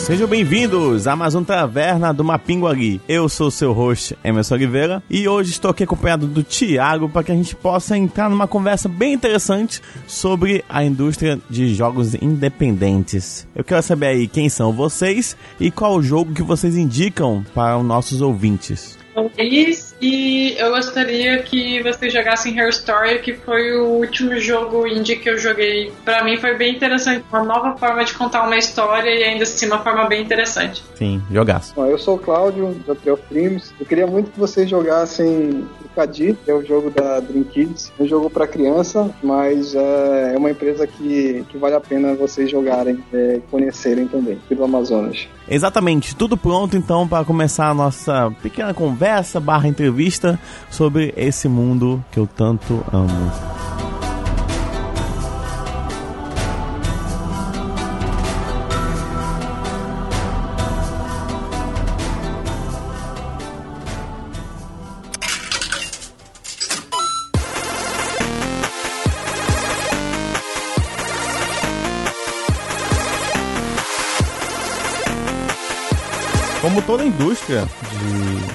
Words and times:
Sejam 0.00 0.26
bem-vindos 0.26 1.06
à 1.06 1.12
Amazon 1.12 1.44
Taverna 1.44 2.12
do 2.12 2.24
Mapinguari. 2.24 3.00
Eu 3.06 3.28
sou 3.28 3.48
o 3.48 3.50
seu 3.50 3.72
host, 3.72 4.16
Emerson 4.24 4.54
Oliveira, 4.54 5.02
e 5.10 5.28
hoje 5.28 5.50
estou 5.50 5.70
aqui 5.70 5.84
acompanhado 5.84 6.26
do 6.26 6.42
Thiago 6.42 7.08
para 7.08 7.22
que 7.22 7.30
a 7.30 7.34
gente 7.34 7.54
possa 7.54 7.96
entrar 7.96 8.28
numa 8.30 8.48
conversa 8.48 8.88
bem 8.88 9.12
interessante 9.12 9.80
sobre 10.06 10.64
a 10.68 10.82
indústria 10.82 11.38
de 11.48 11.74
jogos 11.74 12.14
independentes. 12.14 13.46
Eu 13.54 13.62
quero 13.62 13.82
saber 13.82 14.06
aí 14.06 14.26
quem 14.26 14.48
são 14.48 14.72
vocês 14.72 15.36
e 15.60 15.70
qual 15.70 15.94
o 15.94 16.02
jogo 16.02 16.32
que 16.32 16.42
vocês 16.42 16.76
indicam 16.76 17.44
para 17.54 17.78
os 17.78 17.84
nossos 17.84 18.22
ouvintes. 18.22 18.98
Luiz 19.38 19.89
e 20.00 20.54
eu 20.58 20.70
gostaria 20.70 21.42
que 21.42 21.82
vocês 21.82 22.12
jogassem 22.12 22.58
Her 22.58 22.70
Story, 22.70 23.18
que 23.20 23.34
foi 23.34 23.76
o 23.76 23.86
último 23.86 24.38
jogo 24.38 24.86
indie 24.86 25.16
que 25.16 25.28
eu 25.28 25.38
joguei. 25.38 25.92
Para 26.04 26.24
mim 26.24 26.36
foi 26.36 26.56
bem 26.56 26.74
interessante, 26.74 27.24
uma 27.30 27.44
nova 27.44 27.76
forma 27.76 28.04
de 28.04 28.14
contar 28.14 28.44
uma 28.44 28.56
história 28.56 29.10
e 29.10 29.22
ainda 29.22 29.42
assim 29.42 29.66
uma 29.66 29.80
forma 29.80 30.06
bem 30.06 30.22
interessante. 30.22 30.82
Sim, 30.94 31.22
jogaço. 31.30 31.74
Eu 31.78 31.98
sou 31.98 32.16
o 32.16 32.18
Cláudio, 32.18 32.74
da 32.86 32.94
Trio 32.94 33.16
Primes. 33.16 33.72
Eu 33.78 33.86
queria 33.86 34.06
muito 34.06 34.30
que 34.30 34.38
vocês 34.38 34.68
jogassem 34.68 35.66
o 35.84 35.88
Cadi, 35.94 36.36
que 36.44 36.50
é 36.50 36.54
o 36.54 36.64
jogo 36.64 36.90
da 36.90 37.20
Dream 37.20 37.44
Kids. 37.44 37.92
É 37.98 38.02
um 38.02 38.06
jogo 38.06 38.30
para 38.30 38.46
criança, 38.46 39.10
mas 39.22 39.74
é, 39.74 40.34
é 40.34 40.38
uma 40.38 40.50
empresa 40.50 40.86
que, 40.86 41.44
que 41.48 41.58
vale 41.58 41.74
a 41.74 41.80
pena 41.80 42.14
vocês 42.14 42.50
jogarem 42.50 43.02
e 43.12 43.16
é, 43.16 43.40
conhecerem 43.50 44.06
também, 44.06 44.34
aqui 44.44 44.54
do 44.54 44.64
Amazonas. 44.64 45.28
Exatamente, 45.48 46.14
tudo 46.14 46.36
pronto 46.36 46.76
então 46.76 47.08
para 47.08 47.24
começar 47.24 47.68
a 47.70 47.74
nossa 47.74 48.30
pequena 48.40 48.72
conversa 48.72 49.40
barra 49.40 49.66
entrevista 49.90 50.38
sobre 50.70 51.12
esse 51.16 51.48
mundo 51.48 52.02
que 52.12 52.18
eu 52.18 52.26
tanto 52.26 52.84
amo. 52.92 53.99
Indústria, 77.40 77.68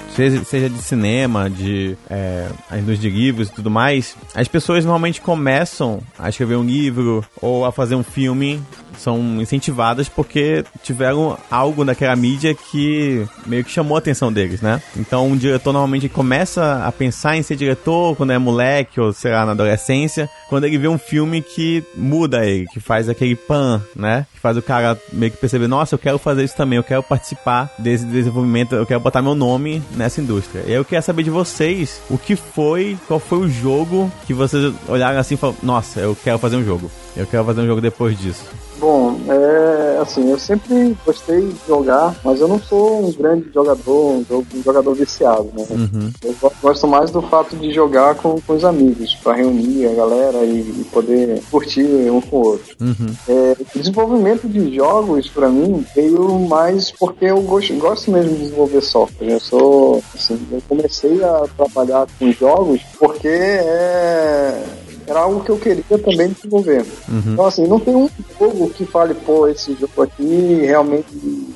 de, 0.08 0.14
seja, 0.14 0.44
seja 0.44 0.70
de 0.70 0.82
cinema, 0.82 1.50
de 1.50 1.98
é, 2.10 2.48
a 2.70 2.78
indústria 2.78 3.10
de 3.12 3.18
livros 3.18 3.50
e 3.50 3.52
tudo 3.52 3.70
mais, 3.70 4.16
as 4.34 4.48
pessoas 4.48 4.86
normalmente 4.86 5.22
começam 5.22 6.02
a 6.18 6.30
escrever 6.30 6.56
um 6.56 6.64
livro 6.64 7.26
ou 7.42 7.66
a 7.66 7.72
fazer 7.72 7.96
um 7.96 8.04
filme 8.04 8.62
são 8.98 9.42
incentivadas 9.42 10.10
porque 10.10 10.64
tiveram 10.84 11.38
algo 11.50 11.84
daquela 11.84 12.16
mídia 12.16 12.54
que 12.54 13.26
meio 13.46 13.64
que 13.64 13.72
chamou 13.72 13.96
a 13.96 14.00
atenção 14.00 14.32
deles, 14.32 14.62
né? 14.62 14.82
Então 14.96 15.28
um 15.28 15.38
diretor 15.38 15.74
normalmente 15.74 16.10
começa 16.10 16.86
a 16.86 16.92
pensar 16.92 17.38
em 17.38 17.42
ser 17.42 17.56
diretor 17.56 18.16
quando 18.16 18.32
é 18.32 18.38
moleque 18.38 19.00
ou 19.00 19.14
sei 19.14 19.32
lá 19.32 19.46
na 19.46 19.52
adolescência, 19.52 20.30
quando 20.50 20.66
ele 20.66 20.78
vê 20.78 20.88
um 20.88 20.98
filme 20.98 21.42
que 21.42 21.84
muda 21.96 22.46
ele, 22.46 22.66
que 22.68 22.80
faz 22.80 23.10
aquele 23.10 23.36
pan, 23.36 23.82
né? 23.96 24.26
Que 24.34 24.40
faz 24.40 24.58
o 24.58 24.62
cara 24.62 25.00
meio 25.12 25.32
que 25.32 25.38
perceber, 25.38 25.68
nossa, 25.68 25.96
eu 25.96 26.00
quero 26.00 26.18
fazer 26.18 26.44
isso 26.44 26.56
também, 26.56 26.78
eu 26.78 26.84
quero 26.84 27.04
participar 27.04 27.74
desse 27.80 28.06
desenvolvimento, 28.06 28.76
eu 28.76 28.86
quero 28.86 29.00
botar 29.00 29.22
meu 29.22 29.36
nome 29.36 29.82
nessa 29.92 30.22
indústria. 30.22 30.64
E 30.68 30.72
eu 30.72 30.86
quero 30.86 31.04
saber 31.04 31.24
de 31.24 31.30
vocês 31.30 32.02
o 32.10 32.18
que 32.18 32.36
foi, 32.36 32.98
qual 33.08 33.20
foi 33.20 33.40
o 33.40 33.50
jogo 33.50 34.12
que 34.26 34.34
vocês 34.34 34.74
olharam 34.88 35.20
assim 35.20 35.36
e 35.36 35.38
falaram, 35.38 35.60
nossa, 35.64 36.00
eu 36.00 36.16
quero 36.16 36.40
fazer 36.40 36.56
um 36.56 36.64
jogo. 36.64 36.90
Eu 37.16 37.26
quero 37.26 37.46
fazer 37.46 37.62
um 37.62 37.68
jogo 37.68 37.82
depois 37.82 38.18
disso. 38.20 38.46
Bom, 38.78 39.18
é 39.30 40.00
assim, 40.02 40.30
eu 40.30 40.38
sempre 40.38 40.96
gostei 41.06 41.42
de 41.42 41.56
jogar, 41.68 42.14
mas 42.24 42.42
eu 42.42 42.48
não 42.48 42.60
sou 42.60 43.08
um 43.08 43.12
grande 43.12 43.50
jogador, 43.54 44.24
um 44.30 44.64
jogador 44.64 44.94
viciado, 44.94 45.50
né? 45.56 45.66
Uhum. 45.70 46.12
Eu 46.24 46.52
gosto 46.62 46.88
mais 46.88 47.10
do 47.10 47.22
fato 47.22 47.56
de 47.56 47.72
jogar 47.72 48.16
com, 48.16 48.40
com 48.42 48.54
os 48.54 48.66
amigos, 48.66 49.16
para 49.16 49.38
reunir 49.38 49.88
a 49.88 49.94
galera 49.94 50.44
e, 50.44 50.60
e, 50.60 50.88
poder 50.92 51.42
curtir 51.50 51.86
um 52.12 52.20
com 52.20 52.38
o 52.38 52.46
outro. 52.48 52.76
Uhum. 52.82 53.16
É, 53.30 53.56
o 53.76 53.80
desenvolvimento 53.80 54.48
de 54.48 54.76
jogos, 54.76 55.30
para 55.30 55.48
mim, 55.48 55.86
veio 55.96 56.38
mais 56.40 56.92
porque 56.92 57.26
eu 57.26 57.42
gosto, 57.42 57.74
gosto 57.76 58.12
mesmo 58.12 58.34
de 58.34 58.44
desenvolver 58.44 58.82
software. 58.82 59.32
Eu 59.32 59.40
sou, 59.40 60.04
assim, 60.14 60.40
eu 60.52 60.62
comecei 60.68 61.24
a 61.24 61.46
trabalhar 61.56 62.08
com 62.20 62.32
jogos 62.32 62.82
porque 63.00 63.28
é 63.28 64.85
era 65.08 65.20
algo 65.20 65.44
que 65.44 65.50
eu 65.50 65.58
queria 65.58 65.84
também 65.84 66.30
desenvolver. 66.30 66.86
Uhum. 67.08 67.34
Então, 67.34 67.46
assim, 67.46 67.68
não 67.68 67.80
tem 67.80 67.96
um 67.96 68.10
jogo 68.40 68.70
que 68.70 68.86
fale, 68.86 69.14
pô, 69.14 69.48
esse 69.48 69.74
jogo 69.74 70.02
aqui 70.02 70.62
realmente 70.66 71.08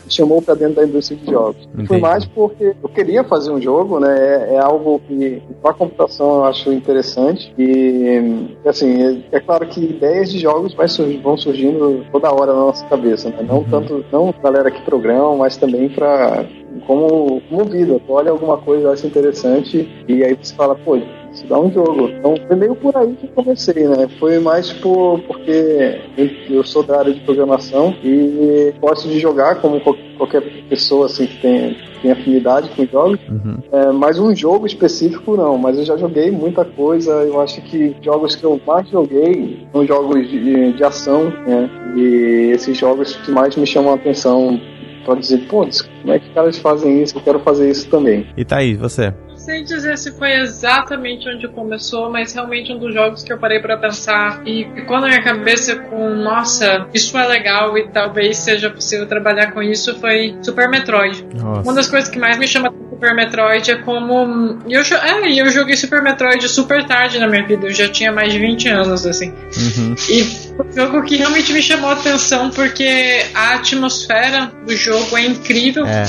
chamou 0.08 0.42
para 0.42 0.56
dentro 0.56 0.76
da 0.76 0.86
indústria 0.86 1.20
de 1.20 1.32
jogos. 1.32 1.68
Entendi. 1.74 1.88
Foi 1.88 2.00
mais 2.00 2.26
porque 2.26 2.76
eu 2.82 2.90
queria 2.90 3.24
fazer 3.24 3.52
um 3.52 3.62
jogo, 3.62 4.00
né? 4.00 4.10
É, 4.20 4.56
é 4.56 4.60
algo 4.60 5.00
que 5.08 5.42
para 5.62 5.74
computação 5.74 6.38
eu 6.38 6.46
acho 6.46 6.72
interessante 6.72 7.54
e 7.58 8.58
assim 8.66 9.02
é, 9.32 9.38
é, 9.38 9.40
claro 9.40 9.66
que 9.68 9.80
ideias 9.80 10.32
de 10.32 10.40
jogos 10.40 10.76
vão 11.22 11.38
surgindo 11.38 12.06
toda 12.12 12.32
hora 12.32 12.54
na 12.54 12.60
nossa 12.60 12.86
cabeça, 12.88 13.30
né? 13.30 13.46
Não 13.48 13.60
uhum. 13.60 13.64
tanto 13.70 14.06
não 14.12 14.34
galera 14.44 14.72
que 14.72 14.82
programa, 14.82 15.36
mas 15.36 15.58
também 15.58 15.90
para 15.90 16.46
como, 16.86 17.42
como 17.50 17.66
vida. 17.66 18.00
Tu 18.06 18.12
olha 18.12 18.32
alguma 18.32 18.58
coisa, 18.58 18.92
acha 18.92 19.08
interessante 19.08 19.88
e 20.08 20.24
aí 20.24 20.36
você 20.36 20.54
fala, 20.56 20.76
pô, 20.76 20.98
isso 21.34 21.46
dá 21.48 21.60
um 21.60 21.72
jogo. 21.72 22.10
Então 22.10 22.36
foi 22.48 22.56
meio 22.56 22.76
por 22.76 22.96
aí 22.96 23.16
que 23.20 23.28
comecei, 23.30 23.88
né? 23.88 24.08
Foi 24.20 24.40
mais 24.40 24.72
por, 24.74 25.20
porque 25.22 26.02
eu 26.50 26.64
sou 26.64 26.84
da 26.84 27.00
área 27.00 27.14
de 27.14 27.20
programação 27.22 27.96
e 28.04 28.74
gosto 28.80 29.08
de 29.08 29.20
jogar 29.20 29.56
como 29.62 29.80
qualquer 30.18 30.42
pessoa 30.68 31.06
assim 31.06 31.28
que 31.28 31.38
tem, 31.42 31.78
tem 32.02 32.12
afinidade 32.12 32.70
com 32.70 32.86
jogos. 32.86 33.20
Uhum. 33.30 33.58
É, 33.72 33.92
mas 33.92 34.20
um 34.20 34.36
jogo 34.36 34.66
específico 34.66 35.36
não, 35.36 35.58
mas 35.58 35.78
eu 35.78 35.86
já 35.86 35.98
joguei 35.98 36.32
muita 36.32 36.66
coisa. 36.66 37.12
Eu 37.24 37.40
acho 37.42 37.62
que 37.62 37.96
jogos 38.02 38.36
que 38.36 38.44
eu 38.44 38.60
mais 38.66 38.88
joguei 38.90 39.68
são 39.72 39.86
jogos 39.86 40.30
de, 40.30 40.74
de 40.74 40.84
ação, 40.84 41.26
né? 41.46 41.70
E 41.96 42.52
esses 42.54 42.78
jogos 42.78 43.16
que 43.18 43.32
mais 43.32 43.56
me 43.56 43.66
chamam 43.66 43.92
a 43.92 43.96
atenção 43.96 44.60
para 45.06 45.16
dizer, 45.16 45.40
pô, 45.48 45.68
como 46.02 46.14
é 46.14 46.20
que 46.20 46.30
caras 46.34 46.58
fazem 46.60 47.02
isso? 47.02 47.18
Eu 47.18 47.22
quero 47.22 47.40
fazer 47.40 47.70
isso 47.70 47.90
também. 47.90 48.28
E 48.38 48.46
tá 48.46 48.58
aí, 48.58 48.76
você? 48.76 49.14
Sei 49.50 49.64
dizer 49.64 49.98
se 49.98 50.12
foi 50.12 50.34
exatamente 50.34 51.28
onde 51.28 51.48
começou, 51.48 52.12
mas 52.12 52.34
realmente 52.34 52.72
um 52.72 52.78
dos 52.78 52.94
jogos 52.94 53.24
que 53.24 53.34
eu 53.34 53.38
parei 53.40 53.60
para 53.60 53.76
pensar 53.78 54.44
e 54.46 54.64
ficou 54.76 55.02
na 55.02 55.08
minha 55.08 55.24
cabeça 55.24 55.76
com, 55.76 56.08
nossa, 56.14 56.88
isso 56.94 57.18
é 57.18 57.26
legal 57.26 57.76
e 57.76 57.88
talvez 57.88 58.38
seja 58.38 58.70
possível 58.70 59.08
trabalhar 59.08 59.52
com 59.52 59.64
isso 59.64 60.00
foi 60.00 60.38
Super 60.44 60.70
Metroid. 60.70 61.26
Nossa. 61.34 61.62
Uma 61.62 61.74
das 61.74 61.90
coisas 61.90 62.08
que 62.08 62.20
mais 62.20 62.38
me 62.38 62.48
chama 62.48 62.72
Super 62.92 63.16
Metroid 63.16 63.72
é 63.72 63.78
como. 63.78 64.60
Eu, 64.70 64.82
é, 64.82 65.42
eu 65.42 65.50
joguei 65.50 65.76
Super 65.76 66.04
Metroid 66.04 66.48
super 66.48 66.86
tarde 66.86 67.18
na 67.18 67.28
minha 67.28 67.44
vida, 67.44 67.66
eu 67.66 67.74
já 67.74 67.90
tinha 67.90 68.12
mais 68.12 68.32
de 68.32 68.38
20 68.38 68.68
anos, 68.68 69.04
assim. 69.08 69.30
Uhum. 69.30 69.96
E 70.10 70.62
um 70.62 70.72
jogo 70.72 71.02
que 71.02 71.16
realmente 71.16 71.52
me 71.52 71.64
chamou 71.64 71.90
a 71.90 71.94
atenção 71.94 72.52
porque 72.52 73.26
a 73.34 73.56
atmosfera 73.56 74.52
do 74.64 74.76
jogo 74.76 75.18
é 75.18 75.26
incrível. 75.26 75.88
É. 75.88 76.04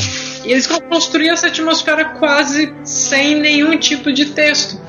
E 0.44 0.52
eles 0.52 0.66
construíram 0.66 1.34
essa 1.34 1.48
atmosfera 1.48 2.04
quase 2.18 2.72
sem 2.84 3.36
nenhum 3.36 3.76
tipo 3.76 4.12
de 4.12 4.26
texto. 4.26 4.80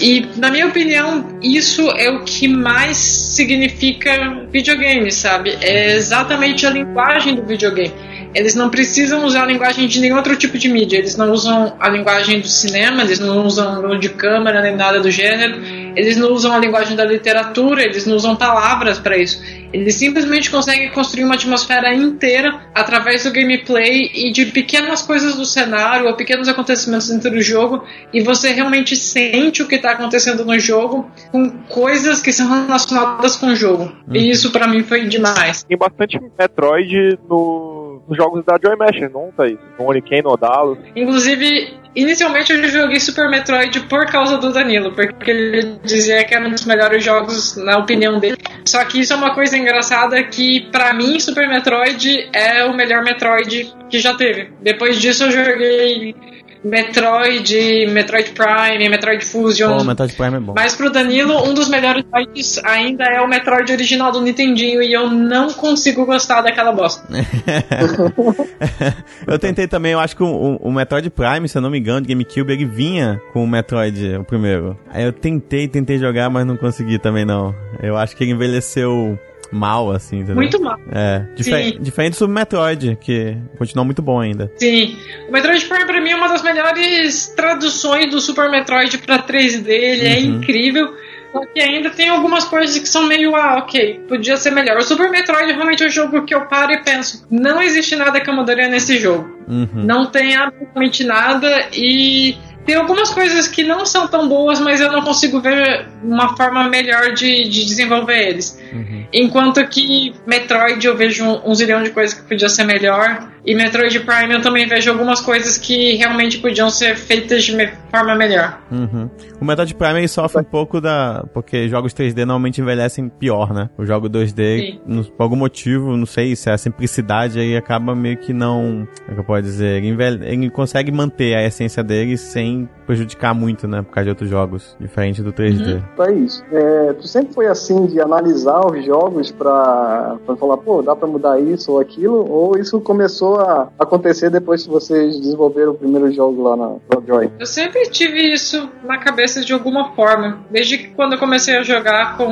E, 0.00 0.26
na 0.36 0.50
minha 0.50 0.66
opinião, 0.66 1.38
isso 1.42 1.88
é 1.92 2.10
o 2.10 2.24
que 2.24 2.48
mais 2.48 2.96
significa 2.96 4.46
videogame, 4.50 5.12
sabe? 5.12 5.56
É 5.60 5.94
exatamente 5.96 6.66
a 6.66 6.70
linguagem 6.70 7.34
do 7.34 7.42
videogame. 7.44 7.92
Eles 8.34 8.54
não 8.54 8.70
precisam 8.70 9.24
usar 9.24 9.42
a 9.42 9.46
linguagem 9.46 9.86
de 9.86 10.00
nenhum 10.00 10.16
outro 10.16 10.34
tipo 10.36 10.56
de 10.56 10.68
mídia. 10.68 10.96
Eles 10.96 11.16
não 11.16 11.30
usam 11.30 11.76
a 11.78 11.88
linguagem 11.88 12.40
do 12.40 12.48
cinema, 12.48 13.02
eles 13.02 13.18
não 13.18 13.44
usam 13.44 13.98
de 13.98 14.08
câmera 14.08 14.62
nem 14.62 14.74
nada 14.74 15.00
do 15.00 15.10
gênero. 15.10 15.60
Eles 15.96 16.16
não 16.16 16.32
usam 16.32 16.52
a 16.52 16.58
linguagem 16.58 16.96
da 16.96 17.04
literatura, 17.04 17.82
eles 17.82 18.06
não 18.06 18.16
usam 18.16 18.36
palavras 18.36 18.98
para 18.98 19.16
isso. 19.16 19.42
Eles 19.72 19.94
simplesmente 19.94 20.50
conseguem 20.50 20.90
construir 20.90 21.24
uma 21.24 21.34
atmosfera 21.34 21.94
inteira 21.94 22.60
através 22.74 23.24
do 23.24 23.32
gameplay 23.32 24.10
e 24.14 24.30
de 24.30 24.46
pequenas 24.46 25.02
coisas 25.02 25.34
do 25.34 25.44
cenário 25.44 26.06
ou 26.06 26.14
pequenos 26.14 26.48
acontecimentos 26.48 27.08
dentro 27.08 27.30
do 27.30 27.40
jogo 27.40 27.82
e 28.12 28.20
você 28.20 28.50
realmente 28.50 28.94
sente 28.94 29.62
o 29.62 29.68
que 29.68 29.76
está 29.76 29.92
acontecendo 29.92 30.44
no 30.44 30.58
jogo 30.58 31.10
com 31.30 31.50
coisas 31.68 32.20
que 32.20 32.32
são 32.32 32.48
relacionadas 32.48 33.36
com 33.36 33.46
o 33.46 33.56
jogo. 33.56 33.84
Uhum. 33.84 34.14
E 34.14 34.30
isso 34.30 34.50
para 34.50 34.66
mim 34.66 34.82
foi 34.82 35.06
demais. 35.06 35.62
Tem 35.62 35.76
bastante 35.76 36.20
Metroid 36.38 37.18
no, 37.28 38.02
nos 38.06 38.16
jogos 38.16 38.44
da 38.44 38.58
Joy 38.62 38.76
Mesh, 38.76 39.10
não, 39.12 39.30
Thaís? 39.36 39.58
No 39.78 39.86
Oniken, 39.86 40.22
no 40.22 40.30
Odalos. 40.30 40.78
Inclusive, 40.94 41.74
Inicialmente 41.94 42.52
eu 42.52 42.68
joguei 42.68 42.98
Super 42.98 43.28
Metroid 43.28 43.80
por 43.80 44.06
causa 44.06 44.38
do 44.38 44.52
Danilo, 44.52 44.92
porque 44.92 45.30
ele 45.30 45.78
dizia 45.84 46.24
que 46.24 46.34
era 46.34 46.46
um 46.46 46.50
dos 46.50 46.64
melhores 46.64 47.04
jogos 47.04 47.56
na 47.56 47.76
opinião 47.78 48.18
dele. 48.18 48.38
Só 48.64 48.82
que 48.84 49.00
isso 49.00 49.12
é 49.12 49.16
uma 49.16 49.34
coisa 49.34 49.56
engraçada 49.56 50.22
que 50.24 50.68
para 50.70 50.94
mim 50.94 51.20
Super 51.20 51.48
Metroid 51.48 52.30
é 52.32 52.64
o 52.64 52.74
melhor 52.74 53.02
Metroid 53.04 53.74
que 53.90 53.98
já 53.98 54.14
teve. 54.14 54.50
Depois 54.60 54.98
disso 54.98 55.24
eu 55.24 55.30
joguei 55.30 56.14
Metroid, 56.64 57.86
Metroid 57.90 58.30
Prime, 58.30 58.88
Metroid 58.88 59.24
Fusion. 59.24 59.78
Oh, 59.80 59.84
Metroid 59.84 60.14
Prime 60.14 60.36
é 60.36 60.40
bom. 60.40 60.54
Mas 60.54 60.74
pro 60.74 60.90
Danilo, 60.90 61.42
um 61.44 61.54
dos 61.54 61.68
melhores 61.68 62.04
jogos 62.12 62.58
ainda 62.64 63.04
é 63.04 63.20
o 63.20 63.28
Metroid 63.28 63.70
original 63.72 64.12
do 64.12 64.20
Nintendinho 64.20 64.82
e 64.82 64.92
eu 64.92 65.10
não 65.10 65.52
consigo 65.52 66.06
gostar 66.06 66.42
daquela 66.42 66.72
bosta. 66.72 67.06
eu 69.26 69.38
tentei 69.38 69.66
também, 69.66 69.92
eu 69.92 70.00
acho 70.00 70.16
que 70.16 70.22
o, 70.22 70.56
o, 70.56 70.72
Metroid 70.72 71.10
Prime, 71.10 71.48
se 71.48 71.58
eu 71.58 71.62
não 71.62 71.70
me 71.70 71.78
engano, 71.78 72.02
de 72.02 72.08
GameCube, 72.08 72.52
ele 72.52 72.64
vinha 72.64 73.20
com 73.32 73.42
o 73.42 73.48
Metroid, 73.48 74.16
o 74.16 74.24
primeiro. 74.24 74.78
Aí 74.88 75.04
eu 75.04 75.12
tentei, 75.12 75.66
tentei 75.66 75.98
jogar, 75.98 76.30
mas 76.30 76.46
não 76.46 76.56
consegui 76.56 76.98
também 76.98 77.24
não. 77.24 77.54
Eu 77.82 77.96
acho 77.96 78.16
que 78.16 78.24
ele 78.24 78.32
envelheceu 78.32 79.18
mal, 79.52 79.90
assim, 79.90 80.16
entendeu? 80.16 80.36
Muito 80.36 80.60
mal. 80.60 80.78
É. 80.90 81.26
Difer 81.34 81.64
Sim. 81.64 81.78
Diferente 81.80 82.18
do 82.18 82.28
Metroid, 82.28 82.96
que 83.00 83.36
continua 83.58 83.84
muito 83.84 84.02
bom 84.02 84.20
ainda. 84.20 84.50
Sim. 84.56 84.96
O 85.28 85.32
Metroid 85.32 85.64
Prime, 85.66 85.84
pra 85.84 86.00
mim, 86.00 86.10
é 86.10 86.16
uma 86.16 86.28
das 86.28 86.42
melhores 86.42 87.28
traduções 87.36 88.10
do 88.10 88.20
Super 88.20 88.50
Metroid 88.50 88.98
pra 88.98 89.18
3D. 89.18 89.68
Ele 89.68 90.06
é 90.06 90.10
uhum. 90.10 90.14
é 90.14 90.20
incrível. 90.20 90.94
Só 91.32 91.40
que 91.46 91.60
ainda 91.60 91.88
tem 91.88 92.10
algumas 92.10 92.44
coisas 92.44 92.78
que 92.78 92.86
são 92.86 93.06
meio, 93.06 93.34
ah, 93.34 93.56
ok, 93.56 94.04
podia 94.06 94.36
ser 94.36 94.50
melhor. 94.50 94.76
O 94.76 94.82
Super 94.82 95.10
Metroid 95.10 95.50
realmente 95.52 95.82
é 95.82 95.86
um 95.86 95.90
jogo 95.90 96.24
que 96.24 96.34
eu 96.34 96.46
paro 96.46 96.72
e 96.72 96.82
penso, 96.82 97.26
não 97.30 97.60
existe 97.62 97.96
nada 97.96 98.20
que 98.20 98.28
eu 98.28 98.34
mudaria 98.34 98.68
nesse 98.68 98.98
jogo. 98.98 99.30
Uhum. 99.48 99.68
Não 99.72 100.06
tem 100.06 100.36
absolutamente 100.36 101.04
nada 101.04 101.68
e 101.72 102.36
tem 102.64 102.76
algumas 102.76 103.10
coisas 103.10 103.48
que 103.48 103.64
não 103.64 103.84
são 103.84 104.06
tão 104.06 104.28
boas, 104.28 104.60
mas 104.60 104.80
eu 104.80 104.90
não 104.90 105.02
consigo 105.02 105.40
ver 105.40 105.88
uma 106.02 106.36
forma 106.36 106.68
melhor 106.68 107.12
de, 107.12 107.48
de 107.48 107.64
desenvolver 107.64 108.28
eles. 108.28 108.58
Uhum. 108.72 109.06
Enquanto 109.12 109.66
que 109.66 110.14
Metroid 110.26 110.86
eu 110.86 110.96
vejo 110.96 111.24
um, 111.24 111.50
um 111.50 111.54
zilhão 111.54 111.82
de 111.82 111.90
coisas 111.90 112.14
que 112.14 112.26
podia 112.26 112.48
ser 112.48 112.64
melhor. 112.64 113.30
E 113.44 113.56
Metroid 113.56 113.98
Prime 114.00 114.34
eu 114.34 114.40
também 114.40 114.68
vejo 114.68 114.88
algumas 114.90 115.20
coisas 115.20 115.58
que 115.58 115.96
realmente 115.96 116.38
podiam 116.38 116.70
ser 116.70 116.96
feitas 116.96 117.42
de 117.42 117.72
forma 117.90 118.14
melhor. 118.14 118.62
Uhum. 118.70 119.10
O 119.40 119.44
Metroid 119.44 119.74
Prime 119.74 120.06
sofre 120.06 120.40
um 120.40 120.44
pouco 120.44 120.80
da. 120.80 121.24
Porque 121.34 121.68
jogos 121.68 121.92
3D 121.92 122.18
normalmente 122.18 122.60
envelhecem 122.60 123.08
pior, 123.08 123.52
né? 123.52 123.68
O 123.76 123.84
jogo 123.84 124.08
2D, 124.08 124.80
no, 124.86 125.04
por 125.04 125.24
algum 125.24 125.36
motivo, 125.36 125.96
não 125.96 126.06
sei 126.06 126.36
se 126.36 126.48
é 126.48 126.52
a 126.52 126.58
simplicidade 126.58 127.40
aí 127.40 127.56
acaba 127.56 127.94
meio 127.94 128.16
que 128.16 128.32
não. 128.32 128.86
Como 129.00 129.10
é 129.10 129.14
que 129.14 129.20
eu 129.20 129.24
posso 129.24 129.42
dizer? 129.42 129.78
Ele, 129.78 129.88
envelhe... 129.88 130.24
ele 130.24 130.50
consegue 130.50 130.92
manter 130.92 131.34
a 131.34 131.44
essência 131.44 131.82
dele 131.82 132.16
sem 132.16 132.51
prejudicar 132.86 133.34
muito, 133.34 133.68
né? 133.68 133.82
Por 133.82 133.92
causa 133.92 134.04
de 134.04 134.10
outros 134.10 134.30
jogos, 134.30 134.76
diferente 134.80 135.22
do 135.22 135.32
3D. 135.32 135.82
Uhum. 135.98 136.04
É 136.04 136.12
isso. 136.12 136.44
É, 136.52 136.92
tu 136.94 137.06
sempre 137.06 137.34
foi 137.34 137.46
assim 137.46 137.86
de 137.86 138.00
analisar 138.00 138.60
os 138.66 138.84
jogos 138.84 139.30
pra, 139.30 140.16
pra 140.26 140.36
falar, 140.36 140.56
pô, 140.58 140.82
dá 140.82 140.94
pra 140.94 141.06
mudar 141.06 141.40
isso 141.40 141.72
ou 141.72 141.80
aquilo? 141.80 142.28
Ou 142.30 142.58
isso 142.58 142.80
começou 142.80 143.22
começou 143.22 143.40
a 143.40 143.68
acontecer 143.78 144.30
depois 144.30 144.64
que 144.64 144.70
vocês 144.70 145.18
desenvolveram 145.18 145.72
o 145.72 145.74
primeiro 145.74 146.12
jogo 146.12 146.42
lá 146.42 146.56
na 146.56 146.76
Joy? 147.06 147.30
Eu 147.38 147.46
sempre 147.46 147.82
tive 147.90 148.32
isso 148.32 148.68
na 148.84 148.98
cabeça 148.98 149.44
de 149.44 149.52
alguma 149.52 149.92
forma. 149.94 150.44
Desde 150.50 150.78
que 150.78 150.88
quando 150.88 151.14
eu 151.14 151.18
comecei 151.18 151.56
a 151.56 151.62
jogar 151.62 152.16
com 152.16 152.28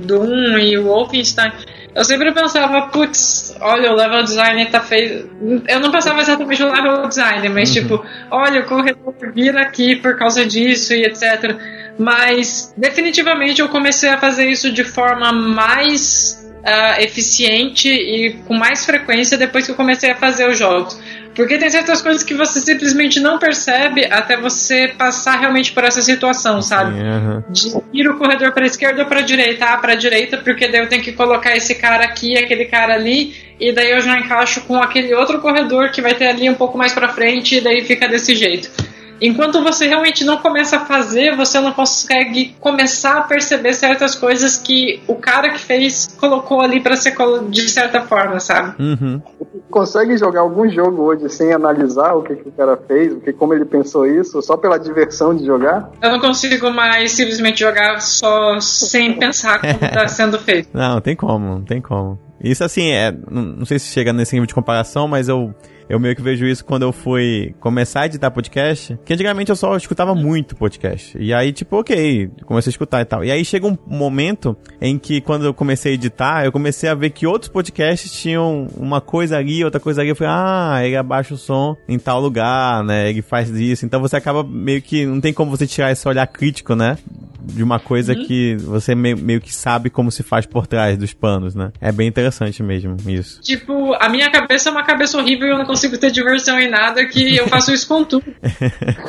Doom 0.00 0.58
e 0.58 0.78
Wolfenstein, 0.78 1.52
eu 1.94 2.04
sempre 2.04 2.32
pensava, 2.32 2.88
putz, 2.88 3.53
olha, 3.64 3.90
o 3.90 3.96
level 3.96 4.22
design 4.22 4.66
tá 4.66 4.80
feio. 4.80 5.30
Eu 5.66 5.80
não 5.80 5.90
pensava 5.90 6.20
exatamente 6.20 6.62
no 6.62 6.70
level 6.70 7.08
design, 7.08 7.48
mas 7.48 7.68
uhum. 7.70 7.82
tipo, 7.82 8.06
olha, 8.30 8.60
o 8.60 8.64
corredor 8.64 9.14
vira 9.34 9.62
aqui 9.62 9.96
por 9.96 10.16
causa 10.18 10.44
disso 10.46 10.92
e 10.92 11.02
etc. 11.02 11.56
Mas 11.98 12.74
definitivamente 12.76 13.60
eu 13.60 13.68
comecei 13.68 14.10
a 14.10 14.18
fazer 14.18 14.46
isso 14.48 14.70
de 14.70 14.84
forma 14.84 15.32
mais 15.32 16.44
uh, 16.60 17.00
eficiente 17.00 17.88
e 17.88 18.34
com 18.46 18.54
mais 18.54 18.84
frequência 18.84 19.38
depois 19.38 19.64
que 19.64 19.72
eu 19.72 19.76
comecei 19.76 20.10
a 20.10 20.14
fazer 20.14 20.48
os 20.48 20.58
jogos. 20.58 21.00
Porque 21.34 21.58
tem 21.58 21.68
certas 21.68 22.00
coisas 22.00 22.22
que 22.22 22.34
você 22.34 22.60
simplesmente 22.60 23.18
não 23.18 23.38
percebe 23.38 24.06
até 24.06 24.36
você 24.36 24.88
passar 24.96 25.40
realmente 25.40 25.72
por 25.72 25.84
essa 25.84 26.00
situação, 26.00 26.62
sabe? 26.62 27.00
Uhum. 27.00 27.42
De 27.50 27.72
ir 27.92 28.08
o 28.08 28.16
corredor 28.16 28.52
para 28.52 28.66
esquerda 28.66 29.02
ou 29.02 29.08
para 29.08 29.20
direita, 29.20 29.64
ah, 29.66 29.76
para 29.76 29.94
direita, 29.94 30.38
porque 30.38 30.68
daí 30.68 30.80
eu 30.80 30.88
tenho 30.88 31.02
que 31.02 31.12
colocar 31.12 31.56
esse 31.56 31.74
cara 31.74 32.04
aqui, 32.04 32.38
aquele 32.38 32.66
cara 32.66 32.94
ali, 32.94 33.34
e 33.58 33.72
daí 33.72 33.90
eu 33.90 34.00
já 34.00 34.18
encaixo 34.18 34.60
com 34.62 34.76
aquele 34.76 35.12
outro 35.14 35.40
corredor 35.40 35.90
que 35.90 36.00
vai 36.00 36.14
ter 36.14 36.28
ali 36.28 36.48
um 36.48 36.54
pouco 36.54 36.78
mais 36.78 36.92
para 36.92 37.08
frente, 37.08 37.56
e 37.56 37.60
daí 37.60 37.84
fica 37.84 38.08
desse 38.08 38.34
jeito. 38.36 38.70
Enquanto 39.20 39.62
você 39.62 39.86
realmente 39.86 40.24
não 40.24 40.38
começa 40.38 40.76
a 40.76 40.80
fazer, 40.80 41.36
você 41.36 41.60
não 41.60 41.72
consegue 41.72 42.54
começar 42.60 43.18
a 43.18 43.22
perceber 43.22 43.74
certas 43.74 44.14
coisas 44.14 44.56
que 44.56 45.02
o 45.06 45.14
cara 45.14 45.50
que 45.50 45.60
fez 45.60 46.14
colocou 46.18 46.60
ali 46.60 46.80
para 46.80 46.96
ser 46.96 47.14
de 47.48 47.68
certa 47.68 48.02
forma, 48.02 48.40
sabe? 48.40 48.74
Uhum. 48.82 49.22
Consegue 49.70 50.16
jogar 50.16 50.40
algum 50.40 50.68
jogo 50.68 51.02
hoje 51.02 51.28
sem 51.28 51.52
analisar 51.52 52.14
o 52.14 52.22
que, 52.22 52.36
que 52.36 52.48
o 52.48 52.52
cara 52.52 52.76
fez, 52.76 53.12
o 53.12 53.20
que, 53.20 53.32
como 53.32 53.54
ele 53.54 53.64
pensou 53.64 54.06
isso, 54.06 54.40
só 54.42 54.56
pela 54.56 54.78
diversão 54.78 55.34
de 55.34 55.44
jogar? 55.44 55.90
Eu 56.02 56.10
não 56.10 56.20
consigo 56.20 56.70
mais 56.70 57.12
simplesmente 57.12 57.60
jogar 57.60 58.00
só 58.00 58.60
sem 58.60 59.18
pensar 59.18 59.60
como 59.60 59.72
está 59.72 60.06
sendo 60.08 60.38
feito. 60.38 60.68
Não, 60.72 61.00
tem 61.00 61.16
como, 61.16 61.46
não 61.46 61.62
tem 61.62 61.80
como. 61.80 62.18
Isso 62.40 62.62
assim, 62.62 62.90
é, 62.90 63.12
não, 63.30 63.42
não 63.42 63.64
sei 63.64 63.78
se 63.78 63.92
chega 63.92 64.12
nesse 64.12 64.34
nível 64.34 64.46
de 64.46 64.54
comparação, 64.54 65.08
mas 65.08 65.28
eu 65.28 65.54
eu 65.88 66.00
meio 66.00 66.16
que 66.16 66.22
vejo 66.22 66.46
isso 66.46 66.64
quando 66.64 66.82
eu 66.82 66.92
fui 66.92 67.54
começar 67.60 68.02
a 68.02 68.06
editar 68.06 68.30
podcast, 68.30 68.98
que 69.04 69.12
antigamente 69.12 69.50
eu 69.50 69.56
só 69.56 69.76
escutava 69.76 70.14
muito 70.14 70.56
podcast. 70.56 71.16
E 71.18 71.32
aí, 71.32 71.52
tipo, 71.52 71.76
ok, 71.76 72.30
comecei 72.44 72.70
a 72.70 72.72
escutar 72.72 73.00
e 73.00 73.04
tal. 73.04 73.24
E 73.24 73.30
aí 73.30 73.44
chega 73.44 73.66
um 73.66 73.76
momento 73.86 74.56
em 74.80 74.98
que 74.98 75.20
quando 75.20 75.44
eu 75.44 75.54
comecei 75.54 75.92
a 75.92 75.94
editar, 75.94 76.44
eu 76.44 76.52
comecei 76.52 76.88
a 76.88 76.94
ver 76.94 77.10
que 77.10 77.26
outros 77.26 77.50
podcasts 77.50 78.10
tinham 78.12 78.66
uma 78.76 79.00
coisa 79.00 79.36
ali, 79.36 79.64
outra 79.64 79.80
coisa 79.80 80.00
ali. 80.00 80.10
Eu 80.10 80.16
falei, 80.16 80.32
ah, 80.34 80.80
ele 80.84 80.96
abaixa 80.96 81.34
o 81.34 81.38
som 81.38 81.76
em 81.88 81.98
tal 81.98 82.20
lugar, 82.20 82.82
né? 82.84 83.10
Ele 83.10 83.22
faz 83.22 83.50
isso. 83.50 83.84
Então 83.84 84.00
você 84.00 84.16
acaba 84.16 84.42
meio 84.42 84.80
que. 84.80 85.06
Não 85.06 85.20
tem 85.20 85.32
como 85.32 85.50
você 85.50 85.66
tirar 85.66 85.92
esse 85.92 86.06
olhar 86.08 86.26
crítico, 86.26 86.74
né? 86.74 86.96
de 87.44 87.62
uma 87.62 87.78
coisa 87.78 88.14
uhum. 88.14 88.24
que 88.24 88.56
você 88.56 88.94
meio, 88.94 89.18
meio 89.18 89.40
que 89.40 89.54
sabe 89.54 89.90
como 89.90 90.10
se 90.10 90.22
faz 90.22 90.46
por 90.46 90.66
trás 90.66 90.96
dos 90.96 91.12
panos, 91.12 91.54
né? 91.54 91.72
É 91.80 91.92
bem 91.92 92.08
interessante 92.08 92.62
mesmo 92.62 92.96
isso. 93.06 93.40
Tipo, 93.42 93.94
a 94.00 94.08
minha 94.08 94.30
cabeça 94.30 94.70
é 94.70 94.72
uma 94.72 94.82
cabeça 94.82 95.18
horrível 95.18 95.48
e 95.48 95.50
eu 95.50 95.58
não 95.58 95.66
consigo 95.74 95.98
ter 95.98 96.12
diversão 96.12 96.58
em 96.58 96.70
nada 96.70 97.04
que 97.04 97.36
eu 97.36 97.48
faço 97.48 97.72
isso 97.72 97.88
com 97.88 98.04
tudo. 98.04 98.24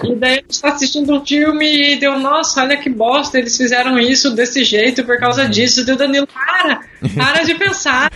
e 0.03 0.15
daí 0.15 0.31
a 0.31 0.35
gente 0.35 0.62
tá 0.62 0.69
assistindo 0.69 1.13
um 1.13 1.23
filme 1.23 1.94
e 1.94 2.00
deu, 2.00 2.17
nossa, 2.17 2.63
olha 2.63 2.75
que 2.75 2.89
bosta, 2.89 3.38
eles 3.38 3.56
fizeram 3.56 4.00
isso 4.00 4.31
desse 4.31 4.63
jeito 4.63 5.03
por 5.06 5.19
causa 5.19 5.44
uhum. 5.44 5.50
disso. 5.50 5.85
Deu 5.85 5.95
Danilo, 5.95 6.27
para, 6.27 6.81
para 7.15 7.44
de 7.44 7.53
pensar. 7.53 8.12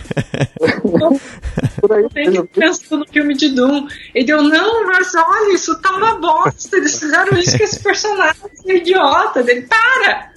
eu 0.60 2.10
tenho 2.10 2.46
que 2.46 2.60
pensar 2.60 2.96
no 2.96 3.06
filme 3.06 3.34
de 3.34 3.50
Doom. 3.50 3.86
E 4.14 4.24
deu, 4.24 4.42
não, 4.42 4.86
mas 4.86 5.14
olha, 5.14 5.54
isso 5.54 5.80
tá 5.80 5.92
uma 5.92 6.18
bosta. 6.18 6.76
Eles 6.76 6.98
fizeram 6.98 7.38
isso 7.38 7.56
com 7.56 7.64
esse 7.64 7.80
personagem 7.80 8.42
idiota. 8.66 9.42
Dele, 9.42 9.62
para! 9.62 10.30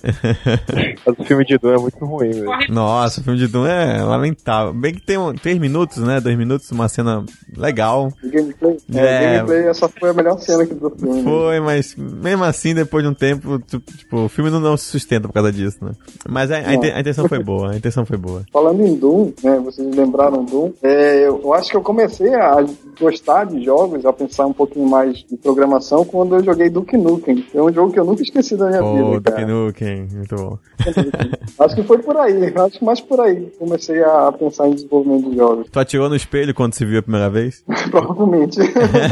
Mas 1.06 1.18
o 1.18 1.24
filme 1.24 1.46
de 1.46 1.58
Doom 1.58 1.74
é 1.74 1.78
muito 1.78 2.06
ruim, 2.06 2.32
velho. 2.32 2.48
Nossa, 2.70 3.22
o 3.22 3.24
filme 3.24 3.40
de 3.40 3.48
Doom 3.48 3.66
é 3.66 4.04
lamentável. 4.04 4.74
Bem 4.74 4.94
que 4.94 5.02
tem 5.02 5.18
um, 5.18 5.34
três 5.34 5.58
minutos, 5.58 5.98
né? 5.98 6.20
Dois 6.20 6.38
minutos, 6.38 6.70
uma 6.72 6.88
cena 6.88 7.26
legal. 7.56 8.03
O 8.08 8.30
gameplay? 8.30 8.78
É, 8.94 9.00
é, 9.00 9.38
gameplay 9.38 9.68
essa 9.68 9.88
foi 9.88 10.10
a 10.10 10.14
melhor 10.14 10.40
cena 10.40 10.66
que 10.66 10.74
do 10.74 10.90
filme. 10.90 11.24
Foi, 11.24 11.60
mas 11.60 11.96
mesmo 11.96 12.44
assim, 12.44 12.74
depois 12.74 13.04
de 13.04 13.10
um 13.10 13.14
tempo, 13.14 13.60
tipo, 13.60 14.26
o 14.26 14.30
filme 14.30 14.50
não, 14.50 14.60
não 14.60 14.78
se 14.78 14.86
sustenta 14.86 15.28
por 15.28 15.34
causa 15.34 15.52
disso, 15.52 15.78
né? 15.82 15.92
Mas 16.28 16.52
a, 16.52 16.58
a, 16.58 16.70
a, 16.70 17.00
intenção 17.00 17.28
foi 17.28 17.44
boa, 17.44 17.72
a 17.72 17.78
intenção 17.78 18.06
foi 18.06 18.18
boa. 18.18 18.44
Falando 18.52 18.86
em 18.86 18.96
Doom, 18.96 19.32
né? 19.44 19.60
Vocês 19.64 19.96
lembraram 19.96 20.44
Doom? 20.44 20.72
É, 20.82 21.28
eu 21.28 21.54
acho 21.54 21.70
que 21.70 21.78
eu 21.78 21.82
comecei 21.82 22.34
a 22.34 22.66
gostar 23.00 23.46
de 23.46 23.64
jogos, 23.64 24.06
a 24.06 24.14
pensar 24.14 24.46
um 24.46 24.54
pouquinho 24.54 24.88
mais 24.88 25.18
de 25.24 25.38
programação 25.38 26.06
quando 26.06 26.36
eu 26.36 26.44
joguei 26.44 26.70
Duke 26.70 26.98
Nukem. 26.98 27.46
É 27.54 27.62
um 27.62 27.72
jogo 27.72 27.92
que 27.92 28.00
eu 28.00 28.06
nunca 28.06 28.22
esqueci 28.22 28.56
da 28.56 28.68
minha 28.68 28.82
vida. 28.82 29.32
Duke 29.32 29.46
Nukem, 29.46 30.08
muito 30.14 30.36
bom. 30.36 30.58
acho 31.60 31.76
que 31.76 31.84
foi 31.84 32.00
por 32.00 32.18
aí, 32.18 32.54
acho 32.56 32.80
que 32.80 32.86
mais 32.86 33.02
por 33.02 33.20
aí 33.22 33.52
comecei 33.58 34.04
a 34.04 34.32
pensar 34.32 34.68
em 34.68 34.76
desenvolvimento 34.76 35.30
de 35.30 35.38
jogos. 35.38 35.68
Tu 35.72 35.80
atirou 35.80 36.10
no 36.10 36.16
espelho 36.16 36.54
quando 36.54 36.74
se 36.74 36.86
viu 36.86 37.00
a 37.00 37.04
primeira 37.04 37.30
vez? 37.30 37.64
Provavelmente. 38.00 38.60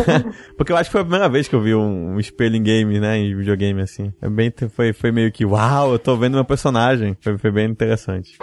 Porque 0.58 0.72
eu 0.72 0.78
acho 0.78 0.90
que 0.90 0.92
foi 0.92 1.02
a 1.02 1.06
primeira 1.06 1.30
vez 1.30 1.48
que 1.48 1.56
eu 1.56 1.62
vi 1.62 1.76
um, 1.76 2.16
um 2.16 2.20
espelho 2.20 2.56
em 2.56 2.64
game, 2.64 3.00
né, 3.00 3.18
em 3.18 3.36
videogame 3.36 3.82
assim. 3.82 4.12
É 4.22 4.28
bem, 4.28 4.52
foi, 4.70 4.92
foi 4.92 5.12
meio 5.12 5.32
que, 5.32 5.46
uau, 5.46 5.94
eu 5.94 6.00
tô 6.00 6.18
vendo 6.18 6.34
meu 6.34 6.46
personagem. 6.46 7.16
Foi, 7.22 7.38
foi 7.38 7.52
bem 7.52 7.70
interessante. 7.70 8.38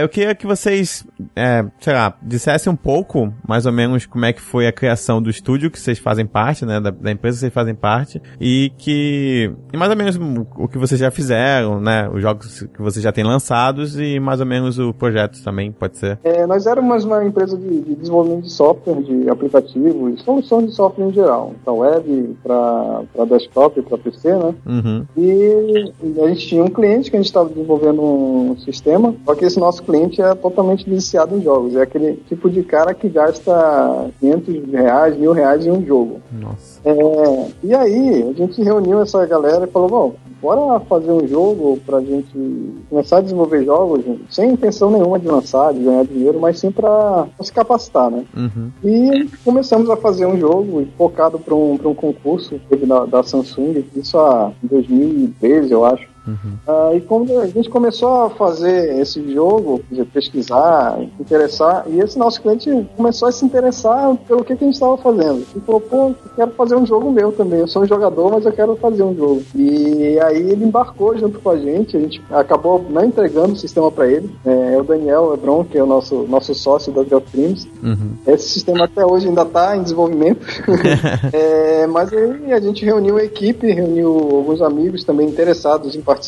Eu 0.00 0.08
queria 0.08 0.34
que 0.34 0.46
vocês, 0.46 1.06
é, 1.36 1.62
sei 1.78 1.92
lá, 1.92 2.16
dissessem 2.22 2.72
um 2.72 2.76
pouco, 2.76 3.30
mais 3.46 3.66
ou 3.66 3.72
menos, 3.72 4.06
como 4.06 4.24
é 4.24 4.32
que 4.32 4.40
foi 4.40 4.66
a 4.66 4.72
criação 4.72 5.20
do 5.20 5.28
estúdio 5.28 5.70
que 5.70 5.78
vocês 5.78 5.98
fazem 5.98 6.24
parte, 6.24 6.64
né, 6.64 6.80
da, 6.80 6.90
da 6.90 7.12
empresa 7.12 7.36
que 7.36 7.40
vocês 7.40 7.52
fazem 7.52 7.74
parte, 7.74 8.20
e 8.40 8.72
que, 8.78 9.52
e 9.70 9.76
mais 9.76 9.90
ou 9.90 9.96
menos 9.98 10.18
o 10.56 10.66
que 10.66 10.78
vocês 10.78 10.98
já 10.98 11.10
fizeram, 11.10 11.78
né, 11.78 12.08
os 12.08 12.22
jogos 12.22 12.62
que 12.62 12.80
vocês 12.80 13.02
já 13.02 13.12
têm 13.12 13.24
lançados 13.24 14.00
e 14.00 14.18
mais 14.18 14.40
ou 14.40 14.46
menos 14.46 14.78
o 14.78 14.94
projeto 14.94 15.44
também, 15.44 15.70
pode 15.70 15.98
ser. 15.98 16.18
É, 16.24 16.46
nós 16.46 16.66
éramos 16.66 17.04
uma 17.04 17.22
empresa 17.22 17.58
de, 17.58 17.82
de 17.82 17.94
desenvolvimento 17.94 18.44
de 18.44 18.52
software, 18.52 19.02
de 19.02 19.28
aplicativos, 19.28 20.22
soluções 20.22 20.70
de 20.70 20.74
software 20.74 21.08
em 21.08 21.12
geral, 21.12 21.52
para 21.62 21.74
web, 21.74 22.36
para 22.42 23.24
desktop, 23.28 23.82
para 23.82 23.98
PC, 23.98 24.34
né, 24.34 24.54
uhum. 24.64 25.04
e 25.14 25.92
a 26.22 26.28
gente 26.28 26.46
tinha 26.46 26.64
um 26.64 26.70
cliente 26.70 27.10
que 27.10 27.16
a 27.18 27.20
gente 27.20 27.28
estava 27.28 27.50
desenvolvendo 27.50 28.02
um 28.02 28.56
sistema, 28.60 29.14
só 29.26 29.34
que 29.34 29.44
esse 29.44 29.60
nosso 29.60 29.82
cliente 29.90 30.22
é 30.22 30.34
totalmente 30.34 30.88
viciado 30.88 31.36
em 31.36 31.42
jogos. 31.42 31.74
É 31.74 31.82
aquele 31.82 32.14
tipo 32.28 32.48
de 32.48 32.62
cara 32.62 32.94
que 32.94 33.08
gasta 33.08 34.10
500 34.20 34.72
reais, 34.72 35.16
mil 35.16 35.32
reais 35.32 35.66
em 35.66 35.70
um 35.70 35.84
jogo. 35.84 36.20
Nossa. 36.32 36.80
É, 36.84 37.48
e 37.64 37.74
aí, 37.74 38.22
a 38.22 38.32
gente 38.32 38.62
reuniu 38.62 39.00
essa 39.00 39.26
galera 39.26 39.66
e 39.66 39.70
falou: 39.70 39.88
bom, 39.88 40.14
bora 40.40 40.80
fazer 40.80 41.10
um 41.10 41.26
jogo 41.26 41.78
pra 41.84 42.00
gente 42.00 42.30
começar 42.88 43.18
a 43.18 43.22
desenvolver 43.22 43.64
jogos 43.64 44.04
sem 44.30 44.52
intenção 44.52 44.90
nenhuma 44.90 45.18
de 45.18 45.26
lançar, 45.26 45.74
de 45.74 45.80
ganhar 45.80 46.04
dinheiro, 46.04 46.38
mas 46.40 46.58
sim 46.58 46.70
pra, 46.70 47.26
pra 47.36 47.44
se 47.44 47.52
capacitar, 47.52 48.10
né? 48.10 48.24
Uhum. 48.36 48.70
E 48.84 49.28
começamos 49.44 49.90
a 49.90 49.96
fazer 49.96 50.26
um 50.26 50.38
jogo 50.38 50.86
focado 50.96 51.38
para 51.38 51.54
um, 51.54 51.76
pra 51.76 51.88
um 51.88 51.94
concurso 51.94 52.60
da, 52.86 53.04
da 53.04 53.22
Samsung, 53.22 53.84
isso 53.94 54.16
em 54.62 54.66
2013, 54.66 55.72
eu 55.72 55.84
acho. 55.84 56.08
Uhum. 56.30 56.52
Uh, 56.66 56.96
e 56.96 57.00
quando 57.00 57.40
a 57.40 57.46
gente 57.46 57.68
começou 57.68 58.22
a 58.22 58.30
fazer 58.30 59.00
esse 59.00 59.32
jogo, 59.32 59.82
pesquisar, 60.12 60.98
interessar, 61.18 61.84
e 61.88 62.00
esse 62.00 62.18
nosso 62.18 62.40
cliente 62.40 62.70
começou 62.96 63.28
a 63.28 63.32
se 63.32 63.44
interessar 63.44 64.14
pelo 64.28 64.44
que, 64.44 64.54
que 64.56 64.64
a 64.64 64.66
gente 64.66 64.74
estava 64.74 64.96
fazendo. 64.96 65.44
Ele 65.52 65.64
falou, 65.64 65.80
pô, 65.80 65.96
eu 66.08 66.16
quero 66.36 66.50
fazer 66.52 66.76
um 66.76 66.86
jogo 66.86 67.10
meu 67.10 67.32
também. 67.32 67.60
Eu 67.60 67.68
sou 67.68 67.82
um 67.82 67.86
jogador, 67.86 68.30
mas 68.30 68.46
eu 68.46 68.52
quero 68.52 68.76
fazer 68.76 69.02
um 69.02 69.14
jogo. 69.14 69.42
E 69.54 70.18
aí 70.20 70.50
ele 70.50 70.64
embarcou 70.64 71.16
junto 71.16 71.38
com 71.40 71.50
a 71.50 71.56
gente, 71.56 71.96
a 71.96 72.00
gente 72.00 72.22
acabou 72.30 72.84
não 72.88 73.04
entregando 73.04 73.54
o 73.54 73.56
sistema 73.56 73.90
para 73.90 74.06
ele. 74.06 74.30
É, 74.44 74.60
é, 74.74 74.78
o 74.78 74.84
Daniel 74.84 75.34
Hebron, 75.34 75.64
que 75.64 75.78
é 75.78 75.82
o 75.82 75.86
nosso, 75.86 76.26
nosso 76.28 76.54
sócio 76.54 76.92
da 76.92 77.02
Drop 77.02 77.26
Dreams. 77.32 77.68
Uhum. 77.82 78.12
Esse 78.26 78.48
sistema 78.48 78.84
até 78.84 79.04
hoje 79.04 79.28
ainda 79.28 79.42
está 79.42 79.76
em 79.76 79.82
desenvolvimento. 79.82 80.46
é, 81.32 81.86
mas 81.86 82.12
aí 82.12 82.52
a 82.52 82.60
gente 82.60 82.84
reuniu 82.84 83.16
a 83.16 83.24
equipe, 83.24 83.70
reuniu 83.70 84.08
alguns 84.08 84.62
amigos 84.62 85.04
também 85.04 85.28
interessados 85.28 85.94
em 85.96 86.00
participar 86.00 86.19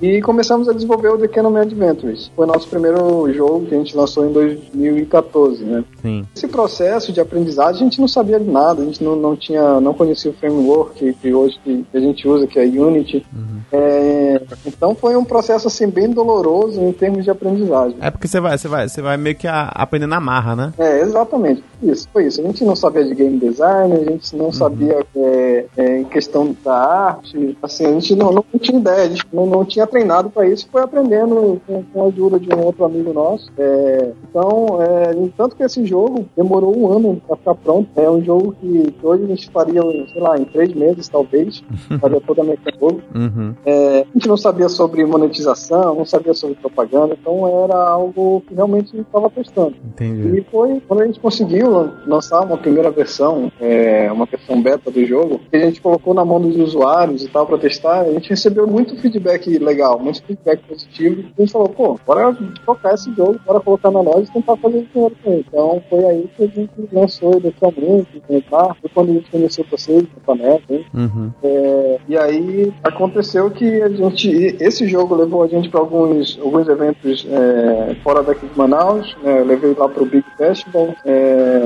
e 0.00 0.20
começamos 0.22 0.68
a 0.68 0.72
desenvolver 0.72 1.08
o 1.08 1.18
The 1.18 1.28
Canon 1.28 1.56
Adventures. 1.56 2.30
Foi 2.34 2.46
nosso 2.46 2.68
primeiro 2.68 3.32
jogo 3.32 3.66
que 3.66 3.74
a 3.74 3.78
gente 3.78 3.96
lançou 3.96 4.28
em 4.28 4.32
2014, 4.32 5.64
né? 5.64 5.84
Sim. 6.00 6.26
Esse 6.34 6.48
processo 6.48 7.12
de 7.12 7.20
aprendizagem 7.20 7.82
a 7.82 7.84
gente 7.84 8.00
não 8.00 8.08
sabia 8.08 8.38
de 8.38 8.50
nada, 8.50 8.82
a 8.82 8.84
gente 8.84 9.02
não, 9.02 9.16
não 9.16 9.36
tinha, 9.36 9.80
não 9.80 9.94
conhecia 9.94 10.30
o 10.30 10.34
framework 10.34 11.12
que, 11.14 11.34
hoje 11.34 11.58
que 11.62 11.84
a 11.94 12.00
gente 12.00 12.26
usa, 12.26 12.46
que 12.46 12.58
é 12.58 12.64
Unity. 12.64 13.26
Uhum. 13.32 13.60
É, 13.72 14.42
então 14.66 14.94
foi 14.94 15.16
um 15.16 15.24
processo 15.24 15.66
assim 15.66 15.88
bem 15.88 16.10
doloroso 16.10 16.80
em 16.80 16.92
termos 16.92 17.24
de 17.24 17.30
aprendizagem. 17.30 17.96
É 18.00 18.10
porque 18.10 18.28
você 18.28 18.40
vai, 18.40 18.58
você 18.58 18.68
vai, 18.68 18.88
você 18.88 19.02
vai 19.02 19.16
meio 19.16 19.36
que 19.36 19.46
a, 19.48 19.62
aprender 19.74 20.06
na 20.06 20.20
marra, 20.20 20.54
né? 20.54 20.72
É, 20.78 21.00
exatamente. 21.00 21.64
Isso, 21.82 22.08
foi 22.12 22.26
isso. 22.26 22.40
A 22.40 22.44
gente 22.44 22.64
não 22.64 22.76
sabia 22.76 23.04
de 23.04 23.14
game 23.14 23.38
design, 23.38 23.94
a 23.94 24.04
gente 24.04 24.36
não 24.36 24.46
uhum. 24.46 24.52
sabia 24.52 25.04
é, 25.16 25.66
é, 25.76 25.98
em 26.00 26.04
questão 26.04 26.56
da 26.64 26.74
arte, 26.74 27.56
assim, 27.62 27.86
a 27.86 27.92
gente 27.92 28.14
não, 28.14 28.32
não 28.32 28.44
tinha 28.60 28.78
ideia, 28.78 29.02
a 29.02 29.08
gente 29.08 29.26
não, 29.32 29.46
não 29.46 29.64
tinha 29.64 29.86
treinado 29.86 30.30
para 30.30 30.46
isso, 30.46 30.68
foi 30.70 30.82
aprendendo 30.82 31.60
com, 31.66 31.82
com, 31.82 32.04
a 32.04 32.06
ajuda 32.06 32.38
de 32.38 32.54
um 32.54 32.64
outro 32.64 32.84
amigo 32.84 33.12
nosso. 33.12 33.50
É, 33.58 34.12
então, 34.28 34.78
é, 34.80 35.12
tanto 35.36 35.56
que 35.56 35.62
esse 35.62 35.84
jogo 35.84 36.26
demorou 36.36 36.76
um 36.76 36.92
ano 36.92 37.20
para 37.26 37.36
ficar 37.36 37.54
pronto. 37.56 37.88
É 37.96 38.08
um 38.08 38.22
jogo 38.22 38.54
que, 38.60 38.94
hoje 39.02 39.24
a 39.24 39.26
gente 39.26 39.50
faria, 39.50 39.82
sei 39.82 40.20
lá, 40.20 40.38
em 40.38 40.44
três 40.44 40.72
meses, 40.74 41.08
talvez, 41.08 41.62
faria 42.00 42.20
toda 42.20 42.42
a 42.42 42.44
mecânica. 42.44 43.02
Uhum. 43.14 43.54
É, 43.66 44.00
a 44.00 44.12
gente 44.14 44.28
não 44.28 44.36
sabia 44.36 44.68
sobre 44.68 45.04
monetização, 45.04 45.94
não 45.96 46.04
sabia 46.04 46.34
sobre 46.34 46.56
propaganda, 46.56 47.16
então 47.20 47.64
era 47.64 47.88
algo 47.88 48.42
que 48.46 48.54
realmente 48.54 48.96
estava 48.98 49.28
testando. 49.30 49.74
Entendi. 49.84 50.38
E 50.38 50.44
foi 50.50 50.80
quando 50.86 51.02
a 51.02 51.06
gente 51.06 51.20
conseguiu 51.20 51.71
lançar 52.06 52.40
uma 52.40 52.56
primeira 52.56 52.90
versão, 52.90 53.50
é, 53.60 54.10
uma 54.10 54.26
versão 54.26 54.60
beta 54.60 54.90
do 54.90 55.04
jogo, 55.06 55.40
que 55.50 55.56
a 55.56 55.60
gente 55.60 55.80
colocou 55.80 56.14
na 56.14 56.24
mão 56.24 56.40
dos 56.40 56.56
usuários 56.56 57.24
e 57.24 57.28
tal 57.28 57.46
para 57.46 57.58
testar, 57.58 58.00
a 58.00 58.12
gente 58.12 58.30
recebeu 58.30 58.66
muito 58.66 58.96
feedback 58.96 59.58
legal, 59.58 59.98
muito 59.98 60.22
feedback 60.24 60.60
positivo. 60.64 61.20
E 61.20 61.32
a 61.38 61.40
gente 61.42 61.52
falou, 61.52 61.68
pô, 61.68 61.98
bora 62.06 62.36
tocar 62.64 62.94
esse 62.94 63.12
jogo, 63.14 63.38
bora 63.44 63.60
colocar 63.60 63.90
na 63.90 64.00
loja 64.00 64.28
e 64.28 64.32
tentar 64.32 64.56
fazer 64.56 64.86
dinheiro 64.92 65.16
com 65.22 65.32
ele. 65.32 65.44
Então 65.48 65.82
foi 65.88 66.04
aí 66.04 66.30
que 66.36 66.44
a 66.44 66.46
gente 66.46 66.70
lançou 66.92 67.38
inicialmente, 67.38 68.22
tá? 68.50 68.76
foi 68.80 68.90
quando 68.94 69.10
a 69.10 69.12
gente 69.14 69.30
conheceu 69.30 69.64
vocês, 69.70 70.02
no 70.02 70.20
Paneta, 70.24 70.80
uhum. 70.94 71.30
é, 71.42 71.98
e 72.08 72.16
aí 72.16 72.72
aconteceu 72.84 73.50
que 73.50 73.82
a 73.82 73.88
gente, 73.88 74.28
esse 74.60 74.86
jogo 74.86 75.14
levou 75.14 75.42
a 75.42 75.48
gente 75.48 75.68
para 75.68 75.80
alguns, 75.80 76.38
alguns 76.40 76.68
eventos 76.68 77.26
é, 77.30 77.94
fora 78.02 78.22
daqui 78.22 78.46
de 78.46 78.58
Manaus, 78.58 79.16
né? 79.22 79.42
levei 79.42 79.74
lá 79.74 79.88
para 79.88 80.02
o 80.02 80.06
Big 80.06 80.24
Festival, 80.36 80.94
é, 81.04 81.61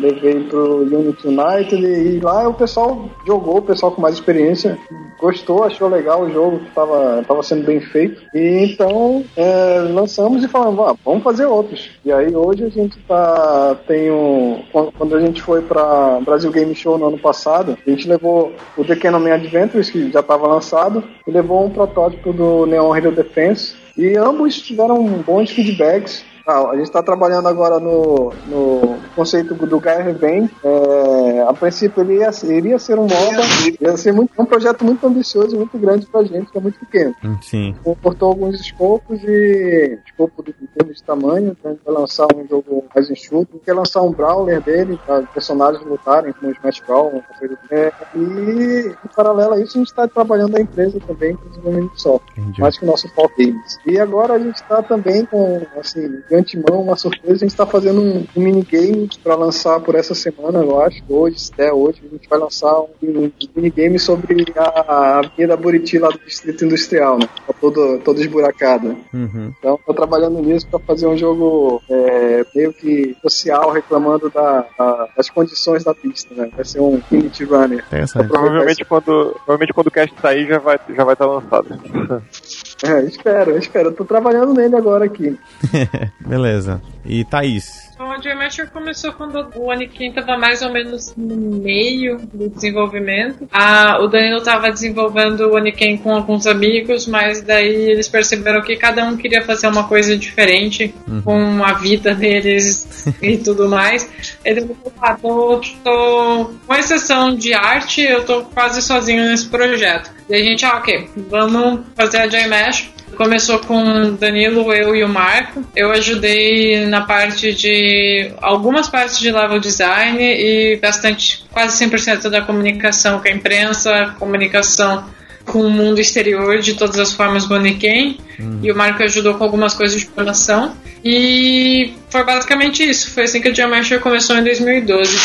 levei 0.00 0.44
pro 0.44 0.82
Unity 0.82 1.26
United 1.26 1.84
e 1.84 2.20
lá 2.20 2.48
o 2.48 2.54
pessoal 2.54 3.08
jogou, 3.26 3.58
o 3.58 3.62
pessoal 3.62 3.92
com 3.92 4.00
mais 4.00 4.14
experiência 4.14 4.78
gostou, 5.18 5.64
achou 5.64 5.88
legal 5.88 6.22
o 6.22 6.32
jogo 6.32 6.60
que 6.60 6.68
estava 6.68 7.24
tava 7.26 7.42
sendo 7.42 7.64
bem 7.64 7.80
feito. 7.80 8.22
E 8.34 8.72
então 8.72 9.24
é, 9.36 9.80
lançamos 9.90 10.44
e 10.44 10.48
falamos, 10.48 10.86
ah, 10.86 10.96
vamos 11.04 11.22
fazer 11.22 11.46
outros. 11.46 11.90
E 12.04 12.12
aí 12.12 12.34
hoje 12.34 12.64
a 12.64 12.68
gente 12.68 12.98
tá. 13.00 13.76
Tem 13.86 14.10
um. 14.10 14.62
Quando 14.72 15.16
a 15.16 15.20
gente 15.20 15.42
foi 15.42 15.62
para 15.62 16.20
Brasil 16.20 16.50
Game 16.50 16.74
Show 16.74 16.96
no 16.98 17.08
ano 17.08 17.18
passado, 17.18 17.76
a 17.86 17.90
gente 17.90 18.08
levou 18.08 18.52
o 18.76 18.84
The 18.84 18.96
Canon 18.96 19.20
Man 19.20 19.34
Adventures, 19.34 19.90
que 19.90 20.10
já 20.10 20.20
estava 20.20 20.46
lançado, 20.46 21.02
e 21.26 21.30
levou 21.30 21.64
um 21.64 21.70
protótipo 21.70 22.32
do 22.32 22.66
Neon 22.66 22.94
Hero 22.96 23.12
Defense. 23.12 23.74
E 23.96 24.16
ambos 24.16 24.60
tiveram 24.60 25.04
bons 25.26 25.50
feedbacks. 25.50 26.24
Ah, 26.48 26.70
a 26.70 26.76
gente 26.76 26.86
está 26.86 27.02
trabalhando 27.02 27.46
agora 27.46 27.78
no, 27.78 28.32
no 28.46 28.96
conceito 29.14 29.54
do 29.54 29.78
Gaia 29.78 30.14
Vem. 30.14 30.48
É, 30.64 31.42
a 31.46 31.52
princípio 31.52 32.02
ele 32.02 32.20
ia, 32.20 32.30
iria 32.44 32.78
ser 32.78 32.98
um 32.98 33.02
MOBA, 33.02 33.76
ia 33.78 33.94
ser 33.98 34.12
muito, 34.12 34.32
um 34.40 34.46
projeto 34.46 34.82
muito 34.82 35.06
ambicioso 35.06 35.54
e 35.54 35.58
muito 35.58 35.76
grande 35.76 36.06
pra 36.06 36.22
gente, 36.22 36.50
que 36.50 36.56
é 36.56 36.60
muito 36.62 36.80
pequeno. 36.80 37.14
Sim. 37.42 37.76
Comportou 37.84 38.30
alguns 38.30 38.58
escopos 38.58 39.22
e 39.24 39.98
escopo 40.06 40.42
de, 40.42 40.54
em 40.62 40.66
termos 40.68 40.96
de 40.96 41.02
tamanho, 41.02 41.48
então 41.48 41.70
a 41.70 41.74
gente 41.74 41.84
vai 41.84 41.94
lançar 41.94 42.26
um 42.34 42.48
jogo 42.48 42.82
mais 42.94 43.10
enxuto, 43.10 43.60
quer 43.62 43.74
lançar 43.74 44.00
um 44.00 44.10
brawler 44.10 44.62
dele, 44.62 44.98
para 45.04 45.24
personagens 45.24 45.84
lutarem 45.84 46.32
com 46.32 46.46
o 46.46 46.52
Smash 46.52 46.80
Brawl, 46.86 47.22
é, 47.70 47.92
e 48.14 48.88
em 48.88 49.08
paralelo 49.14 49.52
a 49.52 49.60
isso 49.60 49.76
a 49.76 49.80
gente 49.80 49.88
está 49.88 50.08
trabalhando 50.08 50.56
a 50.56 50.60
empresa 50.62 50.98
também 51.06 51.36
com 51.36 51.46
desenvolvimento 51.50 51.92
de 51.92 52.00
software, 52.00 52.32
Entendi. 52.38 52.60
mais 52.62 52.78
que 52.78 52.84
o 52.84 52.88
nosso 52.88 53.06
foco 53.10 53.34
games. 53.36 53.78
E 53.84 54.00
agora 54.00 54.32
a 54.32 54.38
gente 54.38 54.56
está 54.56 54.82
também 54.82 55.26
com, 55.26 55.60
assim, 55.78 56.22
antemão, 56.38 56.82
uma 56.82 56.96
surpresa, 56.96 57.36
a 57.36 57.38
gente 57.38 57.50
está 57.50 57.66
fazendo 57.66 58.00
um, 58.00 58.24
um 58.36 58.40
minigame 58.40 59.08
para 59.22 59.34
lançar 59.34 59.80
por 59.80 59.94
essa 59.94 60.14
semana, 60.14 60.60
eu 60.60 60.80
acho, 60.80 61.02
hoje, 61.08 61.36
até 61.52 61.72
hoje, 61.72 62.00
a 62.04 62.14
gente 62.14 62.28
vai 62.28 62.38
lançar 62.38 62.80
um, 62.80 62.88
um 63.02 63.32
minigame 63.54 63.98
sobre 63.98 64.44
a, 64.56 64.62
a 64.62 65.18
Avenida 65.18 65.56
Buriti 65.56 65.98
lá 65.98 66.08
do 66.08 66.18
Distrito 66.18 66.64
Industrial, 66.64 67.18
né? 67.18 67.28
Tá 67.46 67.54
todo, 67.60 67.98
toda 68.00 68.20
esburacada. 68.20 68.96
Uhum. 69.12 69.52
Então, 69.58 69.78
tô 69.86 69.94
trabalhando 69.94 70.40
nisso 70.40 70.66
para 70.68 70.78
fazer 70.80 71.06
um 71.06 71.16
jogo 71.16 71.82
é, 71.88 72.44
meio 72.54 72.72
que 72.72 73.16
social, 73.22 73.70
reclamando 73.70 74.30
da, 74.30 74.66
da, 74.78 75.08
das 75.16 75.30
condições 75.30 75.84
da 75.84 75.94
pista, 75.94 76.34
né? 76.34 76.50
Vai 76.54 76.64
ser 76.64 76.80
um 76.80 76.96
Infinity 76.96 77.44
Runner. 77.44 77.84
Então, 77.92 78.28
provavelmente, 78.28 78.84
quando, 78.84 79.34
provavelmente 79.44 79.72
quando 79.72 79.86
o 79.86 79.90
cast 79.90 80.14
sair 80.20 80.46
já 80.46 80.58
vai 80.58 80.76
estar 80.76 80.94
já 80.94 81.04
vai 81.04 81.16
tá 81.16 81.26
lançado. 81.26 81.68
É, 82.84 83.00
espero, 83.02 83.58
espero. 83.58 83.88
Eu 83.88 83.94
tô 83.94 84.04
trabalhando 84.04 84.54
nele 84.54 84.76
agora 84.76 85.04
aqui. 85.04 85.38
Beleza. 86.20 86.80
E 87.04 87.24
Thaís? 87.24 87.87
O 87.98 88.22
Geometry 88.22 88.68
começou 88.68 89.12
quando 89.12 89.50
o 89.56 89.70
Anakin 89.72 90.10
estava 90.10 90.38
mais 90.38 90.62
ou 90.62 90.72
menos 90.72 91.12
no 91.16 91.36
meio 91.36 92.18
do 92.32 92.48
desenvolvimento. 92.48 93.48
Ah, 93.52 93.98
o 94.00 94.06
Danilo 94.06 94.38
estava 94.38 94.70
desenvolvendo 94.70 95.40
o 95.48 95.56
Anakin 95.56 95.96
com 95.96 96.14
alguns 96.14 96.46
amigos, 96.46 97.08
mas 97.08 97.42
daí 97.42 97.90
eles 97.90 98.08
perceberam 98.08 98.62
que 98.62 98.76
cada 98.76 99.04
um 99.04 99.16
queria 99.16 99.42
fazer 99.42 99.66
uma 99.66 99.88
coisa 99.88 100.16
diferente 100.16 100.94
uhum. 101.08 101.22
com 101.22 101.64
a 101.64 101.72
vida 101.72 102.14
deles 102.14 103.08
e 103.20 103.36
tudo 103.36 103.68
mais. 103.68 104.08
Ele 104.44 104.60
falou, 104.60 104.92
ah, 105.02 105.14
tô, 105.14 105.60
tô, 105.82 106.50
com 106.66 106.74
exceção 106.74 107.34
de 107.34 107.52
arte, 107.52 108.00
eu 108.00 108.24
tô 108.24 108.42
quase 108.44 108.80
sozinho 108.80 109.24
nesse 109.24 109.48
projeto. 109.48 110.10
E 110.28 110.34
a 110.36 110.38
gente, 110.38 110.64
ah, 110.64 110.76
ok, 110.76 111.08
vamos 111.16 111.80
fazer 111.96 112.18
a 112.18 112.26
JMesh. 112.26 112.97
Começou 113.16 113.58
com 113.58 114.14
Danilo, 114.14 114.72
eu 114.72 114.94
e 114.94 115.02
o 115.02 115.08
Marco. 115.08 115.64
Eu 115.74 115.90
ajudei 115.90 116.86
na 116.86 117.00
parte 117.00 117.52
de 117.52 118.30
algumas 118.40 118.88
partes 118.88 119.18
de 119.18 119.30
level 119.30 119.58
design 119.58 120.22
e 120.22 120.76
bastante, 120.76 121.44
quase 121.50 121.84
100% 121.84 122.28
da 122.28 122.42
comunicação 122.42 123.20
com 123.20 123.28
a 123.28 123.30
imprensa, 123.30 124.14
comunicação 124.18 125.04
com 125.44 125.60
o 125.60 125.70
mundo 125.70 125.98
exterior 125.98 126.60
de 126.60 126.74
todas 126.74 126.98
as 126.98 127.12
formas 127.12 127.46
Boniquem. 127.46 128.18
Uhum. 128.38 128.60
E 128.62 128.70
o 128.70 128.76
Marco 128.76 129.02
ajudou 129.02 129.34
com 129.34 129.44
algumas 129.44 129.74
coisas 129.74 130.00
de 130.00 130.06
formação. 130.06 130.76
E 131.04 131.94
foi 132.10 132.24
basicamente 132.24 132.88
isso. 132.88 133.10
Foi 133.10 133.24
assim 133.24 133.40
que 133.40 133.48
a 133.48 133.54
Geometry 133.54 133.98
começou 133.98 134.36
em 134.36 134.44
2012. 134.44 135.16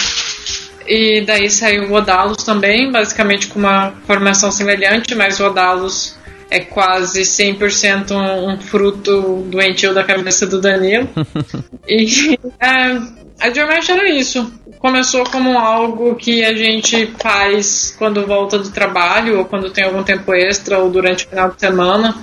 E 0.87 1.21
daí 1.21 1.49
saiu 1.49 1.89
o 1.89 1.93
Odalos 1.93 2.43
também, 2.43 2.91
basicamente 2.91 3.47
com 3.47 3.59
uma 3.59 3.93
formação 4.05 4.51
semelhante, 4.51 5.15
mas 5.15 5.39
o 5.39 5.45
Odalos 5.45 6.17
é 6.53 6.59
quase 6.59 7.23
100% 7.23 8.11
um, 8.11 8.51
um 8.51 8.61
fruto 8.61 9.43
doentio 9.47 9.91
da 9.91 10.03
cabeça 10.03 10.45
do 10.45 10.61
Danilo. 10.61 11.09
e 11.89 12.37
é, 12.59 13.01
a 13.39 13.49
Geomesh 13.51 13.89
era 13.89 14.07
isso. 14.07 14.53
Começou 14.77 15.23
como 15.23 15.57
algo 15.57 16.13
que 16.13 16.45
a 16.45 16.53
gente 16.53 17.07
faz 17.19 17.95
quando 17.97 18.27
volta 18.27 18.59
do 18.59 18.69
trabalho, 18.69 19.39
ou 19.39 19.45
quando 19.45 19.71
tem 19.71 19.83
algum 19.83 20.03
tempo 20.03 20.31
extra, 20.31 20.77
ou 20.77 20.91
durante 20.91 21.25
o 21.25 21.29
final 21.29 21.49
de 21.49 21.59
semana. 21.59 22.15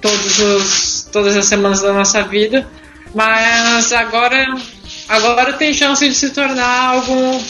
Todos 0.00 0.38
os 0.38 1.08
todas 1.12 1.36
as 1.36 1.44
semanas 1.44 1.82
da 1.82 1.92
nossa 1.92 2.22
vida, 2.22 2.66
mas 3.14 3.92
agora, 3.92 4.54
agora 5.08 5.54
tem 5.54 5.72
chance 5.72 6.06
de 6.06 6.14
se 6.14 6.30
tornar 6.30 6.90
algo 6.90 7.42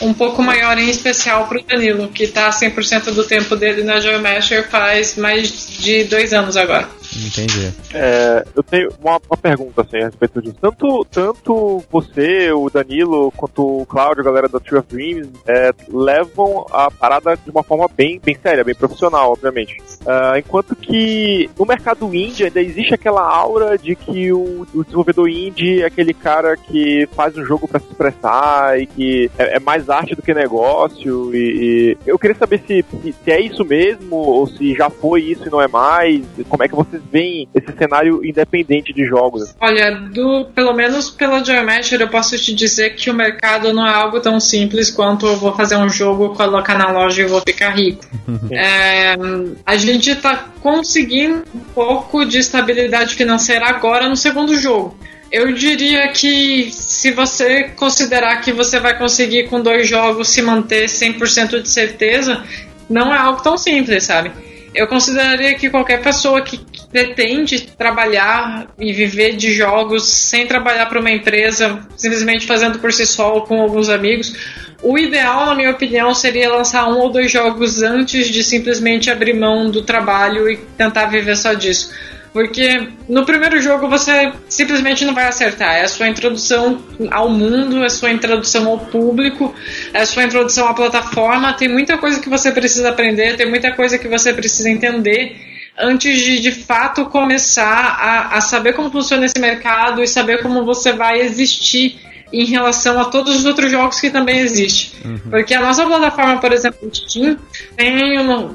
um 0.00 0.12
pouco 0.12 0.42
maior, 0.42 0.78
em 0.78 0.88
especial 0.88 1.46
para 1.46 1.58
o 1.58 1.62
Danilo, 1.62 2.08
que 2.08 2.24
está 2.24 2.50
100% 2.50 3.12
do 3.12 3.24
tempo 3.24 3.56
dele 3.56 3.82
na 3.82 4.00
Geometry 4.00 4.62
faz 4.64 5.16
mais 5.16 5.78
de 5.78 6.04
dois 6.04 6.32
anos 6.32 6.56
agora. 6.56 6.88
Entendi. 7.16 7.72
É, 7.94 8.44
eu 8.54 8.62
tenho 8.62 8.90
uma, 9.00 9.20
uma, 9.28 9.36
pergunta 9.36 9.82
assim, 9.82 9.98
a 9.98 10.06
respeito 10.06 10.40
disso. 10.40 10.56
Tanto, 10.60 11.04
tanto 11.10 11.84
você, 11.90 12.52
o 12.52 12.70
Danilo, 12.70 13.32
quanto 13.32 13.82
o 13.82 13.86
Cláudio, 13.86 14.22
a 14.22 14.24
galera 14.24 14.48
da 14.48 14.60
Tree 14.60 14.78
of 14.78 14.88
Dreams, 14.88 15.28
é, 15.46 15.70
levam 15.88 16.66
a 16.70 16.90
parada 16.90 17.36
de 17.36 17.50
uma 17.50 17.62
forma 17.62 17.88
bem, 17.94 18.20
bem 18.22 18.36
séria, 18.40 18.64
bem 18.64 18.74
profissional, 18.74 19.32
obviamente. 19.32 19.76
Uh, 20.02 20.38
enquanto 20.38 20.74
que 20.74 21.48
no 21.58 21.64
mercado 21.64 22.12
indie 22.14 22.44
ainda 22.44 22.60
existe 22.60 22.94
aquela 22.94 23.22
aura 23.22 23.76
de 23.76 23.94
que 23.94 24.32
o, 24.32 24.66
o 24.74 24.82
desenvolvedor 24.82 25.28
indie 25.28 25.82
é 25.82 25.86
aquele 25.86 26.14
cara 26.14 26.56
que 26.56 27.08
faz 27.14 27.36
um 27.36 27.44
jogo 27.44 27.68
para 27.68 27.80
se 27.80 27.86
expressar 27.88 28.80
e 28.80 28.86
que 28.86 29.30
é, 29.38 29.56
é, 29.56 29.60
mais 29.60 29.88
arte 29.88 30.14
do 30.14 30.22
que 30.22 30.34
negócio. 30.34 31.34
E, 31.34 31.96
e 32.04 32.08
eu 32.08 32.18
queria 32.18 32.36
saber 32.36 32.60
se, 32.66 32.84
se, 33.02 33.12
se, 33.12 33.30
é 33.30 33.40
isso 33.40 33.64
mesmo 33.64 34.16
ou 34.16 34.46
se 34.46 34.74
já 34.74 34.90
foi 34.90 35.22
isso 35.22 35.46
e 35.46 35.50
não 35.50 35.60
é 35.60 35.68
mais. 35.68 36.24
Como 36.48 36.62
é 36.62 36.68
que 36.68 36.74
vocês 36.74 37.01
veem 37.10 37.48
esse 37.54 37.72
cenário 37.76 38.24
independente 38.24 38.92
de 38.92 39.04
jogos? 39.06 39.54
Olha, 39.60 39.92
do, 39.92 40.46
pelo 40.54 40.72
menos 40.72 41.10
pela 41.10 41.42
Geometry 41.44 42.00
eu 42.00 42.08
posso 42.08 42.36
te 42.38 42.54
dizer 42.54 42.96
que 42.96 43.10
o 43.10 43.14
mercado 43.14 43.72
não 43.72 43.86
é 43.86 43.94
algo 43.94 44.20
tão 44.20 44.38
simples 44.38 44.90
quanto 44.90 45.26
eu 45.26 45.36
vou 45.36 45.54
fazer 45.54 45.76
um 45.76 45.88
jogo, 45.88 46.34
colocar 46.34 46.76
na 46.76 46.90
loja 46.90 47.22
e 47.22 47.26
vou 47.26 47.40
ficar 47.40 47.70
rico. 47.70 48.04
é, 48.50 49.16
a 49.64 49.76
gente 49.76 49.92
gente 49.92 50.10
está 50.10 50.36
conseguindo 50.60 51.44
um 51.54 51.60
pouco 51.74 52.24
de 52.24 52.38
estabilidade 52.38 53.14
financeira 53.14 53.66
agora 53.66 54.08
no 54.08 54.16
segundo 54.16 54.56
jogo. 54.56 54.96
Eu 55.30 55.52
diria 55.54 56.08
que 56.08 56.70
se 56.72 57.12
você 57.12 57.64
considerar 57.70 58.40
que 58.40 58.52
você 58.52 58.78
vai 58.78 58.98
conseguir 58.98 59.48
com 59.48 59.60
dois 59.60 59.88
jogos 59.88 60.28
se 60.28 60.42
manter 60.42 60.86
100% 60.86 61.62
de 61.62 61.68
certeza, 61.68 62.44
não 62.90 63.14
é 63.14 63.18
algo 63.18 63.42
tão 63.42 63.56
simples, 63.56 64.04
sabe? 64.04 64.30
Eu 64.74 64.86
consideraria 64.86 65.54
que 65.54 65.70
qualquer 65.70 66.02
pessoa 66.02 66.42
que 66.42 66.58
pretende 66.92 67.60
trabalhar 67.60 68.68
e 68.78 68.92
viver 68.92 69.34
de 69.34 69.50
jogos 69.52 70.06
sem 70.06 70.46
trabalhar 70.46 70.86
para 70.86 71.00
uma 71.00 71.10
empresa, 71.10 71.80
simplesmente 71.96 72.46
fazendo 72.46 72.78
por 72.78 72.92
si 72.92 73.06
só 73.06 73.34
ou 73.34 73.42
com 73.42 73.60
alguns 73.62 73.88
amigos, 73.88 74.34
o 74.82 74.98
ideal, 74.98 75.46
na 75.46 75.54
minha 75.54 75.70
opinião, 75.70 76.12
seria 76.12 76.50
lançar 76.50 76.86
um 76.88 76.98
ou 76.98 77.08
dois 77.08 77.30
jogos 77.30 77.82
antes 77.82 78.28
de 78.28 78.44
simplesmente 78.44 79.10
abrir 79.10 79.32
mão 79.32 79.70
do 79.70 79.82
trabalho 79.82 80.50
e 80.50 80.56
tentar 80.76 81.06
viver 81.06 81.36
só 81.36 81.54
disso. 81.54 81.92
Porque 82.32 82.88
no 83.08 83.24
primeiro 83.24 83.60
jogo 83.60 83.88
você 83.88 84.32
simplesmente 84.48 85.04
não 85.04 85.14
vai 85.14 85.26
acertar. 85.26 85.76
É 85.76 85.82
a 85.82 85.88
sua 85.88 86.08
introdução 86.08 86.82
ao 87.10 87.28
mundo, 87.28 87.82
é 87.82 87.86
a 87.86 87.90
sua 87.90 88.10
introdução 88.10 88.68
ao 88.68 88.78
público, 88.78 89.54
é 89.92 90.00
a 90.00 90.06
sua 90.06 90.24
introdução 90.24 90.66
à 90.66 90.74
plataforma. 90.74 91.52
Tem 91.52 91.68
muita 91.68 91.96
coisa 91.98 92.20
que 92.20 92.28
você 92.28 92.50
precisa 92.50 92.88
aprender, 92.88 93.36
tem 93.36 93.48
muita 93.48 93.70
coisa 93.72 93.98
que 93.98 94.08
você 94.08 94.32
precisa 94.32 94.68
entender 94.70 95.51
antes 95.78 96.20
de 96.20 96.40
de 96.40 96.52
fato 96.52 97.06
começar 97.06 97.96
a, 97.98 98.36
a 98.36 98.40
saber 98.40 98.74
como 98.74 98.90
funciona 98.90 99.24
esse 99.24 99.38
mercado 99.38 100.02
e 100.02 100.06
saber 100.06 100.42
como 100.42 100.64
você 100.64 100.92
vai 100.92 101.20
existir 101.20 102.21
em 102.32 102.44
relação 102.44 102.98
a 102.98 103.04
todos 103.04 103.36
os 103.36 103.44
outros 103.44 103.70
jogos 103.70 104.00
que 104.00 104.10
também 104.10 104.38
existem. 104.38 104.90
Uhum. 105.04 105.30
Porque 105.30 105.54
a 105.54 105.60
nossa 105.60 105.84
plataforma, 105.84 106.38
por 106.38 106.52
exemplo, 106.52 106.88
Steam, 106.92 107.36
tem 107.76 107.92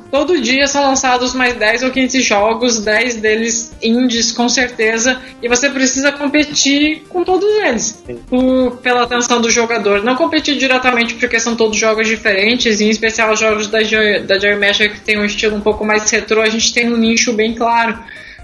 todo 0.09 0.41
dia 0.41 0.67
são 0.67 0.83
lançados 0.83 1.33
mais 1.33 1.55
10 1.55 1.83
ou 1.83 1.91
15 1.91 2.21
jogos, 2.21 2.79
10 2.79 3.17
deles 3.17 3.73
indies 3.81 4.31
com 4.31 4.49
certeza, 4.49 5.19
e 5.41 5.47
você 5.47 5.69
precisa 5.69 6.11
competir 6.11 7.03
com 7.09 7.23
todos 7.23 7.49
eles 7.63 8.03
por, 8.29 8.77
pela 8.77 9.03
atenção 9.03 9.41
do 9.41 9.49
jogador. 9.49 10.03
Não 10.03 10.15
competir 10.15 10.57
diretamente 10.57 11.15
porque 11.15 11.39
são 11.39 11.55
todos 11.55 11.77
jogos 11.77 12.07
diferentes, 12.07 12.81
em 12.81 12.89
especial 12.89 13.31
os 13.33 13.39
jogos 13.39 13.67
da, 13.67 13.83
Joy, 13.83 14.21
da 14.21 14.39
Joy 14.39 14.57
que 14.89 14.99
tem 15.01 15.19
um 15.19 15.25
estilo 15.25 15.55
um 15.55 15.61
pouco 15.61 15.85
mais 15.85 16.09
retrô, 16.09 16.41
a 16.41 16.49
gente 16.49 16.73
tem 16.73 16.91
um 16.91 16.97
nicho 16.97 17.33
bem 17.33 17.53
claro. 17.53 17.97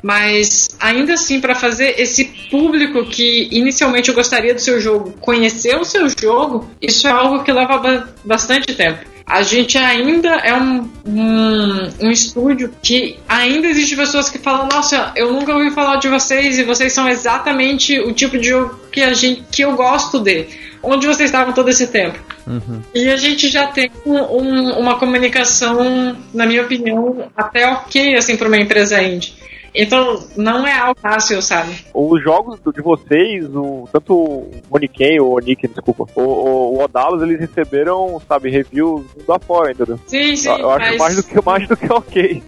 Mas 0.04 0.68
ainda 0.82 1.14
assim, 1.14 1.40
para 1.40 1.56
fazer 1.56 1.96
esse 1.98 2.26
público 2.52 3.06
que 3.06 3.48
inicialmente 3.50 4.12
gostaria 4.12 4.54
do 4.54 4.60
seu 4.60 4.82
jogo 4.82 5.14
conhecer 5.22 5.78
o 5.78 5.86
seu 5.86 6.10
jogo, 6.10 6.70
isso 6.82 7.08
é 7.08 7.12
algo 7.12 7.42
que 7.42 7.54
leva 7.54 8.10
bastante 8.26 8.76
tempo. 8.76 9.14
A 9.26 9.42
gente 9.42 9.78
ainda 9.78 10.30
é 10.44 10.54
um, 10.54 10.90
um, 11.06 11.90
um 12.02 12.12
estúdio 12.12 12.70
que 12.82 13.18
ainda 13.30 13.68
existe 13.68 13.96
pessoas 13.96 14.30
que 14.30 14.38
falam, 14.38 14.68
nossa, 14.68 15.14
eu 15.16 15.32
nunca 15.32 15.56
ouvi 15.56 15.72
falar 15.72 15.96
de 15.96 16.10
vocês 16.10 16.60
e 16.60 16.64
vocês 16.64 16.92
são 16.92 17.08
exatamente 17.08 17.98
o 18.02 18.12
tipo 18.12 18.38
de 18.38 18.50
jogo 18.50 18.78
que, 18.92 19.02
a 19.02 19.14
gente, 19.14 19.44
que 19.50 19.62
eu 19.64 19.74
gosto 19.74 20.20
de. 20.20 20.48
Onde 20.84 21.08
vocês 21.08 21.30
estavam 21.30 21.54
todo 21.54 21.70
esse 21.70 21.88
tempo? 21.88 22.20
Uhum. 22.46 22.82
E 22.94 23.10
a 23.10 23.16
gente 23.16 23.48
já 23.48 23.68
tem 23.68 23.90
um, 24.06 24.72
uma 24.74 25.00
comunicação, 25.00 26.18
na 26.34 26.46
minha 26.46 26.62
opinião, 26.62 27.32
até 27.38 27.66
ok 27.66 28.18
assim, 28.18 28.36
para 28.36 28.50
uma 28.50 28.58
empresa 28.58 29.02
indie. 29.02 29.34
Então, 29.76 30.24
não 30.38 30.66
é 30.68 30.78
algo 30.78 31.00
fácil, 31.00 31.42
sabe? 31.42 31.74
Os 31.94 32.22
jogos 32.22 32.60
de 32.60 32.82
vocês, 32.82 33.46
o, 33.54 33.88
tanto 33.92 34.14
o 34.14 34.52
Oniken, 34.70 35.20
ou 35.20 35.38
Oniken, 35.38 35.70
desculpa, 35.70 36.06
o, 36.16 36.22
o, 36.22 36.78
o 36.78 36.84
Odalos, 36.84 37.24
eles 37.24 37.40
receberam, 37.40 38.22
sabe, 38.28 38.50
reviews 38.52 39.04
da 39.28 39.40
fora, 39.40 39.72
entendeu? 39.72 40.00
Sim, 40.06 40.36
sim. 40.36 40.50
Eu, 40.50 40.58
eu 40.58 40.68
mas... 40.70 40.82
acho 40.82 40.98
mais 41.00 41.16
do, 41.16 41.24
que, 41.24 41.46
mais 41.46 41.68
do 41.68 41.78
que 41.78 41.92
ok. 41.92 42.44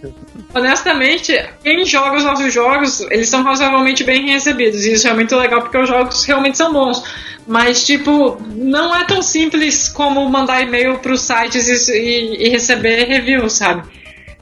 Honestamente, 0.54 1.32
quem 1.62 1.84
joga 1.84 2.16
os 2.16 2.24
nossos 2.24 2.52
jogos, 2.52 3.00
eles 3.10 3.28
são 3.28 3.42
razoavelmente 3.42 4.04
bem 4.04 4.30
recebidos. 4.30 4.84
E 4.84 4.92
isso 4.92 5.08
é 5.08 5.14
muito 5.14 5.34
legal 5.36 5.62
porque 5.62 5.78
os 5.78 5.88
jogos 5.88 6.24
realmente 6.24 6.56
são 6.56 6.72
bons. 6.72 7.02
Mas, 7.46 7.86
tipo, 7.86 8.38
não 8.54 8.94
é 8.94 9.04
tão 9.04 9.22
simples 9.22 9.88
como 9.88 10.28
mandar 10.28 10.62
e-mail 10.62 10.98
para 10.98 11.12
os 11.12 11.20
sites 11.20 11.88
e, 11.88 12.44
e, 12.44 12.48
receber 12.48 13.04
review, 13.04 13.48
sabe? 13.48 13.82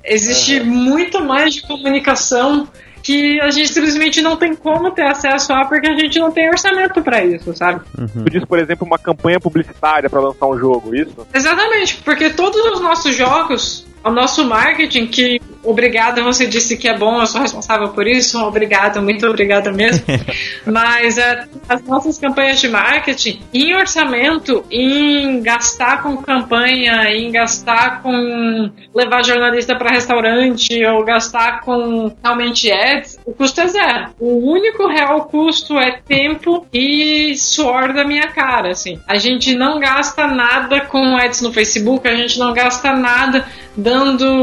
Existe 0.05 0.61
uhum. 0.61 0.67
muito 0.67 1.23
mais 1.23 1.55
de 1.55 1.63
comunicação 1.63 2.69
que 3.03 3.39
a 3.41 3.51
gente 3.51 3.69
simplesmente 3.69 4.23
não 4.23 4.37
tem 4.37 4.55
como 4.55 4.91
ter 4.91 5.07
acesso 5.07 5.53
a 5.53 5.67
porque 5.67 5.87
a 5.87 5.97
gente 5.97 6.19
não 6.19 6.33
tem 6.33 6.49
orçamento 6.49 7.03
para 7.03 7.23
isso, 7.23 7.55
sabe? 7.55 7.83
Uhum. 7.99 8.25
Tu 8.25 8.31
diz, 8.31 8.45
por 8.47 8.59
exemplo, 8.59 8.87
uma 8.87 8.99
campanha 8.99 9.39
publicitária 9.39 10.09
para 10.09 10.21
lançar 10.21 10.47
um 10.47 10.59
jogo, 10.59 10.95
isso? 10.95 11.15
Exatamente, 11.33 11.97
porque 11.97 12.31
todos 12.31 12.59
os 12.65 12.81
nossos 12.81 13.15
jogos, 13.15 13.87
o 14.05 14.11
nosso 14.11 14.45
marketing, 14.45 15.07
que 15.07 15.41
obrigada, 15.63 16.23
você 16.23 16.47
disse 16.47 16.77
que 16.77 16.87
é 16.87 16.97
bom, 16.97 17.21
eu 17.21 17.27
sou 17.27 17.41
responsável 17.41 17.89
por 17.89 18.07
isso, 18.07 18.39
obrigada, 18.45 19.01
muito 19.01 19.27
obrigada 19.27 19.73
mesmo. 19.73 20.05
Mas 20.67 21.17
é, 21.17 21.47
as 21.67 21.83
nossas 21.85 22.19
campanhas 22.19 22.61
de 22.61 22.69
marketing, 22.69 23.41
em 23.53 23.75
orçamento, 23.75 24.63
em 24.71 25.41
gastar 25.41 26.03
com 26.03 26.19
campanha, 26.19 27.11
em 27.15 27.33
gastar 27.33 28.03
com 28.03 28.71
levar 28.95 29.25
jornalista 29.25 29.75
para 29.75 29.95
restaurante 29.95 30.85
ou 30.85 31.03
gastar 31.03 31.63
com 31.63 32.15
realmente 32.23 32.71
ads, 32.71 33.19
o 33.25 33.33
custo 33.33 33.63
é 33.63 33.69
zero. 33.69 34.09
O 34.21 34.51
único 34.53 34.87
real 34.87 35.25
custo 35.25 35.79
é 35.79 35.99
tempo 36.07 36.67
e 36.73 37.35
suor 37.37 37.95
da 37.95 38.05
minha 38.05 38.29
cara, 38.29 38.73
assim. 38.73 39.01
A 39.09 39.17
gente 39.17 39.55
não 39.55 39.81
gasta 39.81 40.27
nada 40.27 40.83
com 40.83 41.17
ads 41.17 41.41
no 41.41 41.53
Facebook, 41.53 42.07
a 42.07 42.15
gente 42.15 42.39
não 42.39 42.53
gasta 42.53 42.93
nada 42.93 43.47
dando 43.77 43.94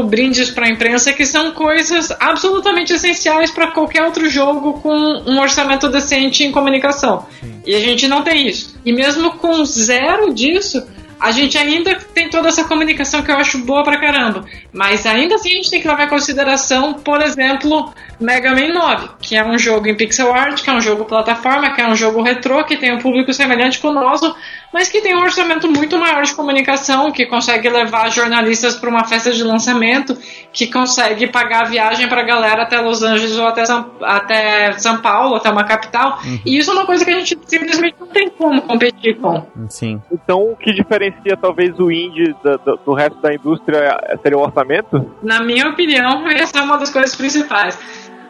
brindes 0.06 0.50
para 0.50 0.66
a 0.66 0.70
imprensa 0.70 1.12
que 1.12 1.26
são 1.26 1.52
coisas 1.52 2.10
absolutamente 2.18 2.92
essenciais 2.92 3.50
para 3.50 3.72
qualquer 3.72 4.02
outro 4.02 4.28
jogo 4.28 4.74
com 4.80 4.94
um 5.26 5.40
orçamento 5.40 5.88
decente 5.88 6.44
em 6.44 6.52
comunicação. 6.52 7.26
Sim. 7.40 7.60
E 7.66 7.74
a 7.74 7.80
gente 7.80 8.08
não 8.08 8.22
tem 8.22 8.48
isso. 8.48 8.78
E 8.84 8.92
mesmo 8.92 9.32
com 9.32 9.64
zero 9.64 10.32
disso, 10.32 10.86
a 11.22 11.30
gente 11.30 11.56
ainda 11.56 11.94
tem 11.94 12.28
toda 12.28 12.48
essa 12.48 12.64
comunicação 12.64 13.22
que 13.22 13.30
eu 13.30 13.36
acho 13.36 13.58
boa 13.58 13.84
pra 13.84 14.00
caramba. 14.00 14.44
Mas 14.72 15.06
ainda 15.06 15.36
assim 15.36 15.52
a 15.52 15.54
gente 15.54 15.70
tem 15.70 15.80
que 15.80 15.86
levar 15.86 16.04
em 16.04 16.08
consideração, 16.08 16.94
por 16.94 17.22
exemplo, 17.22 17.94
Mega 18.18 18.50
Man 18.50 18.72
9, 18.72 19.08
que 19.20 19.36
é 19.36 19.44
um 19.44 19.56
jogo 19.56 19.86
em 19.86 19.96
pixel 19.96 20.34
art, 20.34 20.62
que 20.62 20.68
é 20.68 20.72
um 20.72 20.80
jogo 20.80 21.04
plataforma, 21.04 21.72
que 21.74 21.80
é 21.80 21.86
um 21.86 21.94
jogo 21.94 22.22
retrô, 22.22 22.64
que 22.64 22.76
tem 22.76 22.92
um 22.92 22.98
público 22.98 23.32
semelhante 23.32 23.78
com 23.78 23.88
o 23.88 23.92
nosso, 23.92 24.34
mas 24.72 24.88
que 24.88 25.00
tem 25.00 25.14
um 25.14 25.20
orçamento 25.20 25.70
muito 25.70 25.96
maior 25.96 26.24
de 26.24 26.34
comunicação, 26.34 27.12
que 27.12 27.26
consegue 27.26 27.68
levar 27.68 28.10
jornalistas 28.10 28.74
para 28.74 28.90
uma 28.90 29.04
festa 29.04 29.30
de 29.30 29.44
lançamento, 29.44 30.18
que 30.52 30.66
consegue 30.66 31.28
pagar 31.28 31.62
a 31.62 31.68
viagem 31.68 32.08
para 32.08 32.22
a 32.22 32.24
galera 32.24 32.62
até 32.62 32.80
Los 32.80 33.02
Angeles 33.02 33.36
ou 33.38 33.46
até 33.46 33.64
São, 33.64 33.92
até 34.02 34.72
São 34.72 35.00
Paulo, 35.00 35.36
até 35.36 35.50
uma 35.50 35.64
capital. 35.64 36.18
Uhum. 36.24 36.40
E 36.44 36.58
isso 36.58 36.70
é 36.70 36.74
uma 36.74 36.86
coisa 36.86 37.04
que 37.04 37.10
a 37.10 37.18
gente 37.18 37.38
simplesmente 37.46 37.96
não 38.00 38.08
tem 38.08 38.28
como 38.30 38.60
competir 38.62 39.18
com. 39.18 39.46
Sim. 39.68 40.00
Então, 40.10 40.52
o 40.52 40.56
que 40.56 40.72
diferencia 40.72 41.11
talvez 41.40 41.78
o 41.78 41.90
indie 41.90 42.34
do, 42.42 42.58
do, 42.58 42.76
do 42.86 42.92
resto 42.92 43.20
da 43.20 43.34
indústria 43.34 43.98
seria 44.22 44.38
o 44.38 44.42
orçamento? 44.42 45.10
Na 45.22 45.42
minha 45.42 45.68
opinião, 45.68 46.28
essa 46.28 46.58
é 46.58 46.62
uma 46.62 46.76
das 46.76 46.90
coisas 46.90 47.14
principais. 47.14 47.78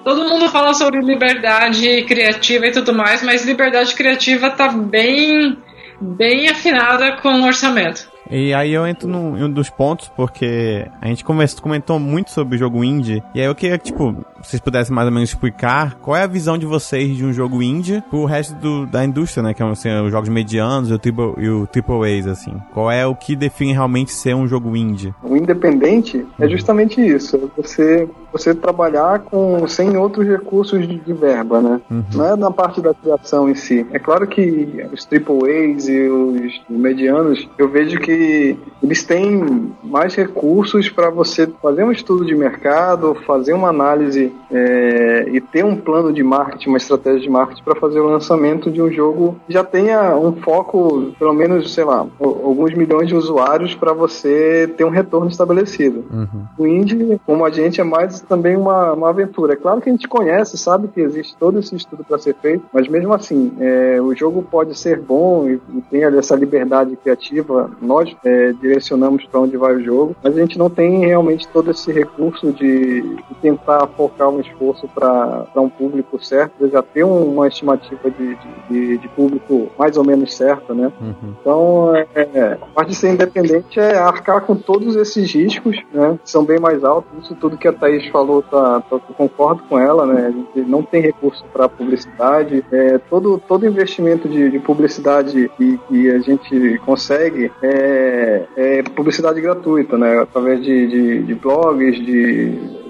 Todo 0.05 0.29
mundo 0.29 0.49
fala 0.49 0.75
sobre 0.75 1.01
liberdade 1.01 2.03
criativa 2.03 2.67
e 2.67 2.73
tudo 2.73 2.93
mais, 2.93 3.23
mas 3.23 3.45
liberdade 3.45 3.95
criativa 3.95 4.51
tá 4.51 4.69
bem 4.69 5.57
bem 6.01 6.49
afinada 6.49 7.13
com 7.19 7.29
o 7.29 7.47
orçamento. 7.47 8.12
E 8.31 8.55
aí 8.55 8.73
eu 8.73 8.87
entro 8.87 9.09
num, 9.09 9.37
em 9.37 9.45
um 9.45 9.51
dos 9.51 9.69
pontos, 9.69 10.11
porque 10.15 10.87
a 11.01 11.09
gente 11.09 11.25
comentou 11.25 11.99
muito 11.99 12.31
sobre 12.31 12.57
o 12.57 12.59
jogo 12.59 12.83
indie, 12.85 13.23
e 13.35 13.41
aí 13.41 13.47
eu 13.47 13.55
queria, 13.55 13.79
tipo, 13.79 14.17
vocês 14.43 14.61
pudessem 14.61 14.95
mais 14.95 15.07
ou 15.07 15.13
menos 15.13 15.29
explicar 15.31 15.95
qual 15.97 16.17
é 16.17 16.23
a 16.23 16.27
visão 16.27 16.59
de 16.59 16.67
vocês 16.67 17.17
de 17.17 17.25
um 17.25 17.33
jogo 17.33 17.63
indie 17.63 18.03
pro 18.11 18.25
resto 18.25 18.55
do, 18.55 18.87
da 18.87 19.05
indústria, 19.05 19.43
né? 19.43 19.53
Que 19.53 19.59
são 19.59 19.69
é, 19.69 19.73
assim, 19.73 20.07
os 20.07 20.11
jogos 20.11 20.29
medianos 20.29 20.91
e 20.91 20.93
o, 20.93 20.99
triple, 20.99 21.35
e 21.39 21.49
o 21.49 21.67
Triple 21.67 22.19
A's, 22.19 22.27
assim. 22.27 22.55
Qual 22.73 22.91
é 22.91 23.07
o 23.07 23.15
que 23.15 23.37
define 23.37 23.73
realmente 23.73 24.13
ser 24.13 24.35
um 24.35 24.47
jogo 24.47 24.77
indie? 24.77 25.15
O 25.23 25.37
independente 25.37 26.27
é 26.39 26.49
justamente 26.49 27.01
isso. 27.01 27.51
Você, 27.57 28.09
você 28.33 28.55
trabalhar 28.55 29.21
com, 29.21 29.67
sem 29.69 29.97
outros 29.97 30.27
recursos 30.27 30.87
de, 30.87 30.97
de 30.97 31.13
verba, 31.13 31.61
né? 31.61 31.81
Uhum. 31.91 32.05
Não 32.15 32.27
é 32.27 32.37
na 32.37 32.51
parte 32.51 32.81
da 32.81 32.95
criação 32.95 33.49
em 33.49 33.55
si. 33.55 33.87
É 33.93 33.99
claro 33.99 34.27
que 34.27 34.87
os 34.93 35.05
Triple 35.05 35.51
A's 35.51 35.89
e 35.89 36.09
os 36.09 36.61
medianos, 36.69 37.49
eu 37.59 37.69
vejo 37.69 37.99
que 38.01 38.57
eles 38.83 39.05
têm 39.05 39.73
mais 39.83 40.15
recursos 40.15 40.89
para 40.89 41.11
você 41.11 41.47
fazer 41.61 41.85
um 41.85 41.93
estudo 41.93 42.25
de 42.25 42.35
mercado, 42.35 43.15
fazer 43.27 43.53
uma 43.53 43.69
análise 43.69 44.33
é, 44.51 45.29
e 45.29 45.41
ter 45.41 45.65
um 45.65 45.77
plano 45.77 46.13
de 46.13 46.23
marketing, 46.23 46.71
uma 46.71 46.79
estratégia 46.79 47.21
de 47.21 47.31
marketing 47.31 47.63
para 47.63 47.77
fazer 47.77 48.01
o 48.01 48.09
lançamento 48.09 48.71
de 48.71 48.81
um 48.81 48.91
jogo 48.91 49.37
que 49.47 49.53
já 49.53 49.65
tenha 49.65 50.17
um 50.17 50.33
foco, 50.37 51.13
pelo 51.19 51.33
menos, 51.35 51.73
sei 51.75 51.85
lá, 51.85 52.07
alguns 52.21 52.75
milhões 52.75 53.09
de 53.09 53.15
usuários 53.15 53.75
para 53.75 53.93
você 53.93 54.73
ter 54.77 54.85
um 54.85 54.91
retorno 54.91 55.29
estabelecido. 55.29 56.05
Uhum. 56.11 56.45
O 56.59 56.67
indie, 56.67 57.21
como 57.27 57.45
a 57.45 57.51
gente, 57.51 57.81
é 57.81 57.85
mais 57.85 58.22
também 58.27 58.57
uma, 58.57 58.93
uma 58.93 59.11
aventura. 59.11 59.55
É 59.55 59.57
claro 59.57 59.81
que 59.81 59.89
a 59.89 59.93
gente 59.93 60.09
conhece, 60.09 60.57
sabe 60.57 60.89
que 60.89 61.01
existe 61.01 61.37
todo 61.37 61.59
esse 61.59 61.75
estudo 61.75 62.05
para 62.05 62.19
ser 62.19 62.35
feito, 62.37 62.65
mas 62.73 62.89
mesmo 62.89 63.13
assim, 63.13 63.53
é, 63.61 64.01
o 64.01 64.15
jogo 64.15 64.43
pode 64.43 64.79
ser 64.79 65.01
bom 65.01 65.49
e, 65.49 65.61
e 65.75 65.81
tem 65.91 66.05
essa 66.05 66.35
liberdade 66.35 66.97
criativa. 66.97 67.71
Nós 67.81 68.15
é, 68.25 68.53
direcionamos 68.53 69.25
para 69.27 69.41
onde 69.41 69.57
vai 69.57 69.75
o 69.75 69.85
jogo, 69.85 70.17
mas 70.23 70.37
a 70.37 70.41
gente 70.41 70.59
não 70.59 70.71
tem 70.71 71.07
realmente 71.07 71.49
todo 71.49 71.71
esse 71.71 71.93
recurso 71.93 72.53
de, 72.53 73.03
de 73.03 73.35
tentar 73.41 73.87
focar 73.89 74.29
um 74.29 74.41
esforço 74.41 74.89
para 74.89 75.47
um 75.57 75.69
público 75.69 76.23
certo, 76.25 76.69
já 76.69 76.83
ter 76.83 77.05
uma 77.05 77.49
estimativa 77.49 78.11
de, 78.11 78.37
de, 78.69 78.99
de, 78.99 79.09
público 79.09 79.71
mais 79.79 79.97
ou 79.97 80.05
menos 80.05 80.35
certa, 80.35 80.75
né? 80.75 80.93
Uhum. 81.01 81.35
Então, 81.41 81.97
é, 81.97 82.07
é, 82.15 82.59
a 82.61 82.67
parte 82.67 82.91
de 82.91 82.95
ser 82.97 83.13
independente 83.13 83.79
é 83.79 83.97
arcar 83.97 84.43
com 84.43 84.57
todos 84.57 84.97
esses 84.97 85.33
riscos, 85.33 85.77
né? 85.93 86.19
Que 86.23 86.31
são 86.31 86.45
bem 86.45 86.59
mais 86.59 86.85
altos. 86.85 87.11
Isso 87.23 87.35
tudo 87.35 87.57
que 87.57 87.69
a 87.69 87.73
Thaís 87.73 88.09
falou, 88.13 88.43
tá, 88.43 88.81
tá, 88.83 88.99
concordo 89.17 89.63
com 89.65 89.79
ela, 89.79 90.07
né? 90.07 90.27
A 90.27 90.31
gente 90.31 90.69
não 90.69 90.83
tem 90.83 91.01
recurso 91.01 91.45
para 91.53 91.69
publicidade. 91.69 92.65
É, 92.71 92.99
todo, 92.99 93.43
todo 93.49 93.67
investimento 93.67 94.29
de, 94.29 94.51
de 94.51 94.59
publicidade 94.59 95.51
que, 95.57 95.79
que, 95.89 96.11
a 96.11 96.19
gente 96.19 96.79
consegue 96.85 97.51
é, 97.63 98.45
é 98.57 98.83
publicidade 98.83 99.41
gratuita, 99.41 99.97
né? 99.97 100.21
Através 100.21 100.63
de, 100.63 100.87
de, 100.87 101.23
de 101.23 101.35
blogs, 101.35 101.97
de 101.97 102.83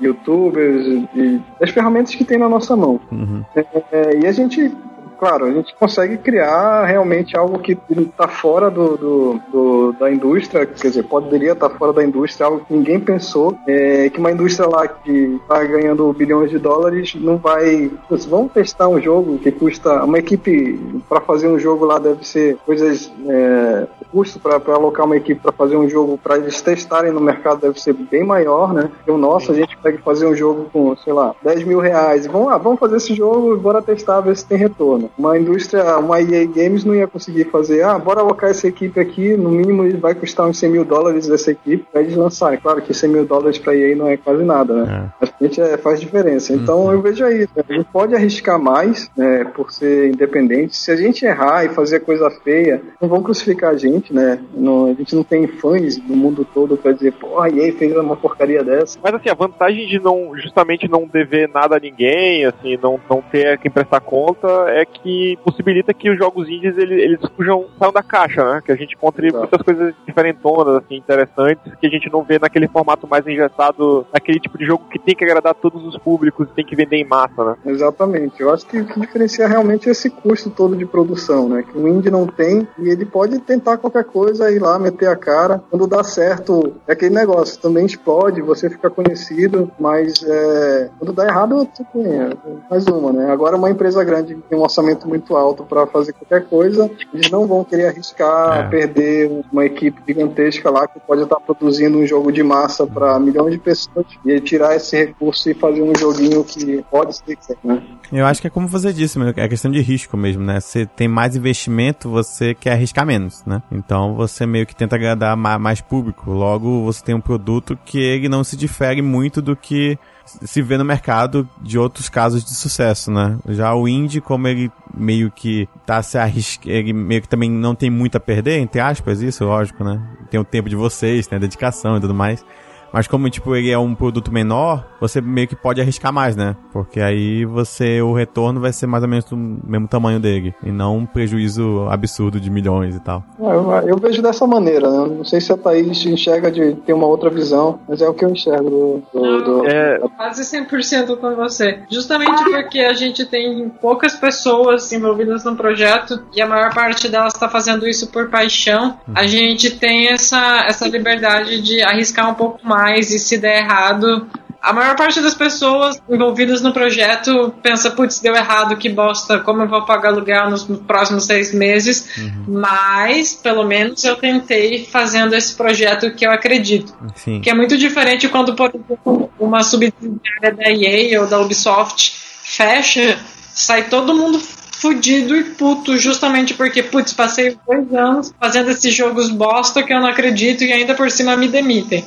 youtubers, 0.00 0.86
e 1.14 1.40
das 1.60 1.70
ferramentas 1.70 2.14
que 2.14 2.24
tem 2.24 2.38
na 2.38 2.48
nossa 2.48 2.74
mão. 2.74 3.00
Uhum. 3.12 3.44
É, 3.54 3.66
é, 3.92 4.20
e 4.22 4.26
a 4.26 4.32
gente 4.32 4.72
claro, 5.18 5.46
a 5.46 5.50
gente 5.50 5.74
consegue 5.74 6.16
criar 6.18 6.84
realmente 6.84 7.36
algo 7.36 7.58
que 7.58 7.76
está 7.90 8.28
fora 8.28 8.70
do, 8.70 8.96
do, 8.96 9.40
do, 9.50 9.92
da 9.98 10.10
indústria, 10.10 10.64
quer 10.64 10.88
dizer, 10.88 11.02
poderia 11.04 11.52
estar 11.52 11.68
tá 11.68 11.76
fora 11.76 11.92
da 11.92 12.04
indústria, 12.04 12.46
algo 12.46 12.64
que 12.64 12.72
ninguém 12.72 13.00
pensou, 13.00 13.58
é, 13.66 14.08
que 14.08 14.18
uma 14.18 14.30
indústria 14.30 14.68
lá 14.68 14.86
que 14.86 15.38
está 15.42 15.62
ganhando 15.64 16.12
bilhões 16.12 16.50
de 16.50 16.58
dólares 16.58 17.14
não 17.14 17.36
vai. 17.36 17.90
Vamos 18.28 18.52
testar 18.52 18.88
um 18.88 19.00
jogo 19.00 19.38
que 19.38 19.50
custa. 19.50 20.04
Uma 20.04 20.18
equipe 20.18 20.78
para 21.08 21.20
fazer 21.20 21.48
um 21.48 21.58
jogo 21.58 21.84
lá 21.84 21.98
deve 21.98 22.26
ser 22.26 22.56
coisas. 22.64 23.12
É, 23.26 23.86
custo 24.10 24.38
para 24.38 24.56
alocar 24.74 25.06
uma 25.06 25.16
equipe 25.16 25.40
para 25.40 25.52
fazer 25.52 25.76
um 25.76 25.88
jogo 25.88 26.18
para 26.18 26.36
eles 26.36 26.60
testarem 26.60 27.12
no 27.12 27.20
mercado 27.20 27.60
deve 27.60 27.80
ser 27.80 27.92
bem 27.92 28.24
maior, 28.24 28.72
né? 28.72 28.90
E 29.06 29.10
o 29.10 29.18
nosso, 29.18 29.52
a 29.52 29.54
gente 29.54 29.76
pode 29.76 29.98
fazer 29.98 30.26
um 30.26 30.34
jogo 30.34 30.68
com, 30.72 30.96
sei 30.96 31.12
lá, 31.12 31.34
10 31.42 31.64
mil 31.64 31.78
reais. 31.78 32.26
Vamos 32.26 32.48
lá, 32.48 32.58
vamos 32.58 32.80
fazer 32.80 32.96
esse 32.96 33.14
jogo 33.14 33.54
e 33.54 33.58
bora 33.58 33.82
testar, 33.82 34.20
ver 34.20 34.36
se 34.36 34.46
tem 34.46 34.58
retorno. 34.58 35.07
Uma 35.16 35.38
indústria, 35.38 35.98
uma 35.98 36.20
EA 36.20 36.46
Games 36.46 36.84
não 36.84 36.94
ia 36.94 37.06
conseguir 37.06 37.44
fazer, 37.44 37.82
ah, 37.82 37.98
bora 37.98 38.20
alocar 38.20 38.50
essa 38.50 38.66
equipe 38.66 38.98
aqui, 38.98 39.36
no 39.36 39.50
mínimo 39.50 39.88
vai 39.98 40.14
custar 40.14 40.46
uns 40.46 40.58
100 40.58 40.70
mil 40.70 40.84
dólares 40.84 41.28
essa 41.28 41.50
equipe 41.50 41.84
pra 41.90 42.00
eles 42.00 42.16
lançarem. 42.16 42.58
Claro 42.58 42.82
que 42.82 42.94
100 42.94 43.10
mil 43.10 43.24
dólares 43.24 43.58
pra 43.58 43.74
EA 43.74 43.96
não 43.96 44.08
é 44.08 44.16
quase 44.16 44.44
nada, 44.44 44.84
né? 44.84 45.10
É. 45.10 45.12
Mas 45.20 45.32
a 45.40 45.44
gente 45.44 45.60
é, 45.60 45.76
faz 45.76 46.00
diferença. 46.00 46.52
Então 46.52 46.84
uhum. 46.84 46.92
eu 46.92 47.02
vejo 47.02 47.24
aí, 47.24 47.40
né? 47.40 47.64
a 47.68 47.72
gente 47.72 47.88
pode 47.92 48.14
arriscar 48.14 48.58
mais, 48.58 49.10
né, 49.16 49.44
por 49.54 49.72
ser 49.72 50.08
independente. 50.08 50.76
Se 50.76 50.90
a 50.90 50.96
gente 50.96 51.24
errar 51.24 51.64
e 51.64 51.68
fazer 51.70 52.00
coisa 52.00 52.30
feia, 52.30 52.80
não 53.00 53.08
vão 53.08 53.22
crucificar 53.22 53.70
a 53.70 53.76
gente, 53.76 54.12
né? 54.12 54.40
Não, 54.54 54.86
a 54.86 54.94
gente 54.94 55.14
não 55.14 55.22
tem 55.22 55.46
fãs 55.46 55.96
do 55.96 56.16
mundo 56.16 56.46
todo 56.54 56.76
pra 56.76 56.92
dizer, 56.92 57.12
pô, 57.12 57.40
a 57.40 57.48
EA 57.48 57.72
fez 57.72 57.96
uma 57.96 58.16
porcaria 58.16 58.62
dessa. 58.62 58.98
Mas 59.02 59.14
assim, 59.14 59.28
a 59.28 59.34
vantagem 59.34 59.86
de 59.86 59.98
não, 59.98 60.36
justamente 60.36 60.88
não 60.88 61.06
dever 61.06 61.48
nada 61.48 61.76
a 61.76 61.80
ninguém, 61.80 62.44
assim, 62.44 62.78
não, 62.82 63.00
não 63.08 63.22
ter 63.22 63.58
quem 63.58 63.70
prestar 63.70 64.00
conta, 64.00 64.48
é 64.68 64.84
que 64.84 64.97
que 65.02 65.38
possibilita 65.44 65.94
que 65.94 66.10
os 66.10 66.18
jogos 66.18 66.48
indies 66.48 66.76
eles, 66.76 66.98
eles 67.02 67.20
fujam, 67.36 67.66
saiam 67.78 67.92
da 67.92 68.02
caixa, 68.02 68.44
né? 68.44 68.62
Que 68.64 68.72
a 68.72 68.76
gente 68.76 68.94
encontre 68.94 69.28
Exato. 69.28 69.40
muitas 69.40 69.62
coisas 69.62 69.94
diferentonas, 70.06 70.76
assim, 70.76 70.96
interessantes, 70.96 71.72
que 71.80 71.86
a 71.86 71.90
gente 71.90 72.10
não 72.10 72.22
vê 72.22 72.38
naquele 72.38 72.68
formato 72.68 73.06
mais 73.06 73.26
engessado, 73.26 74.06
naquele 74.12 74.40
tipo 74.40 74.58
de 74.58 74.64
jogo 74.64 74.84
que 74.90 74.98
tem 74.98 75.14
que 75.14 75.24
agradar 75.24 75.54
todos 75.54 75.84
os 75.84 75.96
públicos, 75.98 76.48
tem 76.54 76.64
que 76.64 76.76
vender 76.76 76.96
em 76.96 77.04
massa, 77.04 77.44
né? 77.44 77.56
Exatamente. 77.66 78.40
Eu 78.40 78.52
acho 78.52 78.66
que 78.66 78.78
o 78.80 78.86
que 78.86 79.00
diferencia 79.00 79.46
realmente 79.46 79.88
é 79.88 79.92
esse 79.92 80.10
custo 80.10 80.50
todo 80.50 80.76
de 80.76 80.86
produção, 80.86 81.48
né? 81.48 81.62
Que 81.62 81.76
o 81.76 81.88
indie 81.88 82.10
não 82.10 82.26
tem 82.26 82.66
e 82.78 82.88
ele 82.88 83.04
pode 83.04 83.38
tentar 83.40 83.76
qualquer 83.78 84.04
coisa, 84.04 84.50
ir 84.50 84.58
lá, 84.58 84.78
meter 84.78 85.08
a 85.08 85.16
cara. 85.16 85.62
Quando 85.70 85.86
dá 85.86 86.02
certo, 86.02 86.74
é 86.86 86.92
aquele 86.92 87.14
negócio, 87.14 87.60
também 87.60 87.86
explode, 87.86 88.40
você 88.40 88.68
fica 88.68 88.90
conhecido, 88.90 89.70
mas 89.78 90.22
é, 90.22 90.90
quando 90.98 91.12
dá 91.12 91.26
errado, 91.26 91.66
tipo, 91.74 92.02
é, 92.02 92.30
mais 92.70 92.86
uma, 92.86 93.12
né? 93.12 93.30
Agora 93.30 93.56
uma 93.56 93.70
empresa 93.70 94.02
grande 94.04 94.34
que 94.34 94.42
tem 94.42 94.58
um 94.58 94.62
orçamento 94.62 94.87
orçamento 94.88 95.08
muito 95.08 95.36
alto 95.36 95.64
para 95.64 95.86
fazer 95.86 96.12
qualquer 96.12 96.48
coisa, 96.48 96.90
eles 97.12 97.30
não 97.30 97.46
vão 97.46 97.64
querer 97.64 97.88
arriscar, 97.88 98.66
é. 98.66 98.68
perder 98.68 99.30
uma 99.52 99.64
equipe 99.64 100.00
gigantesca 100.06 100.70
lá 100.70 100.86
que 100.86 100.98
pode 101.00 101.22
estar 101.22 101.36
produzindo 101.36 101.98
um 101.98 102.06
jogo 102.06 102.32
de 102.32 102.42
massa 102.42 102.86
para 102.86 103.18
milhões 103.18 103.52
de 103.52 103.58
pessoas 103.58 104.06
e 104.24 104.40
tirar 104.40 104.76
esse 104.76 104.96
recurso 104.96 105.50
e 105.50 105.54
fazer 105.54 105.82
um 105.82 105.94
joguinho 105.96 106.44
que 106.44 106.84
pode 106.90 107.16
ser, 107.16 107.38
né? 107.62 107.82
Eu 108.12 108.24
acho 108.24 108.40
que 108.40 108.46
é 108.46 108.50
como 108.50 108.68
você 108.68 108.92
disse, 108.92 109.18
é 109.36 109.48
questão 109.48 109.70
de 109.70 109.80
risco 109.80 110.16
mesmo, 110.16 110.42
né? 110.42 110.60
Você 110.60 110.86
tem 110.86 111.08
mais 111.08 111.36
investimento, 111.36 112.08
você 112.08 112.54
quer 112.54 112.72
arriscar 112.72 113.04
menos, 113.04 113.44
né? 113.44 113.62
Então 113.70 114.14
você 114.14 114.46
meio 114.46 114.66
que 114.66 114.74
tenta 114.74 114.96
agradar 114.96 115.36
mais 115.36 115.80
público. 115.80 116.30
Logo, 116.30 116.84
você 116.84 117.04
tem 117.04 117.14
um 117.14 117.20
produto 117.20 117.78
que 117.84 117.98
ele 117.98 118.28
não 118.28 118.42
se 118.42 118.56
difere 118.56 119.02
muito 119.02 119.42
do 119.42 119.54
que 119.54 119.98
se 120.42 120.62
vê 120.62 120.76
no 120.76 120.84
mercado 120.84 121.48
de 121.60 121.78
outros 121.78 122.08
casos 122.08 122.44
de 122.44 122.54
sucesso, 122.54 123.10
né? 123.10 123.38
Já 123.48 123.74
o 123.74 123.88
indie, 123.88 124.20
como 124.20 124.46
ele 124.46 124.70
meio 124.94 125.30
que 125.30 125.68
tá 125.86 126.02
se 126.02 126.18
arriscando, 126.18 126.70
ele 126.70 126.92
meio 126.92 127.22
que 127.22 127.28
também 127.28 127.50
não 127.50 127.74
tem 127.74 127.90
muito 127.90 128.16
a 128.16 128.20
perder, 128.20 128.58
entre 128.58 128.80
aspas, 128.80 129.20
isso, 129.20 129.44
lógico, 129.44 129.82
né? 129.82 130.00
Tem 130.30 130.38
o 130.38 130.44
tempo 130.44 130.68
de 130.68 130.76
vocês, 130.76 131.26
tem 131.26 131.36
a 131.36 131.40
dedicação 131.40 131.96
e 131.96 132.00
tudo 132.00 132.14
mais. 132.14 132.44
Mas 132.92 133.06
como, 133.06 133.28
tipo, 133.28 133.54
ele 133.54 133.70
é 133.70 133.78
um 133.78 133.94
produto 133.94 134.32
menor, 134.32 134.86
você 135.00 135.20
meio 135.20 135.46
que 135.46 135.56
pode 135.56 135.80
arriscar 135.80 136.12
mais, 136.12 136.36
né? 136.36 136.56
Porque 136.72 137.00
aí 137.00 137.44
você, 137.44 138.00
o 138.00 138.12
retorno 138.12 138.60
vai 138.60 138.72
ser 138.72 138.86
mais 138.86 139.02
ou 139.02 139.08
menos 139.08 139.24
do 139.24 139.36
mesmo 139.36 139.86
tamanho 139.86 140.18
dele. 140.18 140.54
E 140.62 140.70
não 140.70 140.98
um 140.98 141.06
prejuízo 141.06 141.86
absurdo 141.88 142.40
de 142.40 142.50
milhões 142.50 142.96
e 142.96 143.00
tal. 143.00 143.22
É, 143.40 143.44
eu, 143.44 143.88
eu, 143.88 143.98
vejo 143.98 144.22
dessa 144.22 144.46
maneira, 144.46 144.90
né? 144.90 145.14
Não 145.16 145.24
sei 145.24 145.40
se 145.40 145.52
a 145.52 145.56
Thaís 145.56 146.04
enxerga 146.06 146.50
de 146.50 146.74
ter 146.74 146.92
uma 146.92 147.06
outra 147.06 147.30
visão, 147.30 147.80
mas 147.88 148.00
é 148.00 148.08
o 148.08 148.14
que 148.14 148.24
eu 148.24 148.30
enxergo 148.30 148.70
do... 149.12 149.20
do, 149.20 149.44
do... 149.44 149.66
É... 149.68 149.98
Quase 150.16 150.42
100% 150.42 151.16
com 151.16 151.36
você. 151.36 151.80
Justamente 151.90 152.42
porque 152.44 152.80
a 152.80 152.94
gente 152.94 153.24
tem 153.26 153.68
poucas 153.68 154.14
pessoas 154.14 154.90
envolvidas 154.92 155.44
no 155.44 155.54
projeto 155.54 156.22
e 156.34 156.40
a 156.40 156.46
maior 156.46 156.74
parte 156.74 157.08
delas 157.08 157.34
está 157.34 157.48
fazendo 157.48 157.86
isso 157.86 158.08
por 158.08 158.28
paixão, 158.28 158.98
a 159.14 159.22
uhum. 159.22 159.28
gente 159.28 159.70
tem 159.70 160.08
essa, 160.08 160.64
essa 160.66 160.88
liberdade 160.88 161.60
de 161.60 161.82
arriscar 161.82 162.30
um 162.30 162.34
pouco 162.34 162.66
mais 162.66 162.77
mais 162.78 163.10
e 163.10 163.18
se 163.18 163.38
der 163.38 163.64
errado, 163.64 164.28
a 164.62 164.72
maior 164.72 164.94
parte 164.94 165.20
das 165.20 165.34
pessoas 165.34 166.00
envolvidas 166.08 166.60
no 166.62 166.72
projeto 166.72 167.52
pensa, 167.62 167.90
putz, 167.90 168.20
deu 168.20 168.34
errado, 168.34 168.76
que 168.76 168.88
bosta, 168.88 169.40
como 169.40 169.62
eu 169.62 169.68
vou 169.68 169.84
pagar 169.84 170.10
aluguel 170.10 170.50
nos 170.50 170.64
próximos 170.64 171.24
seis 171.24 171.52
meses? 171.52 172.08
Uhum. 172.16 172.44
Mas, 172.60 173.34
pelo 173.34 173.64
menos, 173.64 174.04
eu 174.04 174.16
tentei 174.16 174.84
fazendo 174.84 175.34
esse 175.34 175.54
projeto 175.54 176.12
que 176.12 176.26
eu 176.26 176.30
acredito. 176.30 176.94
Sim. 177.16 177.40
Que 177.40 177.50
é 177.50 177.54
muito 177.54 177.76
diferente 177.76 178.28
quando, 178.28 178.54
por 178.54 178.70
exemplo, 178.72 179.30
uma 179.38 179.62
subsidiária 179.62 180.54
da 180.54 180.70
EA 180.70 181.20
ou 181.20 181.26
da 181.26 181.40
Ubisoft 181.40 182.14
fecha, 182.42 183.18
sai 183.54 183.84
todo 183.88 184.14
mundo 184.14 184.40
fudido 184.78 185.36
e 185.36 185.42
puto, 185.42 185.96
justamente 185.96 186.54
porque, 186.54 186.82
putz, 186.82 187.12
passei 187.12 187.56
dois 187.66 187.92
anos 187.92 188.32
fazendo 188.40 188.70
esses 188.70 188.94
jogos 188.94 189.28
bosta 189.30 189.82
que 189.82 189.92
eu 189.92 190.00
não 190.00 190.08
acredito 190.08 190.62
e 190.62 190.72
ainda 190.72 190.94
por 190.94 191.10
cima 191.10 191.36
me 191.36 191.48
demitem. 191.48 192.04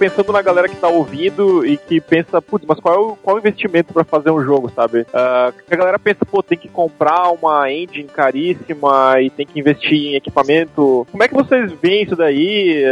Pensando 0.00 0.32
na 0.32 0.40
galera 0.40 0.66
que 0.66 0.76
tá 0.76 0.88
ouvindo 0.88 1.66
e 1.66 1.76
que 1.76 2.00
pensa, 2.00 2.40
putz, 2.40 2.64
mas 2.66 2.80
qual 2.80 2.94
é 2.94 2.98
o, 2.98 3.16
qual 3.16 3.36
é 3.36 3.38
o 3.38 3.42
investimento 3.42 3.92
para 3.92 4.02
fazer 4.02 4.30
um 4.30 4.42
jogo, 4.42 4.72
sabe? 4.74 5.02
Uh, 5.02 5.52
a 5.70 5.76
galera 5.76 5.98
pensa, 5.98 6.24
pô, 6.24 6.42
tem 6.42 6.56
que 6.56 6.68
comprar 6.68 7.30
uma 7.30 7.70
engine 7.70 8.08
caríssima 8.08 9.20
e 9.20 9.28
tem 9.28 9.44
que 9.44 9.60
investir 9.60 9.92
em 9.92 10.14
equipamento. 10.14 11.06
Como 11.10 11.22
é 11.22 11.28
que 11.28 11.34
vocês 11.34 11.70
veem 11.82 12.04
isso 12.04 12.16
daí? 12.16 12.82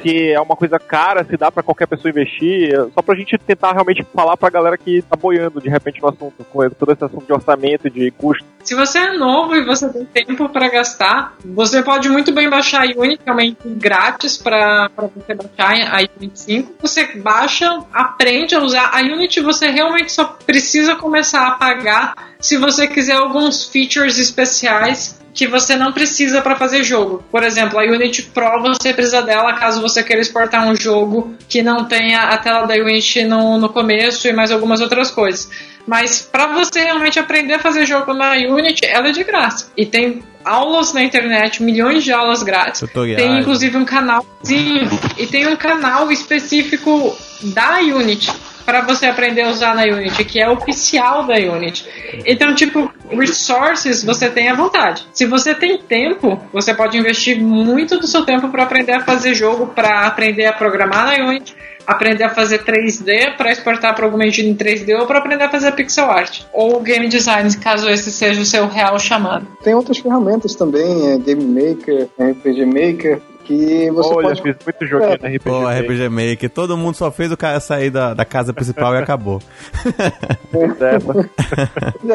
se 0.00 0.32
é 0.32 0.40
uma 0.40 0.56
coisa 0.56 0.78
cara, 0.78 1.22
se 1.24 1.36
dá 1.36 1.50
para 1.50 1.62
qualquer 1.62 1.86
pessoa 1.86 2.10
investir? 2.10 2.72
Só 2.94 3.02
pra 3.02 3.14
gente 3.14 3.36
tentar 3.36 3.72
realmente 3.72 4.02
falar 4.14 4.36
pra 4.36 4.48
galera 4.48 4.78
que 4.78 5.02
tá 5.02 5.16
boiando 5.16 5.60
de 5.60 5.68
repente 5.68 6.00
no 6.00 6.08
assunto, 6.08 6.44
com 6.50 6.68
todo 6.70 6.92
esse 6.92 7.04
assunto 7.04 7.26
de 7.26 7.32
orçamento 7.32 7.90
de 7.90 8.10
custo. 8.12 8.44
Se 8.62 8.74
você 8.74 8.98
é 8.98 9.12
novo 9.18 9.56
e 9.56 9.64
você 9.64 9.88
tem 9.88 10.04
tempo 10.04 10.48
para 10.48 10.68
gastar, 10.68 11.34
você 11.44 11.82
pode 11.82 12.08
muito 12.08 12.32
bem 12.32 12.48
baixar 12.48 12.82
a 12.82 13.00
Unity, 13.00 13.22
é 13.26 13.32
uma 13.32 13.42
grátis 13.64 14.36
para 14.36 14.90
você 14.96 15.34
baixar 15.34 15.94
a 15.94 15.98
Unity 16.16 16.38
5. 16.38 16.74
Você 16.80 17.04
baixa, 17.16 17.80
aprende 17.92 18.54
a 18.54 18.60
usar. 18.60 18.90
A 18.92 19.00
Unity 19.00 19.40
você 19.40 19.68
realmente 19.68 20.12
só 20.12 20.24
precisa 20.24 20.94
começar 20.94 21.46
a 21.46 21.52
pagar 21.52 22.14
se 22.40 22.56
você 22.56 22.86
quiser 22.86 23.14
alguns 23.14 23.64
features 23.64 24.18
especiais 24.18 25.21
que 25.34 25.46
você 25.46 25.76
não 25.76 25.92
precisa 25.92 26.42
para 26.42 26.56
fazer 26.56 26.84
jogo. 26.84 27.24
Por 27.30 27.42
exemplo, 27.42 27.78
a 27.78 27.82
Unity 27.82 28.22
Pro 28.22 28.60
você 28.62 28.92
precisa 28.92 29.22
dela 29.22 29.54
caso 29.54 29.80
você 29.80 30.02
queira 30.02 30.20
exportar 30.20 30.66
um 30.66 30.76
jogo 30.76 31.34
que 31.48 31.62
não 31.62 31.84
tenha 31.84 32.24
a 32.24 32.36
tela 32.36 32.66
da 32.66 32.74
Unity 32.74 33.24
no, 33.24 33.58
no 33.58 33.68
começo 33.68 34.28
e 34.28 34.32
mais 34.32 34.50
algumas 34.50 34.80
outras 34.80 35.10
coisas. 35.10 35.50
Mas 35.86 36.22
para 36.22 36.46
você 36.48 36.80
realmente 36.80 37.18
aprender 37.18 37.54
a 37.54 37.58
fazer 37.58 37.86
jogo 37.86 38.12
na 38.12 38.32
Unity, 38.32 38.84
ela 38.84 39.08
é 39.08 39.12
de 39.12 39.24
graça. 39.24 39.72
E 39.76 39.84
tem 39.84 40.22
aulas 40.44 40.92
na 40.92 41.02
internet, 41.02 41.62
milhões 41.62 42.04
de 42.04 42.12
aulas 42.12 42.42
grátis. 42.42 42.80
Tutoriais. 42.80 43.22
Tem 43.22 43.40
inclusive 43.40 43.76
um 43.76 43.84
canal, 43.84 44.24
sim, 44.42 44.80
e 45.16 45.26
tem 45.26 45.46
um 45.46 45.56
canal 45.56 46.10
específico 46.10 47.16
da 47.42 47.78
Unity 47.78 48.32
para 48.64 48.80
você 48.82 49.06
aprender 49.06 49.42
a 49.42 49.48
usar 49.48 49.74
na 49.74 49.82
Unity, 49.82 50.24
que 50.24 50.40
é 50.40 50.48
oficial 50.48 51.24
da 51.24 51.34
Unity. 51.34 51.84
Então, 52.24 52.54
tipo, 52.54 52.92
resources 53.16 54.04
você 54.04 54.28
tem 54.28 54.48
à 54.48 54.54
vontade. 54.54 55.06
Se 55.12 55.26
você 55.26 55.54
tem 55.54 55.78
tempo, 55.78 56.40
você 56.52 56.74
pode 56.74 56.96
investir 56.98 57.40
muito 57.40 57.98
do 57.98 58.06
seu 58.06 58.24
tempo 58.24 58.48
para 58.48 58.62
aprender 58.62 58.92
a 58.92 59.00
fazer 59.00 59.34
jogo, 59.34 59.68
para 59.68 60.06
aprender 60.06 60.46
a 60.46 60.52
programar 60.52 61.06
na 61.06 61.26
Unity, 61.26 61.54
aprender 61.86 62.24
a 62.24 62.30
fazer 62.30 62.64
3D 62.64 63.36
para 63.36 63.50
exportar 63.50 63.94
para 63.94 64.04
alguma 64.04 64.26
engine 64.26 64.50
em 64.50 64.54
3D 64.54 64.98
ou 64.98 65.06
para 65.06 65.18
aprender 65.18 65.44
a 65.44 65.50
fazer 65.50 65.72
pixel 65.72 66.10
art 66.10 66.42
ou 66.52 66.80
game 66.80 67.08
design, 67.08 67.54
caso 67.56 67.88
esse 67.88 68.10
seja 68.10 68.40
o 68.40 68.44
seu 68.44 68.66
real 68.66 68.98
chamado. 68.98 69.46
Tem 69.62 69.74
outras 69.74 69.98
ferramentas 69.98 70.54
também, 70.54 71.12
é 71.12 71.18
Game 71.18 71.44
Maker, 71.44 72.08
RPG 72.18 72.66
Maker, 72.66 73.20
que 73.52 73.90
você 73.90 74.14
Olha, 74.14 74.28
pode... 74.28 74.42
fiz 74.42 74.56
muito 74.64 74.86
joguinho 74.86 75.12
é. 75.12 75.18
na 75.18 75.28
RPG 75.28 75.40
Pô, 75.40 75.60
Maker. 75.60 75.82
RPG 75.82 76.08
Maker. 76.08 76.50
Todo 76.50 76.76
mundo 76.76 76.94
só 76.94 77.10
fez 77.10 77.30
o 77.30 77.36
cara 77.36 77.60
sair 77.60 77.90
da, 77.90 78.14
da 78.14 78.24
casa 78.24 78.52
principal 78.52 78.94
e 78.94 78.98
acabou. 78.98 79.40
é, 80.52 80.98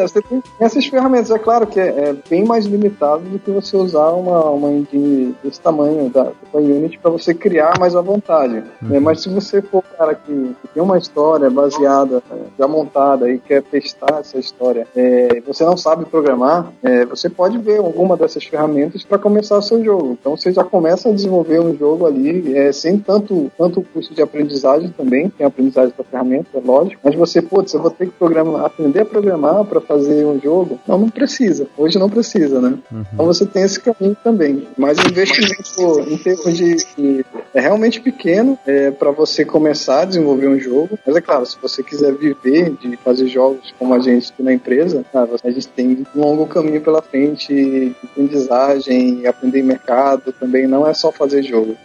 você 0.01 0.21
tem 0.21 0.43
essas 0.59 0.85
ferramentas. 0.85 1.31
É 1.31 1.39
claro 1.39 1.67
que 1.67 1.79
é, 1.79 1.87
é, 1.87 2.15
bem 2.29 2.43
mais 2.45 2.65
limitado 2.65 3.23
do 3.23 3.39
que 3.39 3.51
você 3.51 3.77
usar 3.77 4.09
uma, 4.09 4.49
uma 4.49 4.69
engine 4.69 5.35
desse 5.43 5.61
tamanho 5.61 6.09
da, 6.09 6.23
da 6.23 6.59
Unity 6.59 6.97
para 6.97 7.11
você 7.11 7.33
criar 7.33 7.79
mais 7.79 7.95
à 7.95 8.01
vontade. 8.01 8.63
Uhum. 8.81 8.95
É, 8.95 8.99
mas 8.99 9.21
se 9.21 9.29
você 9.29 9.61
for 9.61 9.83
cara 9.97 10.15
que, 10.15 10.55
que, 10.61 10.67
tem 10.73 10.81
uma 10.81 10.97
história 10.97 11.49
baseada, 11.49 12.21
é, 12.31 12.35
já 12.57 12.67
montada 12.67 13.29
e 13.29 13.39
quer 13.39 13.61
testar 13.63 14.19
essa 14.19 14.37
história, 14.37 14.87
é, 14.95 15.41
você 15.45 15.63
não 15.63 15.77
sabe 15.77 16.05
programar, 16.05 16.71
é, 16.83 17.05
você 17.05 17.29
pode 17.29 17.57
ver 17.57 17.79
alguma 17.79 18.15
dessas 18.15 18.43
ferramentas 18.43 19.03
para 19.03 19.17
começar 19.17 19.57
o 19.57 19.61
seu 19.61 19.83
jogo. 19.83 20.17
Então 20.19 20.35
você 20.35 20.51
já 20.51 20.63
começa 20.63 21.09
a 21.09 21.11
desenvolver 21.27 21.59
um 21.59 21.77
jogo 21.77 22.05
ali 22.05 22.57
é, 22.57 22.71
sem 22.71 22.97
tanto, 22.97 23.51
tanto 23.57 23.81
custo 23.93 24.15
de 24.15 24.21
aprendizagem 24.21 24.89
também, 24.89 25.29
tem 25.29 25.45
aprendizagem 25.45 25.93
da 25.97 26.03
ferramenta, 26.03 26.49
é 26.55 26.59
lógico, 26.59 27.01
mas 27.03 27.15
você, 27.15 27.41
putz, 27.41 27.73
eu 27.73 27.81
vou 27.81 27.91
ter 27.91 28.07
que 28.07 28.13
programar, 28.13 28.65
aprender 28.65 29.01
a 29.01 29.05
programar 29.05 29.65
para 29.65 29.81
fazer 29.81 30.25
um 30.25 30.39
jogo. 30.39 30.79
Não, 30.87 30.97
não 30.97 31.09
precisa. 31.09 31.67
Hoje 31.77 31.99
não 31.99 32.09
precisa, 32.09 32.61
né? 32.61 32.77
Uhum. 32.91 33.03
Então 33.13 33.25
você 33.25 33.45
tem 33.45 33.63
esse 33.63 33.79
caminho 33.79 34.15
também. 34.23 34.67
Mas 34.77 34.97
o 34.97 35.07
investimento 35.09 36.09
em 36.09 36.17
termos 36.17 36.57
de, 36.57 36.75
de 36.75 37.25
é 37.53 37.59
realmente 37.59 37.99
pequeno 37.99 38.57
é, 38.65 38.91
para 38.91 39.11
você 39.11 39.43
começar 39.43 40.01
a 40.01 40.05
desenvolver 40.05 40.47
um 40.47 40.59
jogo. 40.59 40.97
Mas 41.05 41.15
é 41.15 41.21
claro, 41.21 41.45
se 41.45 41.57
você 41.61 41.83
quiser 41.83 42.13
viver 42.13 42.71
de 42.71 42.95
fazer 42.97 43.27
jogos 43.27 43.73
como 43.77 43.93
a 43.93 43.99
gente 43.99 44.31
na 44.39 44.53
empresa, 44.53 45.03
cara, 45.11 45.29
a 45.43 45.51
gente 45.51 45.67
tem 45.69 46.05
um 46.15 46.21
longo 46.21 46.47
caminho 46.47 46.81
pela 46.81 47.01
frente 47.01 47.95
aprendizagem, 48.03 49.25
aprender 49.25 49.63
mercado 49.63 50.31
também. 50.31 50.67
Não 50.67 50.87
é 50.87 50.93
só 50.93 51.06
só 51.07 51.11
fazer 51.11 51.43
jogo. 51.43 51.77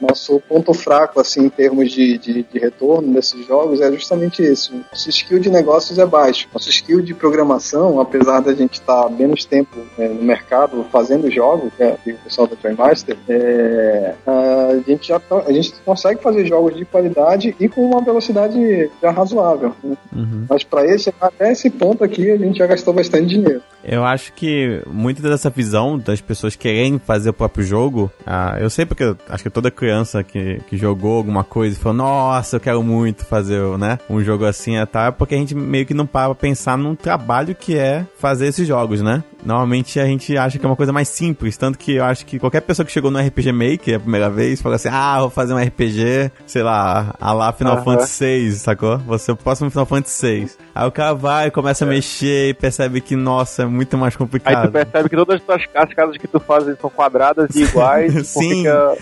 Nosso 0.00 0.40
ponto 0.40 0.72
fraco, 0.74 1.20
assim, 1.20 1.44
em 1.44 1.48
termos 1.48 1.90
de, 1.90 2.18
de, 2.18 2.42
de, 2.42 2.58
retorno 2.58 3.12
desses 3.12 3.46
jogos 3.46 3.80
é 3.80 3.90
justamente 3.92 4.42
esse. 4.42 4.72
Nosso 4.72 5.10
skill 5.10 5.38
de 5.38 5.50
negócios 5.50 5.98
é 5.98 6.06
baixo. 6.06 6.48
Nosso 6.52 6.70
skill 6.70 7.00
de 7.00 7.14
programação, 7.14 8.00
apesar 8.00 8.40
da 8.40 8.54
gente 8.54 8.74
estar 8.74 9.08
menos 9.10 9.44
tempo 9.44 9.76
é, 9.98 10.08
no 10.08 10.22
mercado 10.22 10.84
fazendo 10.90 11.30
jogos, 11.30 11.72
é, 11.78 11.96
o 12.06 12.14
pessoal 12.24 12.46
da 12.46 12.56
Trimester, 12.56 13.16
é, 13.28 14.14
a 14.26 14.76
gente 14.86 15.08
já 15.08 15.20
tá, 15.20 15.44
a 15.46 15.52
gente 15.52 15.72
consegue 15.84 16.22
fazer 16.22 16.46
jogos 16.46 16.76
de 16.76 16.84
qualidade 16.84 17.54
e 17.58 17.68
com 17.68 17.84
uma 17.84 18.02
velocidade 18.02 18.90
já 19.02 19.10
razoável. 19.10 19.74
Né? 19.82 19.96
Uhum. 20.14 20.46
Mas 20.48 20.64
para 20.64 20.86
esse, 20.86 21.12
até 21.20 21.52
esse 21.52 21.70
ponto 21.70 22.04
aqui, 22.04 22.30
a 22.30 22.36
gente 22.36 22.58
já 22.58 22.66
gastou 22.66 22.92
bastante 22.92 23.26
dinheiro. 23.26 23.62
Eu 23.82 24.04
acho 24.04 24.32
que 24.32 24.82
muito 24.86 25.20
dessa 25.20 25.50
visão 25.50 25.98
das 25.98 26.20
pessoas 26.20 26.56
querendo 26.56 26.98
fazer 26.98 27.30
o 27.30 27.34
próprio 27.34 27.64
jogo, 27.64 28.10
ah, 28.26 28.56
eu 28.58 28.70
sei 28.70 28.86
porque 28.86 29.14
acho 29.28 29.42
que 29.42 29.50
toda 29.50 29.70
criança 29.84 30.24
que, 30.24 30.60
que 30.66 30.78
jogou 30.78 31.18
alguma 31.18 31.44
coisa 31.44 31.76
e 31.76 31.78
falou, 31.78 31.98
nossa, 31.98 32.56
eu 32.56 32.60
quero 32.60 32.82
muito 32.82 33.26
fazer 33.26 33.60
né, 33.76 33.98
um 34.08 34.22
jogo 34.24 34.46
assim 34.46 34.78
e 34.78 34.86
tal, 34.86 35.08
é 35.08 35.10
porque 35.10 35.34
a 35.34 35.38
gente 35.38 35.54
meio 35.54 35.84
que 35.84 35.92
não 35.92 36.06
para 36.06 36.28
pra 36.28 36.34
pensar 36.34 36.78
num 36.78 36.94
trabalho 36.94 37.54
que 37.54 37.76
é 37.76 38.06
fazer 38.18 38.46
esses 38.46 38.66
jogos, 38.66 39.02
né? 39.02 39.22
Normalmente 39.44 40.00
a 40.00 40.06
gente 40.06 40.36
acha 40.38 40.58
que 40.58 40.64
é 40.64 40.68
uma 40.68 40.76
coisa 40.76 40.90
mais 40.90 41.08
simples, 41.08 41.58
tanto 41.58 41.78
que 41.78 41.96
eu 41.96 42.04
acho 42.04 42.24
que 42.24 42.38
qualquer 42.38 42.62
pessoa 42.62 42.86
que 42.86 42.90
chegou 42.90 43.10
no 43.10 43.18
RPG 43.18 43.52
Maker 43.52 43.96
a 43.96 44.00
primeira 44.00 44.30
vez 44.30 44.62
fala 44.62 44.76
assim: 44.76 44.88
ah, 44.90 45.20
vou 45.20 45.28
fazer 45.28 45.52
um 45.52 45.62
RPG, 45.62 46.30
sei 46.46 46.62
lá, 46.62 47.14
a 47.20 47.32
lá 47.34 47.52
Final 47.52 47.76
uhum. 47.76 47.84
Fantasy 47.84 48.24
VI, 48.24 48.52
sacou? 48.52 48.96
Você 49.00 49.32
o 49.32 49.36
próximo 49.36 49.68
Final 49.68 49.84
Fantasy 49.84 50.26
VI. 50.26 50.50
Aí 50.74 50.88
o 50.88 50.90
cara 50.90 51.12
vai, 51.12 51.50
começa 51.50 51.84
é. 51.84 51.86
a 51.86 51.90
mexer 51.90 52.48
e 52.48 52.54
percebe 52.54 53.02
que, 53.02 53.14
nossa, 53.14 53.64
é 53.64 53.66
muito 53.66 53.98
mais 53.98 54.16
complicado. 54.16 54.56
Aí 54.56 54.66
tu 54.66 54.72
percebe 54.72 55.08
que 55.10 55.16
todas 55.16 55.36
as 55.36 55.42
tuas 55.42 55.62
as 55.74 55.92
casas 55.92 56.16
que 56.16 56.26
tu 56.26 56.40
fazes 56.40 56.78
são 56.78 56.88
quadradas 56.88 57.54
e 57.54 57.64
iguais. 57.64 58.14
Sim. 58.26 58.64
Fica... 58.64 58.96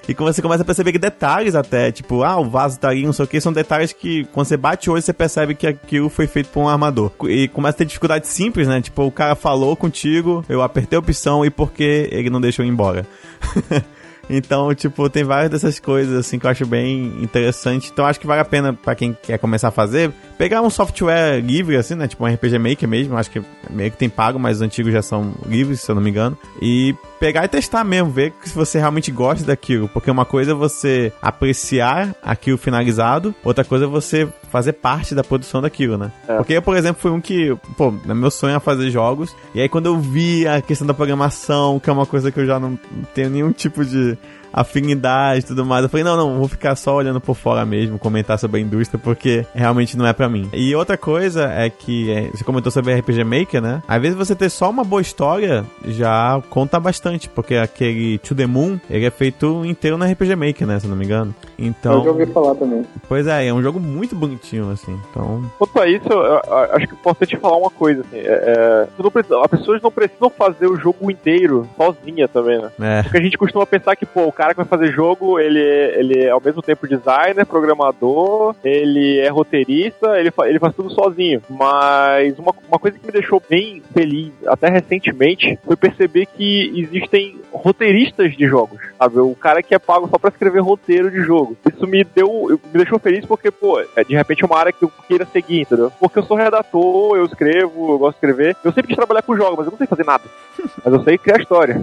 e 0.08 0.14
você 0.14 0.40
começa 0.40 0.62
a 0.62 0.66
perceber 0.66 0.92
que 0.92 0.98
detalhes 0.98 1.54
até, 1.54 1.92
tipo, 1.92 2.22
ah, 2.22 2.38
o 2.38 2.48
vaso 2.48 2.78
tá 2.78 2.88
ali, 2.88 3.04
não 3.04 3.12
sei 3.12 3.26
o 3.26 3.28
que, 3.28 3.40
são 3.40 3.52
detalhes 3.52 3.92
que 3.92 4.24
quando 4.32 4.46
você 4.46 4.56
bate 4.56 4.90
hoje 4.90 5.04
você 5.04 5.12
percebe 5.12 5.54
que 5.54 5.66
aquilo 5.66 6.08
foi 6.08 6.26
feito 6.26 6.48
por 6.48 6.60
um 6.60 6.68
armador. 6.68 7.12
E 7.24 7.46
começa 7.48 7.76
a 7.76 7.78
ter 7.78 7.84
dificuldades 7.84 8.30
simples, 8.30 8.66
né? 8.66 8.80
Tipo, 8.80 9.02
o 9.02 9.12
cara 9.12 9.34
falou 9.34 9.76
contigo, 9.76 10.42
eu 10.48 10.62
apertei 10.62 10.96
a 10.96 11.00
opção 11.00 11.44
e 11.44 11.50
porque 11.50 12.08
ele 12.10 12.30
não 12.30 12.40
deixou 12.40 12.64
ir 12.64 12.68
embora. 12.68 13.06
Então, 14.30 14.74
tipo, 14.74 15.08
tem 15.08 15.24
várias 15.24 15.50
dessas 15.50 15.80
coisas 15.80 16.14
assim 16.14 16.38
que 16.38 16.44
eu 16.44 16.50
acho 16.50 16.66
bem 16.66 17.22
interessante. 17.22 17.90
Então, 17.90 18.04
acho 18.04 18.20
que 18.20 18.26
vale 18.26 18.40
a 18.40 18.44
pena 18.44 18.74
para 18.74 18.94
quem 18.94 19.16
quer 19.22 19.38
começar 19.38 19.68
a 19.68 19.70
fazer, 19.70 20.12
pegar 20.38 20.62
um 20.62 20.70
software 20.70 21.40
livre 21.40 21.76
assim, 21.76 21.96
né, 21.96 22.06
tipo 22.06 22.24
um 22.24 22.32
RPG 22.32 22.58
Maker 22.58 22.88
mesmo, 22.88 23.16
acho 23.16 23.30
que 23.30 23.42
meio 23.68 23.90
que 23.90 23.96
tem 23.96 24.08
pago, 24.08 24.38
mas 24.38 24.58
os 24.58 24.62
antigos 24.62 24.92
já 24.92 25.02
são 25.02 25.34
livres, 25.46 25.80
se 25.80 25.90
eu 25.90 25.94
não 25.96 26.00
me 26.00 26.10
engano, 26.10 26.38
e 26.62 26.94
pegar 27.18 27.44
e 27.44 27.48
testar 27.48 27.82
mesmo, 27.82 28.10
ver 28.10 28.32
se 28.44 28.54
você 28.54 28.78
realmente 28.78 29.10
gosta 29.10 29.44
daquilo, 29.44 29.88
porque 29.88 30.10
uma 30.10 30.24
coisa 30.24 30.52
é 30.52 30.54
você 30.54 31.12
apreciar 31.20 32.14
aquilo 32.22 32.56
finalizado, 32.56 33.34
outra 33.42 33.64
coisa 33.64 33.84
é 33.86 33.88
você 33.88 34.28
fazer 34.50 34.74
parte 34.74 35.14
da 35.14 35.24
produção 35.24 35.60
daquilo, 35.60 35.98
né? 35.98 36.12
É. 36.28 36.36
Porque 36.36 36.54
eu, 36.54 36.62
por 36.62 36.76
exemplo, 36.76 37.02
fui 37.02 37.10
um 37.10 37.20
que, 37.20 37.54
pô, 37.76 37.90
meu 37.90 38.30
sonho 38.30 38.56
é 38.56 38.60
fazer 38.60 38.90
jogos, 38.90 39.34
e 39.54 39.60
aí 39.60 39.68
quando 39.68 39.86
eu 39.86 39.98
vi 39.98 40.46
a 40.46 40.62
questão 40.62 40.86
da 40.86 40.94
programação, 40.94 41.80
que 41.80 41.90
é 41.90 41.92
uma 41.92 42.06
coisa 42.06 42.30
que 42.30 42.38
eu 42.38 42.46
já 42.46 42.60
não 42.60 42.78
tenho 43.12 43.30
nenhum 43.30 43.50
tipo 43.50 43.84
de 43.84 44.16
afinidade 44.52 45.40
e 45.40 45.46
tudo 45.46 45.64
mais. 45.64 45.82
Eu 45.82 45.88
falei, 45.88 46.04
não, 46.04 46.16
não, 46.16 46.38
vou 46.38 46.48
ficar 46.48 46.74
só 46.76 46.96
olhando 46.96 47.20
por 47.20 47.34
fora 47.34 47.64
mesmo, 47.64 47.98
comentar 47.98 48.38
sobre 48.38 48.60
a 48.60 48.62
indústria, 48.62 49.00
porque 49.02 49.46
realmente 49.54 49.96
não 49.96 50.06
é 50.06 50.12
para 50.12 50.28
mim. 50.28 50.48
E 50.52 50.74
outra 50.74 50.96
coisa 50.96 51.44
é 51.52 51.68
que, 51.70 52.10
é, 52.10 52.30
você 52.30 52.44
comentou 52.44 52.70
sobre 52.70 52.94
RPG 52.94 53.24
Maker, 53.24 53.60
né? 53.60 53.82
Às 53.86 54.00
vezes 54.00 54.16
você 54.16 54.34
ter 54.34 54.48
só 54.48 54.70
uma 54.70 54.84
boa 54.84 55.02
história 55.02 55.64
já 55.86 56.40
conta 56.50 56.80
bastante, 56.80 57.28
porque 57.28 57.54
aquele 57.56 58.18
To 58.18 58.34
The 58.34 58.46
Moon, 58.46 58.78
ele 58.88 59.04
é 59.04 59.10
feito 59.10 59.64
inteiro 59.64 59.98
no 59.98 60.04
RPG 60.04 60.36
Maker, 60.36 60.66
né? 60.66 60.78
Se 60.78 60.86
eu 60.86 60.90
não 60.90 60.96
me 60.96 61.04
engano. 61.04 61.34
Então... 61.58 61.98
Eu 61.98 62.04
já 62.04 62.10
ouvi 62.10 62.26
falar 62.26 62.54
também. 62.54 62.84
Pois 63.08 63.26
é, 63.26 63.46
é 63.46 63.52
um 63.52 63.62
jogo 63.62 63.80
muito 63.80 64.14
bonitinho, 64.14 64.70
assim, 64.70 64.98
então... 65.10 65.44
Quanto 65.58 65.80
a 65.80 65.88
isso, 65.88 66.08
eu, 66.08 66.18
eu, 66.18 66.54
acho 66.72 66.86
que 66.86 66.94
é 66.94 66.98
importante 66.98 67.36
falar 67.36 67.56
uma 67.56 67.70
coisa, 67.70 68.00
assim, 68.02 68.18
é, 68.18 68.86
é, 68.98 69.10
precisa, 69.10 69.40
as 69.40 69.50
pessoas 69.50 69.82
não 69.82 69.90
precisam 69.90 70.30
fazer 70.30 70.66
o 70.66 70.76
jogo 70.76 71.10
inteiro 71.10 71.68
sozinha 71.76 72.28
também, 72.28 72.60
né? 72.60 72.70
É. 72.80 73.02
Porque 73.02 73.18
a 73.18 73.22
gente 73.22 73.38
costuma 73.38 73.66
pensar 73.66 73.96
que, 73.96 74.06
pô, 74.06 74.30
cara 74.38 74.54
que 74.54 74.58
vai 74.58 74.66
fazer 74.66 74.92
jogo, 74.92 75.40
ele, 75.40 75.60
é, 75.60 75.98
ele 75.98 76.20
é 76.20 76.30
ao 76.30 76.40
mesmo 76.40 76.62
tempo 76.62 76.86
designer, 76.86 77.44
programador, 77.44 78.54
ele 78.62 79.18
é 79.18 79.28
roteirista, 79.28 80.16
ele, 80.16 80.30
fa, 80.30 80.48
ele 80.48 80.60
faz 80.60 80.76
tudo 80.76 80.90
sozinho. 80.90 81.42
Mas 81.50 82.38
uma, 82.38 82.54
uma 82.68 82.78
coisa 82.78 82.96
que 82.96 83.04
me 83.04 83.12
deixou 83.12 83.42
bem 83.50 83.82
feliz, 83.92 84.32
até 84.46 84.68
recentemente, 84.68 85.58
foi 85.64 85.74
perceber 85.74 86.26
que 86.26 86.72
existem 86.76 87.40
roteiristas 87.52 88.36
de 88.36 88.46
jogos, 88.46 88.80
sabe? 88.96 89.18
O 89.18 89.34
cara 89.34 89.60
que 89.60 89.74
é 89.74 89.78
pago 89.78 90.08
só 90.08 90.18
pra 90.18 90.30
escrever 90.30 90.60
roteiro 90.60 91.10
de 91.10 91.20
jogo. 91.20 91.56
Isso 91.68 91.84
me 91.88 92.04
deu, 92.04 92.60
me 92.72 92.78
deixou 92.78 93.00
feliz 93.00 93.24
porque, 93.24 93.50
pô, 93.50 93.80
é, 93.80 94.04
de 94.04 94.14
repente 94.14 94.44
é 94.44 94.46
uma 94.46 94.58
área 94.58 94.72
que 94.72 94.84
eu 94.84 94.92
queira 95.08 95.26
seguir, 95.26 95.62
entendeu? 95.62 95.90
Porque 95.98 96.20
eu 96.20 96.22
sou 96.22 96.36
redator, 96.36 97.16
eu 97.16 97.24
escrevo, 97.24 97.92
eu 97.92 97.98
gosto 97.98 98.20
de 98.20 98.26
escrever. 98.26 98.56
Eu 98.62 98.72
sempre 98.72 98.86
quis 98.88 98.96
trabalhar 98.96 99.22
com 99.22 99.36
jogos, 99.36 99.56
mas 99.58 99.66
eu 99.66 99.72
não 99.72 99.78
sei 99.78 99.86
fazer 99.88 100.06
nada. 100.06 100.24
Mas 100.84 100.94
eu 100.94 101.02
sei 101.02 101.18
criar 101.18 101.40
história. 101.40 101.82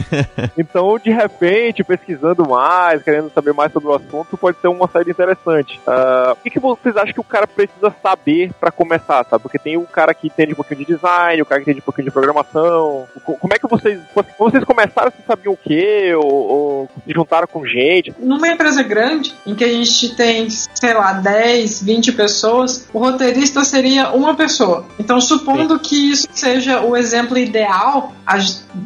então, 0.56 0.98
de 0.98 1.10
repente, 1.10 1.84
pesquisando 1.96 2.48
mais, 2.48 3.02
querendo 3.02 3.30
saber 3.32 3.52
mais 3.52 3.72
sobre 3.72 3.88
o 3.88 3.94
assunto, 3.94 4.36
pode 4.36 4.58
ser 4.60 4.68
uma 4.68 4.88
saída 4.88 5.10
interessante. 5.10 5.80
Uh, 5.86 6.32
o 6.32 6.36
que, 6.36 6.50
que, 6.50 6.60
vocês 6.60 6.96
acham 6.96 7.12
que 7.12 7.20
o 7.20 7.24
cara 7.24 7.46
precisa 7.46 7.94
saber 8.02 8.52
para 8.58 8.70
começar, 8.70 9.24
sabe? 9.24 9.42
Porque 9.42 9.58
tem 9.58 9.76
o 9.76 9.86
cara 9.86 10.12
que 10.14 10.26
entende 10.26 10.52
um 10.52 10.56
pouquinho 10.56 10.80
de 10.80 10.94
design, 10.94 11.40
o 11.40 11.46
cara 11.46 11.60
que 11.60 11.70
entende 11.70 11.80
um 11.80 11.84
pouquinho 11.84 12.06
de 12.06 12.10
programação. 12.10 13.06
Como 13.24 13.54
é 13.54 13.58
que 13.58 13.68
vocês, 13.68 14.00
vocês 14.38 14.64
começaram, 14.64 15.10
vocês 15.10 15.26
sabiam 15.26 15.52
o 15.52 15.56
quê? 15.56 16.14
Ou, 16.16 16.32
ou 16.32 16.90
se 17.06 17.12
juntaram 17.12 17.46
com 17.46 17.64
gente? 17.64 18.14
Numa 18.18 18.48
empresa 18.48 18.82
grande, 18.82 19.34
em 19.46 19.54
que 19.54 19.64
a 19.64 19.68
gente 19.68 20.14
tem, 20.16 20.48
sei 20.50 20.94
lá, 20.94 21.12
10, 21.12 21.82
20 21.82 22.12
pessoas, 22.12 22.88
o 22.92 22.98
roteirista 22.98 23.64
seria 23.64 24.10
uma 24.10 24.34
pessoa. 24.34 24.86
Então, 24.98 25.20
supondo 25.20 25.74
Sim. 25.74 25.82
que 25.82 26.10
isso 26.10 26.28
seja 26.32 26.80
o 26.80 26.96
exemplo 26.96 27.36
ideal, 27.38 28.12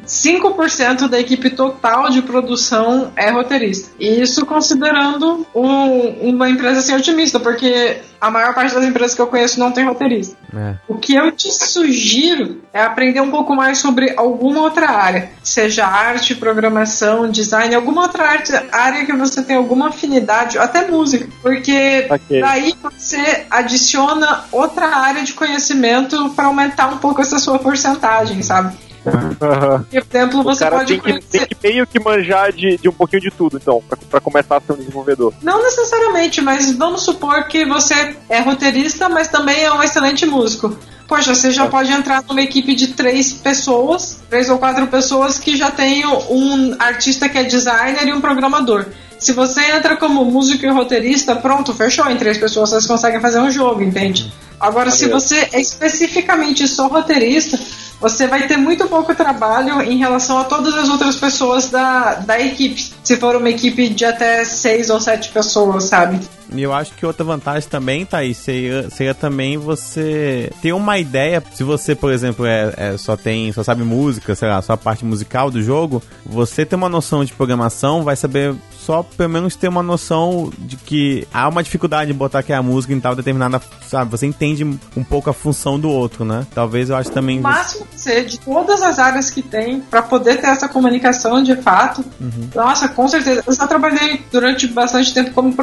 5% 0.07 1.09
da 1.09 1.21
equipe 1.21 1.51
total 1.51 2.11
de 2.11 2.23
produção 2.23 2.98
é 3.17 3.31
roteirista. 3.31 3.91
E 3.99 4.21
isso 4.21 4.45
considerando 4.47 5.47
um, 5.55 6.31
uma 6.31 6.49
empresa 6.49 6.81
assim 6.81 6.95
otimista, 6.95 7.39
porque 7.39 7.99
a 8.21 8.31
maior 8.31 8.55
parte 8.55 8.75
das 8.75 8.85
empresas 8.85 9.15
que 9.15 9.21
eu 9.21 9.27
conheço 9.27 9.61
não 9.61 9.71
tem 9.71 9.85
roteirista. 9.85 10.37
É. 10.55 10.75
O 10.89 10.97
que 10.97 11.15
eu 11.15 11.31
te 11.33 11.51
sugiro 11.53 12.63
é 12.73 12.83
aprender 12.83 13.21
um 13.21 13.31
pouco 13.31 13.55
mais 13.55 13.79
sobre 13.79 14.13
alguma 14.17 14.63
outra 14.63 14.91
área, 14.91 15.31
seja 15.43 15.87
arte, 15.87 16.35
programação, 16.35 17.31
design, 17.31 17.75
alguma 17.75 18.03
outra 18.03 18.25
arte, 18.25 18.53
área 18.73 19.05
que 19.05 19.13
você 19.13 19.43
tem 19.43 19.57
alguma 19.57 19.89
afinidade, 19.89 20.59
até 20.59 20.87
música, 20.87 21.29
porque 21.43 22.07
okay. 22.11 22.41
daí 22.41 22.75
você 22.83 23.47
adiciona 23.51 24.45
outra 24.51 24.87
área 24.87 25.23
de 25.23 25.33
conhecimento 25.33 26.31
para 26.31 26.47
aumentar 26.47 26.89
um 26.89 26.99
pouco 26.99 27.21
essa 27.21 27.39
sua 27.39 27.59
porcentagem, 27.59 28.43
sabe? 28.43 28.77
Uhum. 29.05 29.85
Por 29.85 29.97
exemplo, 29.97 30.43
você 30.43 30.69
pode 30.69 31.01
tem 31.01 31.21
que, 31.21 31.27
tem 31.27 31.47
que 31.47 31.57
meio 31.63 31.87
que 31.87 32.01
manjar 32.01 32.53
de, 32.53 32.77
de 32.77 32.89
um 32.89 32.93
pouquinho 32.93 33.23
de 33.23 33.31
tudo, 33.31 33.57
então, 33.57 33.83
para 34.11 34.21
começar 34.21 34.57
a 34.57 34.61
ser 34.61 34.73
um 34.73 34.77
desenvolvedor. 34.77 35.33
Não 35.43 35.63
necessariamente, 35.63 36.41
mas 36.41 36.73
vamos 36.73 37.03
supor 37.03 37.45
que 37.45 37.65
você 37.65 38.17
é 38.29 38.41
roteirista, 38.41 39.09
mas 39.09 39.29
também 39.29 39.65
é 39.65 39.73
um 39.73 39.83
excelente 39.83 40.27
músico. 40.27 40.77
Poxa, 41.09 41.35
você 41.35 41.51
já 41.51 41.65
é. 41.65 41.69
pode 41.69 41.91
entrar 41.91 42.23
numa 42.29 42.43
equipe 42.43 42.75
de 42.75 42.89
três 42.89 43.33
pessoas, 43.33 44.21
três 44.29 44.51
ou 44.51 44.59
quatro 44.59 44.87
pessoas 44.89 45.39
que 45.39 45.57
já 45.57 45.71
tem 45.71 46.05
um 46.07 46.77
artista 46.79 47.29
que 47.29 47.39
é 47.39 47.45
designer 47.45 48.07
e 48.07 48.13
um 48.13 48.21
programador. 48.21 48.87
Se 49.19 49.33
você 49.33 49.63
entra 49.73 49.97
como 49.97 50.25
músico 50.25 50.65
e 50.65 50.71
roteirista, 50.71 51.35
pronto, 51.35 51.75
fechou. 51.75 52.09
Em 52.09 52.17
três 52.17 52.39
pessoas 52.39 52.71
vocês 52.71 52.87
conseguem 52.87 53.21
fazer 53.21 53.41
um 53.41 53.51
jogo, 53.51 53.83
entende? 53.83 54.33
Agora, 54.61 54.91
se 54.91 55.09
você 55.09 55.49
é 55.53 55.61
especificamente 55.61 56.67
só 56.67 56.89
roteirista, 56.89 57.59
você 58.01 58.27
vai 58.27 58.47
ter 58.47 58.57
muito 58.57 58.87
pouco 58.89 59.15
trabalho 59.15 59.83
em 59.83 59.99
relação 59.99 60.39
a 60.39 60.45
todas 60.45 60.75
as 60.75 60.89
outras 60.89 61.17
pessoas 61.17 61.69
da, 61.69 62.15
da 62.15 62.41
equipe. 62.41 62.93
Se 63.03 63.17
for 63.17 63.37
uma 63.37 63.51
equipe 63.51 63.89
de 63.89 64.05
até 64.05 64.45
seis 64.45 64.91
ou 64.91 65.01
sete 65.01 65.31
pessoas, 65.31 65.85
sabe? 65.85 66.21
E 66.53 66.63
eu 66.63 66.73
acho 66.73 66.93
que 66.95 67.05
outra 67.05 67.25
vantagem 67.25 67.69
também, 67.69 68.05
Thaís, 68.05 68.37
seria, 68.37 68.89
seria 68.91 69.15
também 69.15 69.57
você 69.57 70.51
ter 70.63 70.73
uma 70.73 70.99
ideia. 70.99 71.43
Se 71.53 71.63
você, 71.63 71.95
por 71.95 72.13
exemplo, 72.13 72.47
é, 72.47 72.73
é, 72.77 72.97
só 72.97 73.17
tem, 73.17 73.53
só 73.53 73.63
sabe 73.63 73.83
música, 73.83 74.35
sei 74.35 74.49
lá, 74.49 74.61
só 74.63 74.73
a 74.73 74.77
parte 74.77 75.05
musical 75.05 75.51
do 75.51 75.63
jogo, 75.63 76.03
você 76.25 76.65
ter 76.65 76.77
uma 76.77 76.89
noção 76.89 77.25
de 77.25 77.33
programação, 77.33 78.03
vai 78.03 78.17
saber 78.17 78.55
só 78.89 79.03
pelo 79.03 79.29
menos 79.29 79.55
ter 79.55 79.69
uma 79.69 79.83
noção 79.83 80.51
de 80.57 80.77
que 80.77 81.29
há 81.31 81.47
uma 81.47 81.63
dificuldade 81.63 82.11
em 82.11 82.15
botar 82.15 82.43
que 82.43 82.55
a 82.55 82.63
música 82.63 82.95
em 82.95 82.99
tal 82.99 83.15
determinada, 83.15 83.61
sabe? 83.87 84.11
Você 84.11 84.25
entende 84.25 84.65
um 84.65 85.05
pouco 85.05 85.29
a 85.29 85.35
função 85.35 85.79
do 85.79 85.91
outro, 85.91 86.25
né? 86.25 86.47
Talvez 86.55 86.89
eu 86.89 86.97
acho 86.97 87.11
também. 87.11 87.39
O 87.39 87.43
máximo 87.43 87.85
que 87.85 88.01
ser 88.01 88.25
de 88.25 88.41
todas 88.41 88.81
as 88.81 88.99
áreas 88.99 89.29
que 89.29 89.43
tem 89.43 89.81
para 89.81 90.01
poder 90.01 90.41
ter 90.41 90.47
essa 90.47 90.71
comunicação 90.71 91.43
de 91.43 91.55
fato. 91.57 92.03
Uhum. 92.19 92.49
Nossa, 92.55 92.89
com 92.89 93.07
certeza. 93.07 93.43
Eu 93.47 93.53
já 93.53 93.67
trabalhei 93.67 94.25
durante 94.33 94.67
bastante 94.67 95.13
tempo 95.13 95.33
como, 95.33 95.55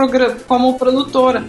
como 0.47 0.74
produtora. 0.75 1.45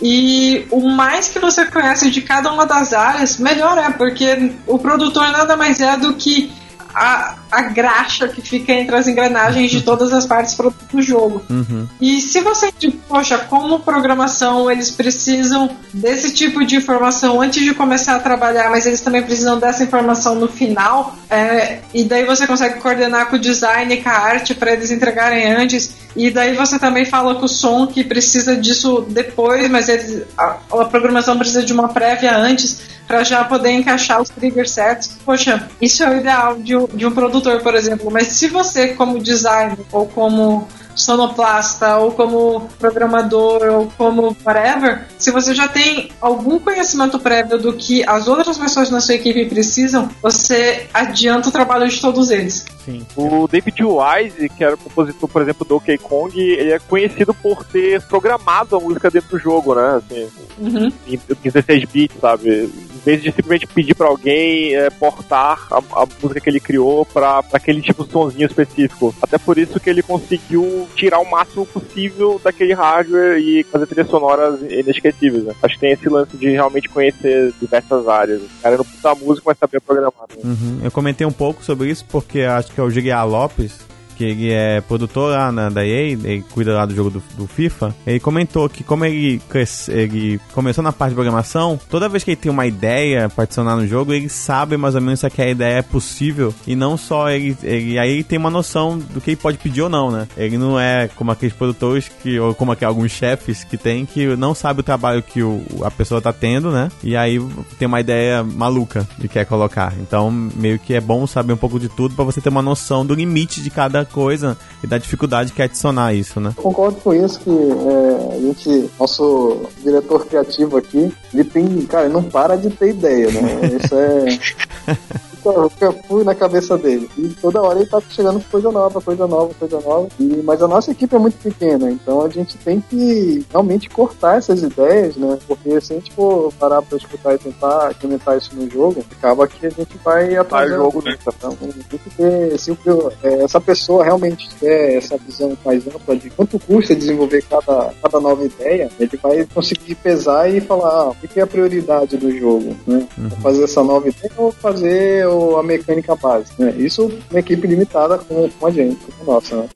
E 0.00 0.66
o 0.70 0.88
mais 0.88 1.28
que 1.28 1.38
você 1.38 1.64
conhece 1.66 2.10
de 2.10 2.20
cada 2.20 2.52
uma 2.52 2.66
das 2.66 2.92
áreas, 2.92 3.38
melhor 3.38 3.78
é, 3.78 3.90
porque 3.90 4.52
o 4.66 4.78
produtor 4.78 5.30
nada 5.32 5.56
mais 5.56 5.80
é 5.80 5.96
do 5.96 6.14
que 6.14 6.52
a, 6.94 7.36
a 7.50 7.62
graxa 7.62 8.28
que 8.28 8.40
fica 8.40 8.72
entre 8.72 8.94
as 8.94 9.06
engrenagens 9.06 9.70
de 9.70 9.82
todas 9.82 10.12
as 10.12 10.26
partes 10.26 10.56
do 10.92 11.02
jogo. 11.02 11.42
Uhum. 11.48 11.86
E 12.00 12.20
se 12.20 12.40
você, 12.40 12.72
tipo, 12.72 12.98
poxa, 13.08 13.38
como 13.38 13.80
programação 13.80 14.70
eles 14.70 14.90
precisam 14.90 15.70
desse 15.92 16.32
tipo 16.32 16.64
de 16.64 16.76
informação 16.76 17.40
antes 17.40 17.62
de 17.62 17.74
começar 17.74 18.16
a 18.16 18.20
trabalhar, 18.20 18.70
mas 18.70 18.86
eles 18.86 19.00
também 19.00 19.22
precisam 19.22 19.58
dessa 19.58 19.82
informação 19.82 20.34
no 20.34 20.48
final, 20.48 21.16
é, 21.30 21.80
e 21.94 22.04
daí 22.04 22.24
você 22.24 22.46
consegue 22.46 22.80
coordenar 22.80 23.28
com 23.28 23.36
o 23.36 23.38
design 23.38 23.92
e 23.94 24.02
com 24.02 24.08
a 24.08 24.12
arte 24.12 24.54
para 24.54 24.72
eles 24.72 24.90
entregarem 24.90 25.52
antes. 25.52 26.06
E 26.14 26.30
daí 26.30 26.54
você 26.54 26.78
também 26.78 27.04
fala 27.04 27.34
com 27.34 27.44
o 27.44 27.48
som 27.48 27.86
que 27.86 28.02
precisa 28.02 28.56
disso 28.56 29.06
depois, 29.08 29.68
mas 29.68 29.88
eles, 29.88 30.22
a, 30.36 30.56
a 30.72 30.84
programação 30.86 31.36
precisa 31.36 31.62
de 31.62 31.72
uma 31.72 31.88
prévia 31.88 32.34
antes 32.34 32.96
para 33.06 33.22
já 33.22 33.44
poder 33.44 33.70
encaixar 33.70 34.20
os 34.20 34.28
triggers 34.28 34.70
certos. 34.70 35.10
Poxa, 35.24 35.68
isso 35.80 36.02
é 36.02 36.10
o 36.10 36.16
ideal 36.18 36.58
de 36.58 36.76
um, 36.76 36.86
de 36.86 37.06
um 37.06 37.12
por 37.60 37.74
exemplo. 37.74 38.10
Mas 38.10 38.28
se 38.28 38.48
você, 38.48 38.88
como 38.88 39.18
designer 39.18 39.78
ou 39.92 40.06
como 40.06 40.66
sonoplasta 40.96 41.98
ou 41.98 42.12
como 42.12 42.68
programador 42.78 43.62
ou 43.64 43.92
como 43.96 44.36
whatever, 44.44 45.06
se 45.18 45.30
você 45.30 45.54
já 45.54 45.68
tem 45.68 46.10
algum 46.20 46.58
conhecimento 46.58 47.18
prévio 47.18 47.58
do 47.58 47.72
que 47.74 48.02
as 48.08 48.26
outras 48.26 48.58
pessoas 48.58 48.90
na 48.90 49.00
sua 49.00 49.14
equipe 49.14 49.46
precisam, 49.46 50.08
você 50.22 50.86
adianta 50.92 51.48
o 51.48 51.52
trabalho 51.52 51.88
de 51.88 52.00
todos 52.00 52.30
eles. 52.30 52.64
Sim. 52.86 53.04
O 53.16 53.48
David 53.48 53.82
Wise, 53.82 54.48
que 54.48 54.62
era 54.62 54.76
o 54.76 54.78
compositor, 54.78 55.28
por 55.28 55.42
exemplo, 55.42 55.66
do 55.66 55.76
OK 55.76 55.98
Kong, 55.98 56.40
ele 56.40 56.70
é 56.70 56.78
conhecido 56.78 57.34
por 57.34 57.64
ter 57.64 58.00
programado 58.02 58.76
a 58.76 58.80
música 58.80 59.10
dentro 59.10 59.30
do 59.30 59.38
jogo, 59.40 59.74
né? 59.74 59.96
Assim, 59.96 60.28
uhum. 60.56 60.92
em, 61.08 61.14
em 61.14 61.36
16 61.42 61.84
bits, 61.86 62.16
sabe? 62.20 62.48
Em 62.48 62.98
vez 63.04 63.22
de 63.22 63.32
simplesmente 63.32 63.66
pedir 63.66 63.94
para 63.94 64.06
alguém 64.06 64.76
é, 64.76 64.88
portar 64.90 65.66
a, 65.70 65.78
a, 65.78 66.06
música 66.22 66.40
que 66.40 66.48
ele 66.48 66.60
criou 66.60 67.04
para 67.04 67.42
aquele 67.52 67.82
tipo 67.82 68.04
de 68.04 68.12
sonzinho 68.12 68.46
específico. 68.46 69.12
Até 69.20 69.36
por 69.36 69.58
isso 69.58 69.80
que 69.80 69.90
ele 69.90 70.02
conseguiu 70.02 70.85
tirar 70.94 71.18
o 71.18 71.30
máximo 71.30 71.66
possível 71.66 72.40
daquele 72.42 72.72
hardware 72.72 73.38
e 73.38 73.64
fazer 73.64 73.86
trilhas 73.86 74.08
sonoras 74.08 74.60
inesquecíveis. 74.62 75.44
Né? 75.44 75.54
Acho 75.62 75.74
que 75.74 75.80
tem 75.80 75.92
esse 75.92 76.08
lance 76.08 76.36
de 76.36 76.50
realmente 76.50 76.88
conhecer 76.88 77.52
diversas 77.60 78.06
áreas. 78.08 78.42
O 78.42 78.62
cara 78.62 78.76
não 78.76 78.84
precisa 78.84 79.14
música, 79.14 79.44
mas 79.46 79.58
saber 79.58 79.80
programar. 79.80 80.26
Né? 80.30 80.42
Uhum. 80.44 80.80
Eu 80.84 80.90
comentei 80.90 81.26
um 81.26 81.32
pouco 81.32 81.64
sobre 81.64 81.90
isso 81.90 82.04
porque 82.08 82.40
acho 82.40 82.72
que 82.72 82.80
é 82.80 82.82
o 82.82 82.90
Giga 82.90 83.22
Lopes 83.24 83.95
que 84.16 84.24
ele 84.24 84.52
é 84.52 84.80
produtor 84.80 85.30
lá 85.30 85.52
na, 85.52 85.84
EA, 85.84 86.12
ele 86.12 86.44
cuida 86.50 86.74
lá 86.74 86.86
do 86.86 86.94
jogo 86.94 87.10
do, 87.10 87.22
do 87.36 87.46
FIFA, 87.46 87.94
ele 88.06 88.20
comentou 88.20 88.68
que 88.68 88.82
como 88.82 89.04
ele, 89.04 89.40
cresce, 89.48 89.90
ele 89.92 90.40
começou 90.52 90.82
na 90.82 90.92
parte 90.92 91.10
de 91.10 91.16
programação, 91.16 91.78
toda 91.88 92.08
vez 92.08 92.24
que 92.24 92.30
ele 92.30 92.36
tem 92.36 92.50
uma 92.50 92.66
ideia 92.66 93.28
para 93.28 93.44
adicionar 93.44 93.76
no 93.76 93.86
jogo, 93.86 94.12
ele 94.12 94.28
sabe 94.28 94.76
mais 94.76 94.94
ou 94.94 95.00
menos 95.00 95.20
se 95.20 95.26
aquela 95.26 95.50
ideia 95.50 95.78
é 95.78 95.82
possível 95.82 96.54
e 96.66 96.74
não 96.74 96.96
só 96.96 97.30
ele, 97.30 97.56
ele 97.62 97.98
aí 97.98 98.12
ele 98.12 98.24
tem 98.24 98.38
uma 98.38 98.50
noção 98.50 98.98
do 98.98 99.20
que 99.20 99.30
ele 99.30 99.36
pode 99.36 99.58
pedir 99.58 99.82
ou 99.82 99.88
não, 99.88 100.10
né? 100.10 100.26
Ele 100.36 100.56
não 100.56 100.78
é 100.78 101.08
como 101.14 101.30
aqueles 101.30 101.54
produtores 101.54 102.08
que, 102.08 102.38
ou 102.38 102.54
como 102.54 102.72
aqueles, 102.72 102.88
alguns 102.88 103.12
chefes 103.12 103.64
que 103.64 103.76
tem 103.76 104.06
que 104.06 104.36
não 104.36 104.54
sabe 104.54 104.80
o 104.80 104.82
trabalho 104.82 105.22
que 105.22 105.42
o, 105.42 105.62
a 105.82 105.90
pessoa 105.90 106.20
tá 106.20 106.32
tendo, 106.32 106.70
né? 106.70 106.90
E 107.02 107.16
aí 107.16 107.38
tem 107.78 107.86
uma 107.86 108.00
ideia 108.00 108.42
maluca 108.42 109.06
de 109.18 109.28
quer 109.28 109.44
colocar. 109.44 109.92
Então, 110.00 110.30
meio 110.30 110.78
que 110.78 110.94
é 110.94 111.00
bom 111.00 111.26
saber 111.26 111.52
um 111.52 111.56
pouco 111.56 111.78
de 111.78 111.88
tudo 111.88 112.14
para 112.14 112.24
você 112.24 112.40
ter 112.40 112.48
uma 112.48 112.62
noção 112.62 113.04
do 113.04 113.14
limite 113.14 113.60
de 113.60 113.70
cada 113.70 114.04
coisa 114.06 114.56
e 114.82 114.86
da 114.86 114.98
dificuldade 114.98 115.52
que 115.52 115.60
é 115.60 115.64
adicionar 115.66 116.14
isso, 116.14 116.40
né? 116.40 116.52
Concordo 116.56 116.98
com 117.00 117.14
isso 117.14 117.40
que 117.40 117.50
é, 117.50 118.36
a 118.36 118.40
gente, 118.40 118.90
nosso 118.98 119.66
diretor 119.82 120.26
criativo 120.26 120.76
aqui, 120.76 121.12
ele 121.32 121.44
tem, 121.44 121.82
cara, 121.82 122.04
ele 122.04 122.14
não 122.14 122.22
para 122.22 122.56
de 122.56 122.70
ter 122.70 122.90
ideia, 122.90 123.30
né? 123.30 123.60
Isso 123.82 123.94
é 123.94 124.96
eu 125.48 125.92
fui 126.08 126.24
na 126.24 126.34
cabeça 126.34 126.76
dele. 126.76 127.08
E 127.16 127.28
toda 127.40 127.62
hora 127.62 127.78
ele 127.78 127.88
tá 127.88 128.00
chegando 128.08 128.40
com 128.40 128.50
coisa 128.50 128.70
nova, 128.70 129.00
coisa 129.00 129.26
nova, 129.26 129.54
coisa 129.54 129.80
nova. 129.80 130.08
E, 130.18 130.42
mas 130.44 130.62
a 130.62 130.68
nossa 130.68 130.90
equipe 130.90 131.14
é 131.14 131.18
muito 131.18 131.38
pequena, 131.38 131.90
então 131.90 132.24
a 132.24 132.28
gente 132.28 132.56
tem 132.58 132.80
que 132.80 133.44
realmente 133.50 133.88
cortar 133.88 134.38
essas 134.38 134.62
ideias, 134.62 135.16
né? 135.16 135.38
Porque 135.46 135.80
se 135.80 135.92
a 135.92 135.96
gente 135.96 136.12
for 136.12 136.52
parar 136.54 136.82
pra 136.82 136.98
escutar 136.98 137.34
e 137.34 137.38
tentar 137.38 137.90
implementar 137.92 138.38
isso 138.38 138.54
no 138.54 138.68
jogo, 138.70 139.04
acaba 139.18 139.46
que 139.46 139.66
a 139.66 139.70
gente 139.70 139.96
vai 140.04 140.36
atrasar. 140.36 140.78
o 140.78 140.84
jogo 140.84 141.02
né? 141.02 141.16
Então, 141.26 141.56
tem 141.56 141.98
que 141.98 142.10
ter, 142.10 142.58
se 142.58 142.76
é, 143.22 143.42
essa 143.42 143.60
pessoa 143.60 144.04
realmente 144.04 144.48
tiver 144.48 144.96
essa 144.96 145.16
visão 145.16 145.56
mais 145.64 145.86
ampla 145.86 146.16
de 146.16 146.30
quanto 146.30 146.58
custa 146.58 146.94
desenvolver 146.94 147.42
cada, 147.42 147.92
cada 148.02 148.20
nova 148.20 148.44
ideia, 148.44 148.90
ele 148.98 149.18
vai 149.22 149.46
conseguir 149.52 149.94
pesar 149.96 150.50
e 150.50 150.60
falar 150.60 150.86
ah, 150.86 151.08
o 151.10 151.14
que 151.14 151.40
é 151.40 151.42
a 151.42 151.46
prioridade 151.46 152.16
do 152.16 152.30
jogo, 152.36 152.76
né? 152.86 153.06
Uhum. 153.18 153.30
Fazer 153.42 153.64
essa 153.64 153.82
nova 153.82 154.08
ideia 154.08 154.32
ou 154.36 154.52
fazer 154.52 155.26
a 155.58 155.62
mecânica 155.62 156.14
base, 156.16 156.52
né? 156.58 156.74
Isso 156.76 157.10
uma 157.30 157.40
equipe 157.40 157.66
limitada 157.66 158.18
com, 158.18 158.48
com 158.48 158.66
a 158.66 158.70
gente, 158.70 158.98
com 159.12 159.30
a 159.30 159.34
nossa, 159.34 159.56
né? 159.56 159.68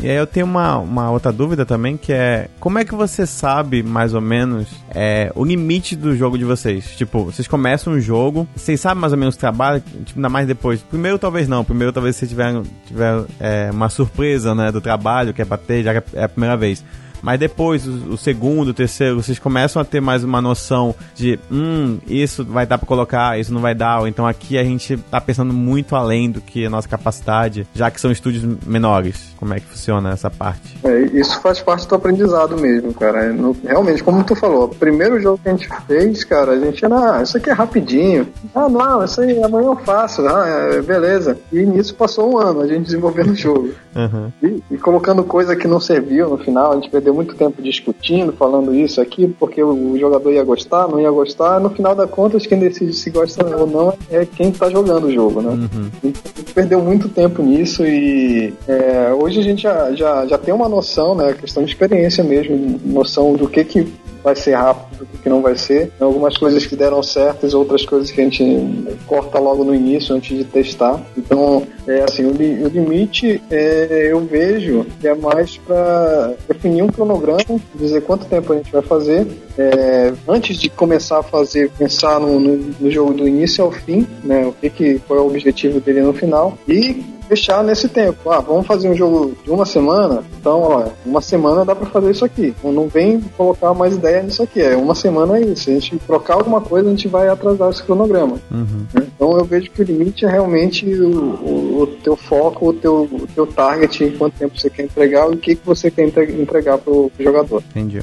E 0.00 0.08
aí 0.08 0.16
eu 0.16 0.26
tenho 0.28 0.46
uma, 0.46 0.78
uma 0.78 1.10
outra 1.10 1.32
dúvida 1.32 1.66
também, 1.66 1.96
que 1.96 2.12
é 2.12 2.48
como 2.60 2.78
é 2.78 2.84
que 2.84 2.94
você 2.94 3.26
sabe, 3.26 3.82
mais 3.82 4.14
ou 4.14 4.20
menos, 4.20 4.68
é, 4.94 5.32
o 5.34 5.44
limite 5.44 5.96
do 5.96 6.14
jogo 6.16 6.38
de 6.38 6.44
vocês? 6.44 6.96
Tipo, 6.96 7.24
vocês 7.24 7.48
começam 7.48 7.92
um 7.92 8.00
jogo, 8.00 8.46
vocês 8.54 8.80
sabem 8.80 9.00
mais 9.00 9.12
ou 9.12 9.18
menos 9.18 9.34
o 9.34 9.38
trabalho, 9.38 9.82
tipo, 10.04 10.18
ainda 10.18 10.28
mais 10.28 10.46
depois. 10.46 10.80
Primeiro 10.82 11.18
talvez 11.18 11.48
não, 11.48 11.64
primeiro 11.64 11.92
talvez 11.92 12.14
você 12.14 12.28
tiver, 12.28 12.62
tiver 12.86 13.24
é, 13.40 13.70
uma 13.72 13.88
surpresa, 13.88 14.54
né, 14.54 14.70
do 14.70 14.80
trabalho, 14.80 15.34
que 15.34 15.42
é 15.42 15.44
bater, 15.44 15.82
já 15.82 16.00
que 16.00 16.16
é 16.16 16.24
a 16.24 16.28
primeira 16.28 16.56
vez. 16.56 16.84
Mas 17.22 17.38
depois, 17.38 17.86
o, 17.86 18.12
o, 18.12 18.16
segundo, 18.16 18.68
o 18.68 18.74
terceiro, 18.74 19.22
vocês 19.22 19.38
começam 19.38 19.80
a 19.80 19.84
ter 19.84 20.00
mais 20.00 20.24
uma 20.24 20.40
noção 20.40 20.94
de, 21.14 21.38
hum, 21.50 21.98
isso 22.06 22.44
vai 22.44 22.66
dar 22.66 22.78
para 22.78 22.86
colocar, 22.86 23.38
isso 23.38 23.52
não 23.52 23.60
vai 23.60 23.74
dar, 23.74 24.00
ou 24.00 24.08
então 24.08 24.26
aqui 24.26 24.58
a 24.58 24.64
gente 24.64 24.96
tá 24.96 25.20
pensando 25.20 25.52
muito 25.52 25.96
além 25.96 26.30
do 26.30 26.40
que 26.40 26.66
a 26.66 26.70
nossa 26.70 26.88
capacidade, 26.88 27.66
já 27.74 27.90
que 27.90 28.00
são 28.00 28.10
estúdios 28.10 28.44
menores. 28.66 29.34
Como 29.36 29.54
é 29.54 29.60
que 29.60 29.66
funciona 29.66 30.10
essa 30.10 30.30
parte? 30.30 30.78
É, 30.82 31.02
isso 31.12 31.40
faz 31.40 31.60
parte 31.60 31.86
do 31.86 31.94
aprendizado 31.94 32.56
mesmo, 32.58 32.92
cara. 32.94 33.26
É, 33.26 33.32
no, 33.32 33.56
realmente, 33.64 34.02
como 34.02 34.24
tu 34.24 34.34
falou, 34.34 34.64
o 34.64 34.74
primeiro 34.74 35.20
jogo 35.20 35.38
que 35.42 35.48
a 35.48 35.52
gente 35.52 35.68
fez, 35.86 36.24
cara, 36.24 36.52
a 36.52 36.58
gente 36.58 36.84
era, 36.84 37.18
ah, 37.18 37.22
isso 37.22 37.36
aqui 37.36 37.50
é 37.50 37.52
rapidinho. 37.52 38.28
Ah, 38.54 38.68
não, 38.68 39.04
isso 39.04 39.20
aí 39.20 39.42
amanhã 39.42 39.68
eu 39.68 39.76
faço. 39.76 40.26
Ah, 40.26 40.46
é, 40.46 40.82
beleza. 40.82 41.38
E 41.52 41.60
nisso 41.60 41.94
passou 41.94 42.32
um 42.32 42.38
ano 42.38 42.62
a 42.62 42.66
gente 42.66 42.84
desenvolvendo 42.84 43.30
o 43.30 43.36
jogo. 43.36 43.70
Uhum. 43.94 44.32
E, 44.42 44.62
e 44.72 44.78
colocando 44.78 45.24
coisa 45.24 45.56
que 45.56 45.68
não 45.68 45.80
serviu 45.80 46.28
no 46.28 46.38
final, 46.38 46.72
a 46.72 46.74
gente 46.76 46.90
perdeu 46.90 47.07
perdeu 47.08 47.14
muito 47.14 47.34
tempo 47.34 47.62
discutindo, 47.62 48.32
falando 48.32 48.74
isso 48.74 49.00
aqui, 49.00 49.26
porque 49.26 49.62
o, 49.62 49.96
jogador 49.98 50.32
ia 50.32 50.44
gostar, 50.44 50.88
não 50.88 51.00
ia 51.00 51.10
gostar. 51.10 51.60
No 51.60 51.70
final 51.70 51.94
das 51.94 52.10
contas, 52.10 52.46
quem 52.46 52.58
decide 52.58 52.92
se 52.92 53.10
gosta 53.10 53.44
ou 53.56 53.66
não 53.66 53.94
é 54.10 54.24
quem 54.24 54.50
está 54.50 54.68
jogando 54.68 55.06
o 55.06 55.12
jogo, 55.12 55.40
né? 55.40 55.50
Uhum. 55.50 55.90
Gente 56.04 56.52
perdeu 56.54 56.80
muito 56.80 57.08
tempo 57.08 57.42
nisso 57.42 57.84
e 57.86 58.52
é, 58.66 59.12
hoje 59.12 59.40
a 59.40 59.42
gente 59.42 59.62
já, 59.62 59.92
já, 59.92 60.26
já 60.26 60.38
tem 60.38 60.52
uma 60.52 60.68
noção, 60.68 61.14
né? 61.14 61.32
Questão 61.32 61.64
de 61.64 61.70
experiência 61.70 62.22
mesmo, 62.22 62.78
noção 62.84 63.34
do 63.34 63.48
que, 63.48 63.64
que 63.64 63.92
vai 64.22 64.34
ser 64.34 64.54
rápido, 64.54 65.06
o 65.14 65.18
que 65.18 65.28
não 65.28 65.42
vai 65.42 65.56
ser. 65.56 65.92
Algumas 66.00 66.36
coisas 66.36 66.64
que 66.66 66.76
deram 66.76 67.02
certas, 67.02 67.54
outras 67.54 67.84
coisas 67.84 68.10
que 68.10 68.20
a 68.20 68.24
gente 68.24 68.98
corta 69.06 69.38
logo 69.38 69.64
no 69.64 69.74
início 69.74 70.14
antes 70.14 70.36
de 70.36 70.44
testar. 70.44 71.00
Então, 71.16 71.66
é 71.86 72.02
assim, 72.02 72.26
o, 72.26 72.32
li 72.32 72.62
o 72.64 72.68
limite 72.68 73.42
é, 73.50 74.08
eu 74.10 74.20
vejo 74.20 74.86
é 75.02 75.14
mais 75.14 75.56
para 75.58 76.34
definir 76.48 76.82
um 76.82 76.88
cronograma, 76.88 77.60
dizer 77.74 78.02
quanto 78.02 78.26
tempo 78.26 78.52
a 78.52 78.56
gente 78.56 78.70
vai 78.70 78.82
fazer. 78.82 79.26
É, 79.56 80.12
antes 80.28 80.58
de 80.58 80.68
começar 80.68 81.18
a 81.18 81.22
fazer, 81.22 81.70
pensar 81.70 82.20
no, 82.20 82.38
no, 82.38 82.56
no, 82.78 82.90
jogo 82.90 83.12
do 83.14 83.26
início 83.26 83.64
ao 83.64 83.72
fim, 83.72 84.06
né? 84.22 84.46
O 84.46 84.52
que, 84.52 84.70
que 84.70 85.00
foi 85.06 85.18
o 85.18 85.26
objetivo 85.26 85.80
dele 85.80 86.02
no 86.02 86.12
final. 86.12 86.56
E 86.68 87.17
fechar 87.28 87.62
nesse 87.62 87.88
tempo. 87.88 88.30
Ah, 88.30 88.40
vamos 88.40 88.66
fazer 88.66 88.88
um 88.88 88.94
jogo 88.94 89.34
de 89.44 89.50
uma 89.50 89.66
semana? 89.66 90.24
Então, 90.40 90.60
ó, 90.62 90.88
uma 91.04 91.20
semana 91.20 91.64
dá 91.64 91.74
para 91.74 91.86
fazer 91.86 92.10
isso 92.10 92.24
aqui. 92.24 92.54
Não 92.64 92.88
vem 92.88 93.20
colocar 93.36 93.74
mais 93.74 93.94
ideia 93.94 94.22
nisso 94.22 94.42
aqui. 94.42 94.60
É 94.60 94.76
uma 94.76 94.94
semana 94.94 95.38
é 95.38 95.42
isso. 95.42 95.64
Se 95.64 95.70
a 95.70 95.74
gente 95.74 95.98
trocar 95.98 96.34
alguma 96.34 96.60
coisa, 96.60 96.88
a 96.88 96.90
gente 96.90 97.08
vai 97.08 97.28
atrasar 97.28 97.70
esse 97.70 97.82
cronograma. 97.82 98.38
Uhum. 98.50 98.86
Então 98.96 99.36
eu 99.36 99.44
vejo 99.44 99.70
que 99.70 99.82
o 99.82 99.84
limite 99.84 100.24
é 100.24 100.28
realmente 100.28 100.86
o, 100.86 101.10
o, 101.10 101.82
o 101.82 101.86
teu 101.86 102.16
foco, 102.16 102.68
o 102.68 102.72
teu, 102.72 103.08
o 103.10 103.26
teu 103.34 103.46
target, 103.46 104.04
em 104.04 104.16
quanto 104.16 104.38
tempo 104.38 104.58
você 104.58 104.70
quer 104.70 104.84
entregar 104.84 105.30
e 105.30 105.34
o 105.34 105.38
que, 105.38 105.54
que 105.54 105.66
você 105.66 105.90
quer 105.90 106.08
entregar 106.08 106.78
pro, 106.78 107.10
pro 107.14 107.24
jogador. 107.24 107.62
Entendi. 107.70 108.02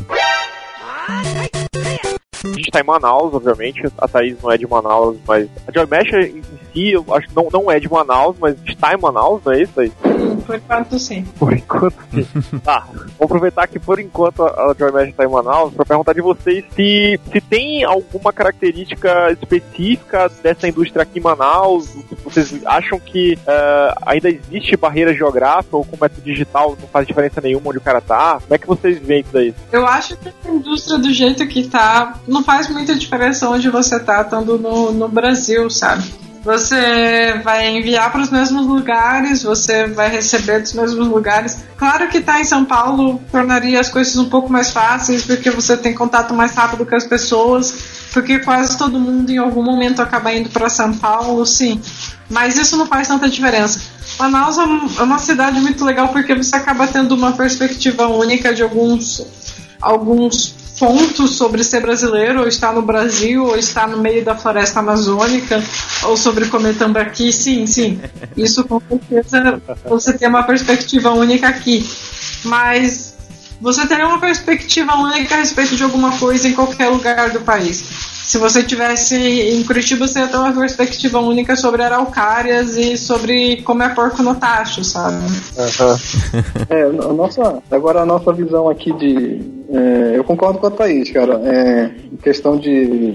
A 2.46 2.58
gente 2.58 2.72
tá 2.72 2.80
em 2.80 2.84
Manaus, 2.84 3.34
obviamente. 3.34 3.82
A 3.98 4.08
Thaís 4.08 4.38
não 4.42 4.52
é 4.52 4.58
de 4.58 4.68
Manaus, 4.68 5.18
mas 5.28 5.50
a 5.68 5.72
Joy 5.72 5.88
Mesh 5.90 6.14
em 6.14 6.42
si, 6.74 6.92
eu 6.92 7.06
acho 7.14 7.28
que 7.28 7.36
não, 7.36 7.48
não 7.52 7.72
é 7.72 7.80
de 7.80 7.90
Manaus, 7.90 8.36
mas 8.40 8.56
está 8.66 8.94
em 8.94 9.02
Manaus, 9.02 9.42
não 9.44 9.54
é 9.54 9.62
isso 9.62 9.80
aí? 9.80 9.92
Por 10.46 10.56
enquanto 10.56 11.00
sim. 11.00 11.24
Por 11.40 11.54
enquanto 11.54 11.96
sim. 12.14 12.60
tá, 12.64 12.88
vou 13.18 13.26
aproveitar 13.26 13.68
que 13.68 13.80
por 13.80 14.00
enquanto 14.00 14.44
a 14.44 14.76
Joy 14.78 14.92
Mesh 14.92 15.10
está 15.10 15.24
em 15.24 15.30
Manaus 15.30 15.74
para 15.74 15.86
perguntar 15.86 16.14
de 16.14 16.22
vocês 16.22 16.64
se, 16.76 17.20
se 17.32 17.42
tem 17.42 17.84
alguma 17.84 18.32
característica 18.32 19.32
específica 19.32 20.30
dessa 20.42 20.68
indústria 20.68 21.04
aqui 21.04 21.20
em 21.20 21.22
Manaus. 21.22 21.90
Vocês 22.24 22.66
acham 22.66 23.00
que 23.00 23.34
uh, 23.34 24.00
ainda 24.06 24.30
existe 24.30 24.78
barreira 24.78 25.14
geográfica 25.14 25.78
ou 25.78 25.86
com 25.86 25.98
método 26.00 26.22
digital 26.22 26.78
não 26.80 26.88
faz 26.88 27.08
diferença 27.08 27.42
nenhuma 27.42 27.70
onde 27.70 27.78
o 27.78 27.82
cara 27.82 28.02
tá? 28.02 28.40
Como 28.42 28.54
é 28.54 28.58
que 28.58 28.68
vocês 28.68 29.00
veem 29.00 29.22
isso 29.22 29.30
daí? 29.32 29.54
Eu 29.72 29.86
acho 29.86 30.16
que 30.18 30.30
a 30.30 30.52
indústria 30.52 30.98
do 30.98 31.12
jeito 31.12 31.48
que 31.48 31.68
tá 31.68 32.20
não 32.28 32.44
faz 32.44 32.70
muita 32.70 32.96
diferença 32.96 33.50
onde 33.50 33.70
você 33.70 34.00
tá, 34.00 34.22
estando 34.22 34.58
no, 34.58 34.92
no 34.92 35.08
Brasil, 35.08 35.70
sabe? 35.70 36.04
Você 36.46 37.42
vai 37.44 37.76
enviar 37.76 38.12
para 38.12 38.22
os 38.22 38.30
mesmos 38.30 38.68
lugares, 38.68 39.42
você 39.42 39.88
vai 39.88 40.10
receber 40.12 40.62
dos 40.62 40.74
mesmos 40.74 41.08
lugares. 41.08 41.58
Claro 41.76 42.08
que 42.08 42.20
estar 42.20 42.34
tá 42.34 42.40
em 42.40 42.44
São 42.44 42.64
Paulo 42.64 43.20
tornaria 43.32 43.80
as 43.80 43.90
coisas 43.90 44.16
um 44.16 44.30
pouco 44.30 44.48
mais 44.48 44.70
fáceis, 44.70 45.26
porque 45.26 45.50
você 45.50 45.76
tem 45.76 45.96
contato 45.96 46.36
mais 46.36 46.54
rápido 46.54 46.86
com 46.86 46.96
as 46.96 47.04
pessoas, 47.04 47.74
porque 48.14 48.38
quase 48.38 48.78
todo 48.78 49.00
mundo 49.00 49.32
em 49.32 49.40
algum 49.40 49.64
momento 49.64 50.04
acaba 50.04 50.32
indo 50.36 50.50
para 50.50 50.70
São 50.70 50.94
Paulo, 50.94 51.44
sim. 51.48 51.82
Mas 52.30 52.60
isso 52.60 52.78
não 52.78 52.86
faz 52.86 53.08
tanta 53.08 53.28
diferença. 53.28 53.82
Manaus 54.20 54.60
é, 54.60 54.62
é 54.62 55.04
uma 55.04 55.18
cidade 55.18 55.60
muito 55.60 55.84
legal 55.84 56.10
porque 56.10 56.36
você 56.36 56.56
acaba 56.56 56.86
tendo 56.86 57.16
uma 57.16 57.32
perspectiva 57.32 58.06
única 58.06 58.54
de 58.54 58.62
alguns 58.62 59.26
alguns 59.82 60.54
pontos 60.80 61.36
sobre 61.36 61.64
ser 61.64 61.82
brasileiro, 61.82 62.42
ou 62.42 62.48
estar 62.48 62.74
no 62.74 62.82
Brasil, 62.82 63.46
ou 63.46 63.58
estar 63.58 63.88
no 63.88 63.98
meio 63.98 64.24
da 64.24 64.36
floresta 64.36 64.80
amazônica, 64.80 65.64
ou 66.04 66.18
sobre 66.18 66.48
comer 66.48 66.78
tambaqui, 66.78 67.32
sim, 67.32 67.66
sim. 67.66 68.00
Isso 68.36 68.64
com 68.66 68.82
certeza 68.82 69.62
você 69.86 70.14
tem 70.14 70.28
uma 70.28 70.44
perspectiva 70.44 71.12
única 71.12 71.48
aqui. 71.48 71.88
Mas 72.44 73.15
você 73.66 73.86
teria 73.88 74.08
uma 74.08 74.20
perspectiva 74.20 74.96
única 74.96 75.36
a 75.36 75.40
respeito 75.40 75.76
de 75.76 75.84
alguma 75.84 76.18
coisa 76.18 76.48
em 76.48 76.54
qualquer 76.54 76.88
lugar 76.88 77.32
do 77.32 77.42
país 77.42 78.16
se 78.26 78.40
você 78.40 78.64
tivesse 78.64 79.16
em 79.16 79.64
Curitiba, 79.64 80.08
você 80.08 80.20
ia 80.20 80.28
ter 80.28 80.38
uma 80.38 80.52
perspectiva 80.52 81.20
única 81.20 81.56
sobre 81.56 81.84
araucárias 81.84 82.76
e 82.76 82.98
sobre 82.98 83.62
como 83.62 83.84
é 83.84 83.90
porco 83.90 84.24
no 84.24 84.34
tacho, 84.34 84.84
sabe? 84.84 85.16
Uhum. 85.16 86.66
é, 86.68 86.86
nossa, 87.14 87.62
agora 87.70 88.02
a 88.02 88.06
nossa 88.06 88.34
visão 88.34 88.68
aqui 88.68 88.92
de. 88.94 89.42
É, 89.70 90.18
eu 90.18 90.24
concordo 90.24 90.58
com 90.58 90.66
a 90.66 90.72
Thaís, 90.72 91.12
cara. 91.12 91.40
É, 91.46 91.92
questão 92.24 92.58
de 92.58 93.14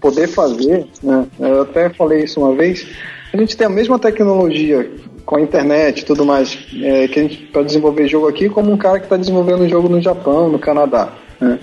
poder 0.00 0.28
fazer, 0.28 0.86
né? 1.02 1.26
Eu 1.40 1.62
até 1.62 1.90
falei 1.90 2.22
isso 2.22 2.40
uma 2.40 2.54
vez. 2.54 2.86
A 3.32 3.36
gente 3.36 3.56
tem 3.56 3.66
a 3.66 3.70
mesma 3.70 3.98
tecnologia 3.98 4.88
com 5.28 5.36
a 5.36 5.42
internet 5.42 6.00
e 6.00 6.04
tudo 6.06 6.24
mais, 6.24 6.58
é, 6.82 7.06
que 7.06 7.20
a 7.20 7.22
gente 7.22 7.36
para 7.52 7.62
desenvolver 7.62 8.08
jogo 8.08 8.26
aqui, 8.28 8.48
como 8.48 8.72
um 8.72 8.78
cara 8.78 8.98
que 8.98 9.04
está 9.04 9.16
desenvolvendo 9.18 9.62
um 9.62 9.68
jogo 9.68 9.86
no 9.86 10.00
Japão, 10.00 10.48
no 10.48 10.58
Canadá. 10.58 11.12
Né? 11.38 11.58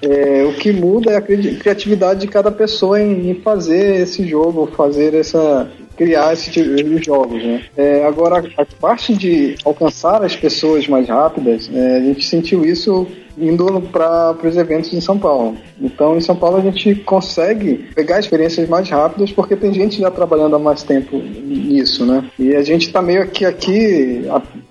É, 0.00 0.42
o 0.44 0.54
que 0.54 0.72
muda 0.72 1.10
é 1.10 1.16
a 1.16 1.20
criatividade 1.20 2.20
de 2.20 2.28
cada 2.28 2.50
pessoa 2.50 2.98
em, 2.98 3.28
em 3.28 3.34
fazer 3.34 4.00
esse 4.00 4.26
jogo, 4.26 4.70
fazer 4.74 5.12
essa, 5.12 5.70
criar 5.96 6.32
esse 6.32 6.50
tipo 6.50 7.02
jogos, 7.04 7.42
né? 7.42 7.62
É, 7.76 8.04
agora, 8.04 8.44
a 8.56 8.64
parte 8.64 9.14
de 9.14 9.56
alcançar 9.64 10.22
as 10.22 10.36
pessoas 10.36 10.86
mais 10.88 11.08
rápidas, 11.08 11.70
é, 11.72 11.96
a 11.96 12.00
gente 12.00 12.26
sentiu 12.26 12.64
isso 12.64 13.06
indo 13.36 13.80
para 13.92 14.36
os 14.44 14.56
eventos 14.56 14.92
em 14.92 15.00
São 15.00 15.18
Paulo. 15.18 15.56
Então, 15.80 16.16
em 16.16 16.20
São 16.20 16.36
Paulo, 16.36 16.56
a 16.56 16.60
gente 16.60 16.94
consegue 16.96 17.86
pegar 17.94 18.20
experiências 18.20 18.68
mais 18.68 18.88
rápidas 18.88 19.32
porque 19.32 19.56
tem 19.56 19.72
gente 19.72 20.00
já 20.00 20.10
trabalhando 20.10 20.56
há 20.56 20.58
mais 20.58 20.82
tempo 20.82 21.16
nisso, 21.16 22.06
né? 22.06 22.24
E 22.38 22.54
a 22.54 22.62
gente 22.62 22.86
está 22.86 23.02
meio 23.02 23.26
que 23.28 23.44
aqui, 23.44 24.24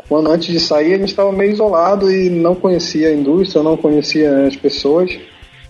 quando 0.08 0.32
antes 0.32 0.48
de 0.48 0.60
sair, 0.60 0.94
a 0.94 0.98
gente 0.98 1.10
estava 1.10 1.32
meio 1.32 1.52
isolado 1.52 2.10
e 2.10 2.30
não 2.30 2.56
conhecia 2.56 3.10
a 3.10 3.14
indústria, 3.14 3.64
não 3.64 3.76
conhecia 3.76 4.48
as 4.48 4.56
pessoas. 4.56 5.12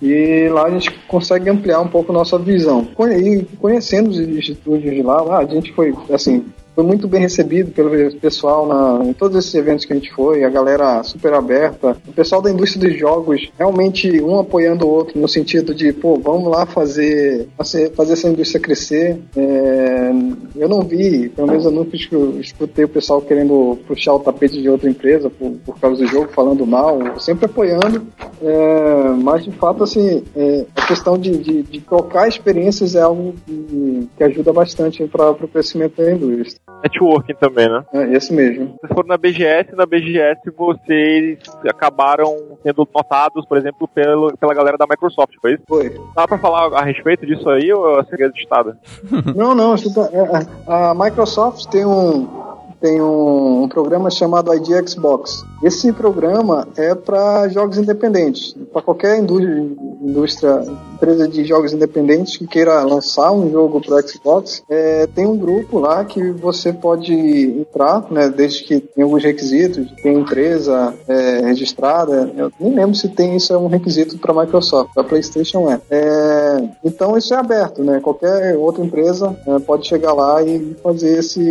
E 0.03 0.49
lá 0.49 0.65
a 0.65 0.69
gente 0.69 0.91
consegue 1.07 1.49
ampliar 1.49 1.79
um 1.79 1.87
pouco 1.87 2.11
nossa 2.11 2.37
visão. 2.37 2.85
E 3.17 3.45
conhecendo 3.57 4.09
os 4.09 4.19
estúdios 4.19 4.93
de 4.93 5.01
lá, 5.01 5.37
a 5.37 5.45
gente 5.45 5.71
foi, 5.71 5.95
assim, 6.11 6.43
foi 6.75 6.83
muito 6.83 7.07
bem 7.07 7.21
recebido 7.21 7.71
pelo 7.71 7.89
pessoal 8.19 8.67
na, 8.67 9.05
em 9.05 9.13
todos 9.13 9.37
esses 9.37 9.53
eventos 9.53 9.85
que 9.85 9.93
a 9.93 9.95
gente 9.95 10.13
foi, 10.13 10.43
a 10.43 10.49
galera 10.49 11.03
super 11.03 11.33
aberta, 11.33 11.97
o 12.07 12.13
pessoal 12.13 12.41
da 12.41 12.51
indústria 12.51 12.89
dos 12.89 12.99
jogos 12.99 13.49
realmente 13.57 14.21
um 14.21 14.39
apoiando 14.39 14.85
o 14.85 14.89
outro 14.89 15.19
no 15.19 15.27
sentido 15.27 15.73
de, 15.73 15.93
pô, 15.93 16.19
vamos 16.19 16.49
lá 16.49 16.65
fazer, 16.65 17.47
fazer 17.57 18.13
essa 18.13 18.29
indústria 18.29 18.61
crescer. 18.61 19.19
É, 19.35 20.11
eu 20.55 20.67
não 20.67 20.81
vi, 20.81 21.29
pelo 21.29 21.47
menos 21.47 21.65
eu 21.65 21.71
nunca 21.71 21.95
escutei 21.95 22.85
o 22.85 22.89
pessoal 22.89 23.21
querendo 23.21 23.77
puxar 23.87 24.13
o 24.13 24.19
tapete 24.19 24.61
de 24.61 24.69
outra 24.69 24.89
empresa 24.89 25.29
por, 25.29 25.51
por 25.65 25.79
causa 25.79 26.03
do 26.03 26.07
jogo, 26.07 26.29
falando 26.33 26.65
mal, 26.65 27.19
sempre 27.19 27.45
apoiando, 27.45 28.05
é, 28.41 29.09
mas 29.21 29.43
de 29.43 29.51
fato, 29.51 29.83
assim, 29.83 30.23
é, 30.35 30.65
a 30.75 30.85
questão 30.85 31.17
de, 31.17 31.37
de, 31.37 31.63
de, 31.63 31.81
trocar 31.81 32.27
experiências 32.27 32.95
é 32.95 33.01
algo 33.01 33.33
que, 33.45 34.09
que 34.17 34.23
ajuda 34.23 34.51
bastante 34.51 35.05
para 35.07 35.31
o 35.31 35.47
crescimento 35.47 36.01
da 36.01 36.11
indústria. 36.11 36.62
Networking 36.83 37.35
também, 37.35 37.69
né? 37.69 37.83
É, 37.93 38.13
esse 38.13 38.33
mesmo. 38.33 38.75
Vocês 38.79 38.93
foram 38.93 39.07
na 39.07 39.17
BGS, 39.17 39.75
na 39.75 39.85
BGS 39.85 40.41
vocês 40.55 41.39
acabaram 41.67 42.57
sendo 42.61 42.87
notados, 42.93 43.45
por 43.45 43.57
exemplo, 43.57 43.87
pelo, 43.87 44.35
pela 44.37 44.53
galera 44.53 44.77
da 44.77 44.85
Microsoft, 44.85 45.33
foi 45.41 45.53
isso? 45.53 45.63
Foi. 45.67 45.95
Dá 46.15 46.27
pra 46.27 46.37
falar 46.37 46.73
a 46.77 46.83
respeito 46.83 47.25
disso 47.25 47.49
aí 47.49 47.71
ou 47.71 47.99
é 47.99 48.03
segredo 48.05 48.33
de 48.33 48.41
Estado? 48.41 48.77
não, 49.35 49.55
não. 49.55 49.75
Tá, 49.75 50.09
é, 50.11 50.91
a 50.91 50.93
Microsoft 50.93 51.65
tem 51.69 51.85
um, 51.85 52.42
tem 52.83 53.01
um, 53.01 53.63
um, 53.63 53.67
programa 53.69 54.09
chamado 54.09 54.53
ID 54.53 54.89
Xbox. 54.89 55.45
Esse 55.63 55.93
programa 55.93 56.67
é 56.75 56.93
para 56.93 57.47
jogos 57.47 57.77
independentes, 57.77 58.53
para 58.73 58.81
qualquer 58.81 59.19
indústria, 59.19 60.65
empresa 60.93 61.25
de 61.25 61.45
jogos 61.45 61.71
independentes 61.71 62.35
que 62.35 62.45
queira 62.45 62.83
lançar 62.83 63.31
um 63.31 63.49
jogo 63.49 63.79
para 63.79 64.05
Xbox. 64.05 64.61
É, 64.69 65.07
tem 65.07 65.25
um 65.25 65.37
grupo 65.37 65.79
lá 65.79 66.03
que 66.03 66.31
você 66.31 66.73
pode 66.73 67.13
entrar, 67.13 68.05
né, 68.11 68.27
desde 68.27 68.65
que 68.65 68.81
tem 68.81 69.01
alguns 69.05 69.23
requisitos, 69.23 69.89
tem 70.01 70.17
empresa 70.17 70.93
é, 71.07 71.39
registrada. 71.39 72.29
Eu 72.35 72.51
nem 72.59 72.75
lembro 72.75 72.95
se 72.95 73.07
tem 73.07 73.37
isso 73.37 73.53
é 73.53 73.57
um 73.57 73.67
requisito 73.67 74.17
para 74.17 74.33
Microsoft, 74.33 74.93
para 74.93 75.05
PlayStation 75.05 75.71
é. 75.71 75.79
é. 75.89 76.69
Então 76.83 77.17
isso 77.17 77.33
é 77.33 77.37
aberto, 77.37 77.81
né? 77.81 78.01
Qualquer 78.01 78.57
outra 78.57 78.83
empresa 78.83 79.33
é, 79.47 79.59
pode 79.59 79.87
chegar 79.87 80.11
lá 80.11 80.43
e 80.43 80.75
fazer 80.83 81.19
esse 81.19 81.41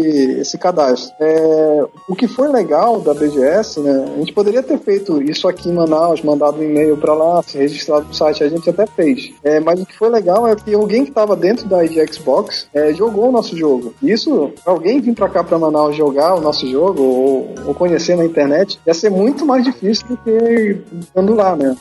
esse 0.42 0.58
cadastro. 0.58 1.21
É, 1.22 1.84
o 2.08 2.16
que 2.16 2.26
foi 2.26 2.48
legal 2.48 3.00
da 3.00 3.14
BGS, 3.14 3.80
né? 3.80 4.06
A 4.14 4.18
gente 4.18 4.32
poderia 4.32 4.62
ter 4.62 4.78
feito 4.78 5.22
isso 5.22 5.46
aqui 5.46 5.68
em 5.68 5.72
Manaus, 5.72 6.20
mandado 6.22 6.58
um 6.58 6.64
e-mail 6.64 6.96
para 6.96 7.14
lá, 7.14 7.40
se 7.42 7.56
registrado 7.56 8.06
no 8.06 8.14
site, 8.14 8.42
a 8.42 8.48
gente 8.48 8.68
até 8.68 8.86
fez. 8.86 9.32
É, 9.44 9.60
mas 9.60 9.80
o 9.80 9.86
que 9.86 9.96
foi 9.96 10.08
legal 10.08 10.48
é 10.48 10.56
que 10.56 10.74
alguém 10.74 11.04
que 11.04 11.10
estava 11.10 11.36
dentro 11.36 11.68
da 11.68 11.84
ID 11.84 12.12
Xbox 12.12 12.66
é, 12.74 12.92
jogou 12.92 13.28
o 13.28 13.32
nosso 13.32 13.56
jogo. 13.56 13.94
Isso, 14.02 14.52
alguém 14.66 15.00
vir 15.00 15.14
para 15.14 15.28
cá 15.28 15.44
para 15.44 15.58
Manaus 15.58 15.94
jogar 15.94 16.34
o 16.34 16.40
nosso 16.40 16.66
jogo 16.66 17.02
ou, 17.02 17.54
ou, 17.66 17.74
conhecer 17.74 18.16
na 18.16 18.24
internet, 18.24 18.80
ia 18.84 18.94
ser 18.94 19.10
muito 19.10 19.46
mais 19.46 19.64
difícil 19.64 20.06
do 20.08 20.16
que 20.16 20.82
estando 21.00 21.34
lá, 21.34 21.54
né? 21.54 21.76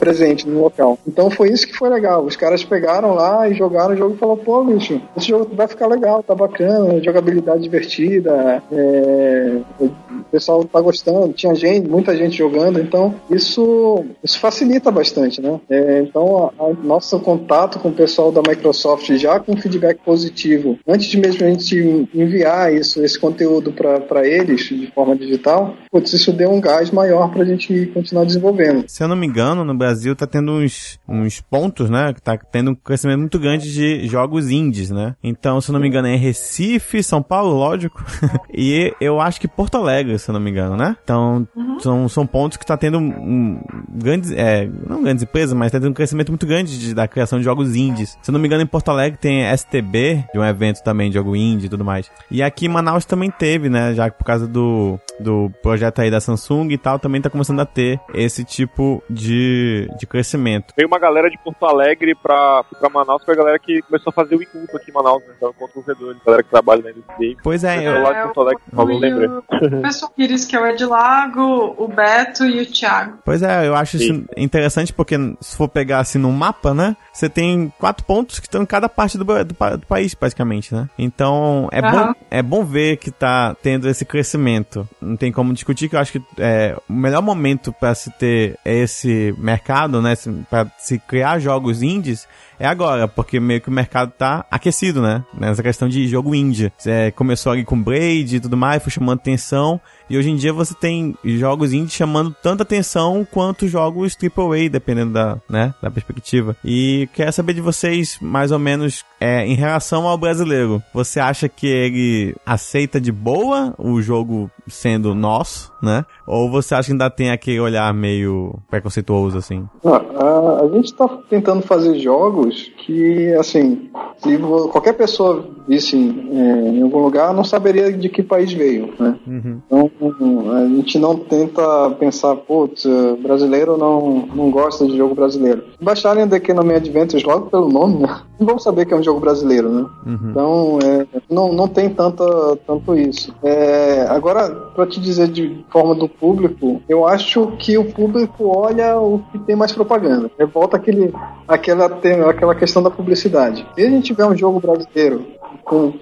Presente 0.00 0.48
no 0.48 0.60
local. 0.60 0.98
Então 1.06 1.30
foi 1.30 1.50
isso 1.50 1.66
que 1.66 1.76
foi 1.76 1.88
legal. 1.88 2.24
Os 2.24 2.36
caras 2.36 2.64
pegaram 2.64 3.14
lá 3.14 3.48
e 3.48 3.54
jogaram 3.54 3.94
o 3.94 3.96
jogo 3.96 4.14
e 4.14 4.18
falaram: 4.18 4.42
pô, 4.42 4.64
bicho, 4.64 5.00
esse 5.16 5.28
jogo 5.28 5.48
vai 5.54 5.68
ficar 5.68 5.86
legal, 5.86 6.22
tá 6.22 6.34
bacana, 6.34 7.02
jogabilidade 7.02 7.62
divertida, 7.62 8.62
é, 8.72 9.58
o 9.80 9.90
pessoal 10.30 10.64
tá 10.64 10.80
gostando, 10.80 11.32
tinha 11.32 11.54
gente, 11.54 11.88
muita 11.88 12.16
gente 12.16 12.36
jogando, 12.36 12.80
então 12.80 13.14
isso, 13.30 14.04
isso 14.22 14.38
facilita 14.38 14.90
bastante, 14.90 15.40
né? 15.40 15.60
É, 15.70 16.00
então, 16.00 16.52
a, 16.58 16.64
a, 16.64 16.72
nosso 16.82 17.18
contato 17.20 17.78
com 17.78 17.88
o 17.88 17.92
pessoal 17.92 18.32
da 18.32 18.42
Microsoft 18.46 19.10
já 19.16 19.38
com 19.38 19.56
feedback 19.56 19.98
positivo, 20.04 20.78
antes 20.86 21.06
de 21.06 21.18
mesmo 21.18 21.44
a 21.44 21.50
gente 21.50 22.08
enviar 22.14 22.72
isso, 22.72 23.04
esse 23.04 23.18
conteúdo 23.18 23.72
para 23.72 24.26
eles 24.26 24.62
de 24.62 24.90
forma 24.92 25.16
digital, 25.16 25.74
putz, 25.90 26.12
isso 26.12 26.32
deu 26.32 26.50
um 26.50 26.60
gás 26.60 26.90
maior 26.90 27.30
para 27.30 27.42
a 27.42 27.46
gente 27.46 27.86
continuar 27.86 28.24
desenvolvendo. 28.24 28.84
Se 28.88 29.02
eu 29.02 29.08
não 29.08 29.16
me 29.16 29.26
engano, 29.26 29.64
no 29.64 29.76
Brasil 29.76 30.14
tá 30.16 30.26
tendo 30.26 30.52
uns, 30.52 30.98
uns 31.08 31.40
pontos, 31.40 31.90
né? 31.90 32.12
Que 32.12 32.22
tá 32.22 32.36
tendo 32.36 32.70
um 32.72 32.74
crescimento 32.74 33.20
muito 33.20 33.38
grande 33.38 33.72
de 33.72 34.06
jogos 34.06 34.50
indies, 34.50 34.90
né? 34.90 35.14
Então, 35.22 35.60
se 35.60 35.70
eu 35.70 35.72
não 35.72 35.80
me 35.80 35.88
engano, 35.88 36.08
é 36.08 36.16
Recife, 36.16 37.02
São 37.02 37.22
Paulo, 37.22 37.54
lógico, 37.54 38.04
e 38.52 38.94
eu 39.00 39.20
acho 39.20 39.40
que 39.40 39.48
Porto 39.48 39.76
Alegre, 39.76 40.18
se 40.18 40.30
eu 40.30 40.32
não 40.32 40.40
me 40.40 40.50
engano, 40.50 40.76
né? 40.76 40.96
Então, 41.02 41.46
uhum. 41.54 41.80
são, 41.80 42.08
são 42.08 42.26
pontos 42.26 42.56
que 42.56 42.66
tá 42.66 42.76
tendo 42.76 42.98
um, 42.98 43.60
grandes, 43.88 44.32
é, 44.32 44.68
não 44.86 45.02
grandes 45.02 45.22
empresas, 45.22 45.54
mas 45.54 45.72
tá 45.72 45.78
tendo 45.78 45.90
um 45.90 45.94
crescimento 45.94 46.30
muito 46.30 46.46
grande 46.46 46.78
de, 46.78 46.94
da 46.94 47.08
criação 47.08 47.38
de 47.38 47.44
jogos 47.44 47.74
indies. 47.74 48.18
Se 48.22 48.30
eu 48.30 48.32
não 48.32 48.40
me 48.40 48.46
engano, 48.46 48.62
em 48.62 48.66
Porto 48.66 48.90
Alegre 48.90 49.18
tem 49.18 49.44
STB, 49.56 50.24
de 50.32 50.38
um 50.38 50.44
evento 50.44 50.82
também 50.82 51.08
de 51.08 51.14
jogo 51.14 51.36
indie 51.36 51.66
e 51.66 51.68
tudo 51.68 51.84
mais. 51.84 52.10
E 52.30 52.42
aqui 52.42 52.66
em 52.66 52.68
Manaus 52.68 53.04
também 53.04 53.30
teve, 53.30 53.68
né? 53.68 53.94
Já 53.94 54.10
por 54.10 54.24
causa 54.24 54.46
do, 54.46 54.98
do 55.18 55.50
projeto 55.62 56.00
aí 56.00 56.10
da 56.10 56.20
Samsung 56.20 56.70
e 56.70 56.78
tal, 56.78 56.98
também 56.98 57.20
tá 57.20 57.30
começando 57.30 57.60
a 57.60 57.66
ter 57.66 58.00
esse 58.14 58.44
tipo 58.44 59.02
de, 59.08 59.88
de 59.98 60.06
crescimento. 60.06 60.72
Veio 60.76 60.88
uma 60.88 60.98
galera 60.98 61.28
de 61.28 61.38
Porto 61.38 61.64
Alegre 61.66 62.14
pra, 62.14 62.64
pra 62.78 62.88
Manaus, 62.88 63.24
foi 63.24 63.34
a 63.34 63.36
galera 63.36 63.58
que 63.58 63.82
começou 63.82 64.10
a 64.10 64.12
fazer 64.12 64.36
o 64.36 64.42
inculto 64.42 64.76
aqui 64.76 64.90
em 64.90 64.94
Manaus, 64.94 65.22
né? 65.26 65.34
Então, 65.36 65.52
contra 65.52 65.80
os 65.80 65.86
redores, 65.86 66.20
galera 66.24 66.42
que 66.42 66.50
trabalha 66.50 66.82
na 66.82 66.90
indústria. 66.90 67.36
Pois 67.42 67.64
é, 67.64 67.78
eu... 67.78 67.94
De 67.94 68.33
Porto 68.34 68.40
Alegre, 68.40 68.62
eu, 68.72 68.78
eu 68.78 68.98
lembrei. 68.98 69.28
O 69.28 69.82
pessoal 69.82 70.12
Pires, 70.14 70.44
que 70.44 70.56
é 70.56 70.60
o 70.60 70.66
Edlago, 70.66 71.74
o 71.78 71.88
Beto 71.88 72.44
e 72.44 72.60
o 72.60 72.66
Thiago. 72.66 73.18
Pois 73.24 73.42
é, 73.42 73.66
eu 73.66 73.74
acho 73.74 73.98
Sim. 73.98 74.04
isso 74.04 74.24
interessante 74.36 74.92
porque 74.92 75.16
se 75.40 75.56
for 75.56 75.68
pegar 75.68 76.00
assim 76.00 76.18
no 76.18 76.32
mapa, 76.32 76.74
né? 76.74 76.96
Você 77.12 77.28
tem 77.28 77.72
quatro 77.78 78.04
pontos 78.04 78.40
que 78.40 78.46
estão 78.46 78.62
em 78.62 78.66
cada 78.66 78.88
parte 78.88 79.16
do, 79.16 79.24
do, 79.24 79.44
do 79.44 79.86
país, 79.86 80.14
praticamente, 80.14 80.74
né? 80.74 80.88
Então, 80.98 81.68
é, 81.70 81.80
uhum. 81.80 81.90
bom, 81.90 82.14
é 82.30 82.42
bom 82.42 82.64
ver 82.64 82.96
que 82.96 83.10
tá 83.10 83.54
tendo 83.62 83.88
esse 83.88 84.04
crescimento. 84.04 84.88
Não 85.00 85.16
tem 85.16 85.30
como 85.30 85.52
discutir 85.52 85.88
que 85.88 85.96
eu 85.96 86.00
acho 86.00 86.12
que 86.12 86.22
é, 86.38 86.76
o 86.88 86.92
melhor 86.92 87.22
momento 87.22 87.72
para 87.72 87.94
se 87.94 88.10
ter 88.18 88.58
esse 88.64 89.34
mercado, 89.38 90.02
né? 90.02 90.14
Para 90.50 90.66
se 90.78 90.98
criar 90.98 91.38
jogos 91.38 91.82
indies 91.82 92.26
é 92.58 92.66
agora, 92.66 93.08
porque 93.08 93.40
meio 93.40 93.60
que 93.60 93.68
o 93.68 93.72
mercado 93.72 94.12
tá 94.12 94.44
aquecido, 94.50 95.02
né? 95.02 95.24
Nessa 95.38 95.62
questão 95.62 95.88
de 95.88 96.06
jogo 96.08 96.34
indie. 96.34 96.72
Você 96.76 97.10
começou 97.12 97.52
ali 97.52 97.64
com 97.64 97.80
Braid 97.80 98.36
e 98.36 98.40
tudo 98.40 98.56
mais, 98.56 98.82
foi 98.82 98.92
chamando 98.92 99.18
atenção. 99.18 99.80
E 100.08 100.18
hoje 100.18 100.30
em 100.30 100.36
dia 100.36 100.52
você 100.52 100.74
tem 100.74 101.16
jogos 101.24 101.72
indie 101.72 101.92
chamando 101.92 102.34
tanta 102.42 102.62
atenção 102.62 103.26
quanto 103.30 103.68
jogos 103.68 104.16
AAA, 104.20 104.68
dependendo 104.70 105.12
da, 105.12 105.38
né, 105.48 105.74
da 105.82 105.90
perspectiva. 105.90 106.56
E 106.64 107.08
quero 107.14 107.32
saber 107.32 107.54
de 107.54 107.60
vocês, 107.60 108.18
mais 108.20 108.52
ou 108.52 108.58
menos, 108.58 109.04
é, 109.20 109.46
em 109.46 109.54
relação 109.54 110.06
ao 110.06 110.18
brasileiro. 110.18 110.82
Você 110.92 111.18
acha 111.18 111.48
que 111.48 111.66
ele 111.66 112.36
aceita 112.44 113.00
de 113.00 113.10
boa 113.10 113.74
o 113.78 114.02
jogo 114.02 114.50
sendo 114.68 115.14
nosso, 115.14 115.72
né? 115.82 116.04
Ou 116.26 116.50
você 116.50 116.74
acha 116.74 116.86
que 116.86 116.92
ainda 116.92 117.10
tem 117.10 117.30
aquele 117.30 117.60
olhar 117.60 117.92
meio 117.94 118.58
preconceituoso, 118.70 119.38
assim? 119.38 119.66
Ah, 119.84 120.02
a, 120.16 120.64
a 120.64 120.68
gente 120.68 120.86
está 120.86 121.08
tentando 121.28 121.62
fazer 121.62 121.98
jogos 121.98 122.72
que, 122.78 123.32
assim, 123.34 123.90
se 124.18 124.38
qualquer 124.70 124.94
pessoa 124.94 125.46
visse 125.66 125.96
é, 125.96 126.68
em 126.68 126.82
algum 126.82 127.00
lugar, 127.00 127.32
não 127.32 127.44
saberia 127.44 127.92
de 127.92 128.08
que 128.08 128.22
país 128.22 128.52
veio, 128.52 128.92
né? 128.98 129.18
Uhum. 129.26 129.60
Então, 129.66 129.90
a 130.00 130.66
gente 130.66 130.98
não 130.98 131.16
tenta 131.16 131.90
pensar, 131.98 132.34
putz, 132.36 132.84
brasileiro 133.22 133.76
não, 133.76 134.26
não 134.34 134.50
gosta 134.50 134.86
de 134.86 134.96
jogo 134.96 135.14
brasileiro. 135.14 135.64
Baixarem 135.80 136.28
The 136.28 136.40
Kingdom 136.40 136.70
Adventures 136.70 137.24
logo 137.24 137.46
pelo 137.46 137.68
nome, 137.68 138.00
né? 138.00 138.20
Não 138.38 138.46
vão 138.46 138.58
saber 138.58 138.86
que 138.86 138.94
é 138.94 138.96
um 138.96 139.02
jogo 139.02 139.20
brasileiro, 139.20 139.68
né? 139.68 139.86
Uhum. 140.06 140.30
Então, 140.30 140.78
é, 140.82 141.06
não, 141.30 141.52
não 141.52 141.68
tem 141.68 141.88
tanta, 141.90 142.24
tanto 142.66 142.96
isso. 142.96 143.34
É, 143.42 144.06
agora, 144.08 144.50
para 144.50 144.86
te 144.86 145.00
dizer 145.00 145.28
de 145.28 145.64
forma 145.70 145.94
do 145.94 146.08
público, 146.08 146.82
eu 146.88 147.06
acho 147.06 147.52
que 147.58 147.78
o 147.78 147.92
público 147.92 148.46
olha 148.56 148.98
o 148.98 149.20
que 149.30 149.38
tem 149.38 149.56
mais 149.56 149.72
propaganda. 149.72 150.30
Volta 150.52 150.76
aquele, 150.76 151.12
aquela, 151.46 151.86
aquela 152.28 152.54
questão 152.54 152.82
da 152.82 152.90
publicidade. 152.90 153.66
Se 153.74 153.82
a 153.82 153.90
gente 153.90 154.06
tiver 154.06 154.26
um 154.26 154.36
jogo 154.36 154.60
brasileiro 154.60 155.24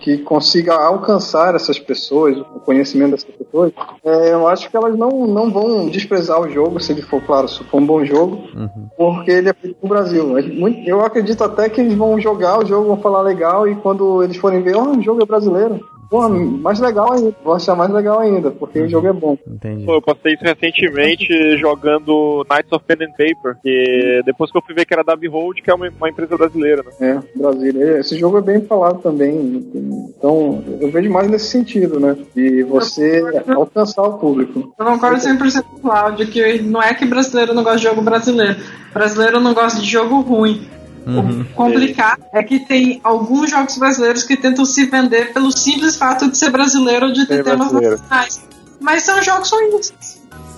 que 0.01 0.19
consiga 0.19 0.75
alcançar 0.75 1.55
essas 1.55 1.79
pessoas, 1.79 2.37
o 2.39 2.61
conhecimento 2.61 3.13
dessas 3.13 3.31
pessoas, 3.31 3.73
é, 4.05 4.33
eu 4.33 4.47
acho 4.49 4.71
que 4.71 4.77
elas 4.77 4.97
não, 4.97 5.27
não 5.27 5.51
vão 5.51 5.89
desprezar 5.89 6.41
o 6.41 6.49
jogo, 6.49 6.81
se 6.81 6.93
ele 6.93 7.03
for, 7.03 7.23
claro, 7.23 7.49
se 7.49 7.63
for 7.65 7.79
um 7.79 7.87
bom 7.87 8.05
jogo, 8.05 8.43
uhum. 8.55 8.89
porque 8.97 9.31
ele 9.31 9.49
é 9.49 9.53
feito 9.53 9.77
no 9.83 9.89
Brasil. 9.89 10.39
Eu 10.87 11.01
acredito 11.01 11.43
até 11.45 11.69
que 11.69 11.81
eles 11.81 11.95
vão 11.95 12.21
jogar 12.21 12.59
o 12.59 12.67
jogo, 12.67 12.89
vão 12.89 13.01
falar 13.01 13.23
legal, 13.23 13.69
e 13.69 13.75
quando 13.77 14.23
eles 14.23 14.37
forem 14.37 14.63
ver, 14.63 14.77
oh, 14.77 14.97
o 14.97 15.03
jogo 15.03 15.23
é 15.23 15.27
brasileiro. 15.27 15.81
Pô, 16.13 16.29
mais 16.29 16.79
legal 16.79 17.11
ainda. 17.11 17.35
Vou 17.43 17.55
achar 17.55 17.75
mais 17.75 17.91
legal 17.91 18.21
ainda, 18.21 18.51
porque 18.51 18.81
uhum. 18.81 18.85
o 18.85 18.89
jogo 18.91 19.07
é 19.07 19.13
bom. 19.15 19.39
Entendi. 19.47 19.87
Pô, 19.87 19.95
eu 19.95 20.03
passei 20.03 20.35
isso 20.35 20.45
recentemente 20.45 21.27
jogando 21.57 22.45
Knights 22.51 22.71
of 22.71 22.85
Pen 22.85 23.07
and 23.07 23.13
Paper, 23.13 23.57
que 23.63 24.21
depois 24.27 24.53
que 24.53 24.59
eu 24.59 24.63
fui 24.63 24.75
ver 24.75 24.85
que 24.85 24.93
era 24.93 25.03
da 25.03 25.17
Behold, 25.17 25.63
que 25.63 25.71
é 25.71 25.75
uma, 25.75 25.89
uma 25.89 26.11
empresa 26.11 26.37
brasileira, 26.37 26.83
né? 26.83 26.93
É, 27.01 27.39
Brasília. 27.39 27.99
Esse 27.99 28.19
jogo 28.19 28.37
é 28.37 28.43
bem 28.43 28.61
falado 28.61 29.01
também. 29.01 29.67
Então, 29.75 30.63
eu 30.79 30.91
vejo 30.91 31.11
mais 31.11 31.31
nesse 31.31 31.47
sentido, 31.47 31.99
né? 31.99 32.15
De 32.37 32.63
você 32.65 33.23
alcançar 33.49 34.03
o 34.03 34.19
público. 34.19 34.75
Eu 34.79 34.85
concordo 34.85 35.17
100% 35.17 35.63
com 35.63 35.77
o 35.77 35.81
Cláudio, 35.81 36.27
que 36.27 36.61
não 36.61 36.83
é 36.83 36.93
que 36.93 37.07
brasileiro 37.07 37.55
não 37.55 37.65
gosta 37.65 37.79
de 37.79 37.85
jogo 37.85 38.03
brasileiro. 38.03 38.57
Brasileiro 38.93 39.41
não 39.41 39.55
gosta 39.55 39.81
de 39.81 39.89
jogo 39.89 40.21
ruim. 40.21 40.61
Uhum. 41.07 41.43
O 41.43 41.55
complicado 41.55 42.23
é 42.33 42.43
que 42.43 42.61
tem 42.61 43.01
alguns 43.03 43.51
jogos 43.51 43.77
brasileiros 43.77 44.23
que 44.23 44.37
tentam 44.37 44.65
se 44.65 44.87
vender 44.87 45.33
pelo 45.33 45.51
simples 45.51 45.97
fato 45.97 46.31
de 46.31 46.37
ser 46.37 46.51
brasileiro 46.51 47.07
ou 47.07 47.13
de 47.13 47.27
ter 47.27 47.43
temas 47.43 47.73
nacionais. 47.73 48.43
Mas 48.81 49.03
são 49.03 49.23
jogos 49.23 49.51
ruins. 49.51 49.93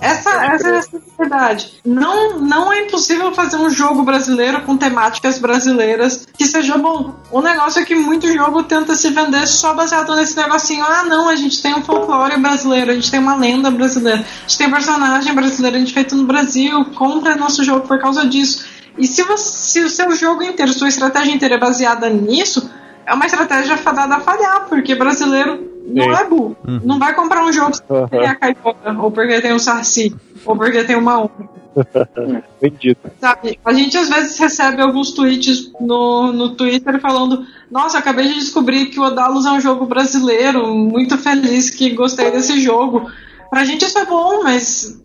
Essa, 0.01 0.29
essa 0.45 0.67
é 0.67 0.77
a 0.77 0.83
verdade. 1.17 1.71
Não, 1.85 2.39
não 2.39 2.71
é 2.71 2.81
impossível 2.81 3.33
fazer 3.33 3.55
um 3.57 3.69
jogo 3.69 4.03
brasileiro 4.03 4.61
com 4.61 4.77
temáticas 4.77 5.39
brasileiras 5.39 6.27
que 6.37 6.45
seja 6.45 6.77
bom. 6.77 7.15
O 7.31 7.41
negócio 7.41 7.81
é 7.81 7.85
que 7.85 7.95
muito 7.95 8.31
jogo 8.31 8.63
tenta 8.63 8.93
se 8.95 9.09
vender 9.09 9.47
só 9.47 9.73
baseado 9.73 10.15
nesse 10.15 10.35
negocinho. 10.35 10.83
Ah, 10.85 11.03
não, 11.03 11.29
a 11.29 11.35
gente 11.35 11.61
tem 11.61 11.73
um 11.73 11.81
folclore 11.81 12.37
brasileiro, 12.39 12.91
a 12.91 12.93
gente 12.93 13.09
tem 13.09 13.19
uma 13.19 13.35
lenda 13.35 13.71
brasileira, 13.71 14.19
a 14.19 14.41
gente 14.41 14.57
tem 14.57 14.67
um 14.67 14.71
personagem 14.71 15.33
brasileiro, 15.33 15.77
a 15.77 15.79
gente 15.79 15.93
feito 15.93 16.15
no 16.15 16.25
Brasil, 16.25 16.85
compra 16.93 17.35
nosso 17.35 17.63
jogo 17.63 17.87
por 17.87 17.99
causa 17.99 18.25
disso. 18.25 18.74
E 18.97 19.07
se, 19.07 19.23
você, 19.23 19.79
se 19.79 19.83
o 19.83 19.89
seu 19.89 20.11
jogo 20.15 20.43
inteiro, 20.43 20.71
sua 20.73 20.87
estratégia 20.87 21.33
inteira 21.33 21.55
é 21.55 21.59
baseada 21.59 22.09
nisso, 22.09 22.69
é 23.05 23.13
uma 23.13 23.25
estratégia 23.25 23.77
fadada 23.77 24.15
a 24.15 24.19
falhar, 24.19 24.67
porque 24.67 24.95
brasileiro 24.95 25.75
não 25.85 26.15
é 26.15 26.25
burro. 26.25 26.55
Uhum. 26.67 26.81
Não 26.83 26.99
vai 26.99 27.13
comprar 27.13 27.45
um 27.45 27.53
jogo 27.53 27.77
porque 27.87 28.17
tem 28.17 28.27
a 28.27 28.35
caipora, 28.35 28.97
ou 28.99 29.11
porque 29.11 29.41
tem 29.41 29.53
o 29.53 29.59
Sarsi, 29.59 30.15
ou 30.45 30.55
porque 30.55 30.83
tem 30.83 30.95
uma 30.95 31.19
onda. 31.21 31.55
Bendito. 32.61 33.11
Sabe, 33.19 33.59
a 33.63 33.73
gente 33.73 33.97
às 33.97 34.09
vezes 34.09 34.39
recebe 34.39 34.81
alguns 34.81 35.11
tweets 35.11 35.71
no, 35.79 36.31
no 36.31 36.55
Twitter 36.55 36.99
falando: 36.99 37.45
Nossa, 37.69 37.99
acabei 37.99 38.29
de 38.29 38.35
descobrir 38.35 38.87
que 38.87 38.99
o 38.99 39.03
Odalus 39.03 39.45
é 39.45 39.51
um 39.51 39.59
jogo 39.59 39.85
brasileiro, 39.85 40.73
muito 40.73 41.17
feliz 41.17 41.69
que 41.69 41.89
gostei 41.91 42.31
desse 42.31 42.59
jogo. 42.61 43.11
Pra 43.49 43.63
gente 43.63 43.85
isso 43.85 43.97
é 43.97 44.05
bom, 44.05 44.43
mas 44.43 45.01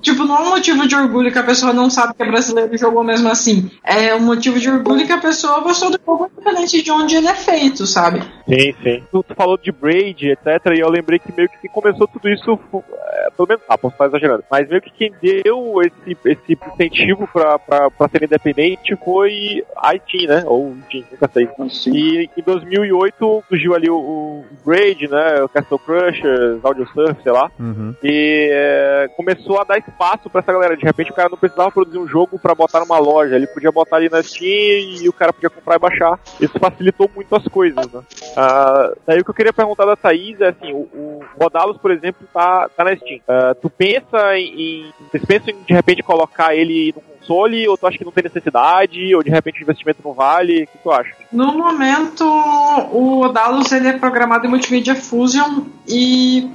tipo, 0.00 0.24
não 0.24 0.36
é 0.36 0.40
um 0.40 0.50
motivo 0.50 0.86
de 0.86 0.94
orgulho 0.94 1.32
que 1.32 1.38
a 1.38 1.42
pessoa 1.42 1.72
não 1.72 1.88
sabe 1.88 2.14
que 2.14 2.22
é 2.22 2.26
brasileiro 2.26 2.74
e 2.74 2.78
jogou 2.78 3.04
mesmo 3.04 3.28
assim. 3.28 3.70
É 3.84 4.14
um 4.14 4.20
motivo 4.20 4.58
de 4.58 4.68
orgulho 4.68 5.06
que 5.06 5.12
a 5.12 5.18
pessoa 5.18 5.60
gostou 5.60 5.90
do 5.90 6.00
jogo 6.04 6.30
independente 6.32 6.82
de 6.82 6.90
onde 6.90 7.16
ele 7.16 7.28
é 7.28 7.34
feito, 7.34 7.86
sabe? 7.86 8.20
Sim, 8.48 8.74
sim. 8.82 9.02
Tu, 9.10 9.22
tu 9.22 9.34
falou 9.34 9.56
de 9.56 9.70
Braid, 9.70 10.30
etc. 10.30 10.46
E 10.76 10.80
eu 10.80 10.90
lembrei 10.90 11.18
que 11.18 11.32
meio 11.34 11.48
que 11.48 11.68
começou 11.68 12.08
tudo 12.08 12.28
isso, 12.28 12.58
é, 12.74 13.30
pelo 13.36 13.48
menos, 13.48 13.62
ah, 13.68 13.78
posso 13.78 13.94
estar 13.94 14.06
exagerando, 14.06 14.44
mas 14.50 14.68
meio 14.68 14.82
que 14.82 14.90
quem 14.90 15.12
deu 15.22 15.80
esse, 15.82 16.16
esse 16.24 16.58
incentivo 16.72 17.28
pra, 17.32 17.58
pra, 17.58 17.90
pra 17.90 18.08
ser 18.08 18.24
independente 18.24 18.96
foi 19.04 19.64
a 19.76 19.90
IT, 19.90 20.26
né? 20.26 20.42
Ou 20.46 20.70
enfim, 20.70 21.04
nunca 21.10 21.30
sei. 21.32 21.48
Sim. 21.70 21.92
E 21.94 22.30
em 22.36 22.42
2008 22.42 23.44
surgiu 23.48 23.74
ali 23.74 23.90
o, 23.90 23.96
o 23.96 24.44
Braid, 24.64 25.08
né? 25.08 25.42
O 25.42 25.48
Castle 25.48 25.78
Crushers, 25.78 26.64
Audio 26.64 26.88
Surf, 26.92 27.22
sei 27.22 27.32
lá. 27.32 27.50
Uhum. 27.58 27.81
E 28.02 28.48
é, 28.52 29.10
começou 29.16 29.60
a 29.60 29.64
dar 29.64 29.78
espaço 29.78 30.28
para 30.30 30.40
essa 30.40 30.52
galera. 30.52 30.76
De 30.76 30.84
repente 30.84 31.10
o 31.10 31.14
cara 31.14 31.28
não 31.28 31.38
precisava 31.38 31.70
produzir 31.70 31.98
um 31.98 32.06
jogo 32.06 32.38
para 32.38 32.54
botar 32.54 32.80
numa 32.80 32.98
loja, 32.98 33.36
ele 33.36 33.46
podia 33.46 33.72
botar 33.72 33.96
ali 33.96 34.08
na 34.08 34.22
Steam 34.22 35.02
e 35.02 35.08
o 35.08 35.12
cara 35.12 35.32
podia 35.32 35.50
comprar 35.50 35.76
e 35.76 35.78
baixar. 35.78 36.18
Isso 36.40 36.58
facilitou 36.58 37.10
muito 37.14 37.34
as 37.34 37.44
coisas, 37.48 37.90
né? 37.90 38.02
Ah, 38.36 38.92
daí 39.06 39.20
o 39.20 39.24
que 39.24 39.30
eu 39.30 39.34
queria 39.34 39.52
perguntar 39.52 39.84
da 39.84 39.96
Thaís 39.96 40.40
é 40.40 40.48
assim, 40.48 40.72
o, 40.72 40.88
o 40.94 41.24
Rodalos, 41.40 41.78
por 41.78 41.90
exemplo, 41.90 42.26
tá, 42.32 42.68
tá 42.68 42.84
na 42.84 42.96
Steam. 42.96 43.20
Ah, 43.28 43.54
tu 43.60 43.68
pensa 43.70 44.36
em. 44.36 44.92
Vocês 45.10 45.24
pensam 45.24 45.54
em 45.54 45.62
de 45.62 45.74
repente 45.74 46.02
colocar 46.02 46.54
ele 46.54 46.92
no 46.94 47.02
console, 47.22 47.68
ou 47.68 47.76
tu 47.76 47.86
acha 47.86 47.98
que 47.98 48.04
não 48.04 48.12
tem 48.12 48.24
necessidade, 48.24 49.14
ou 49.14 49.22
de 49.22 49.30
repente 49.30 49.60
o 49.60 49.62
investimento 49.62 50.00
não 50.04 50.12
vale? 50.12 50.64
O 50.64 50.66
que 50.66 50.78
tu 50.82 50.90
acha? 50.90 51.14
No 51.32 51.56
momento, 51.56 52.24
o 52.92 53.20
Odalus 53.20 53.70
ele 53.72 53.88
é 53.88 53.98
programado 53.98 54.46
em 54.46 54.50
Multimedia 54.50 54.94
Fusion 54.94 55.64
e 55.88 56.50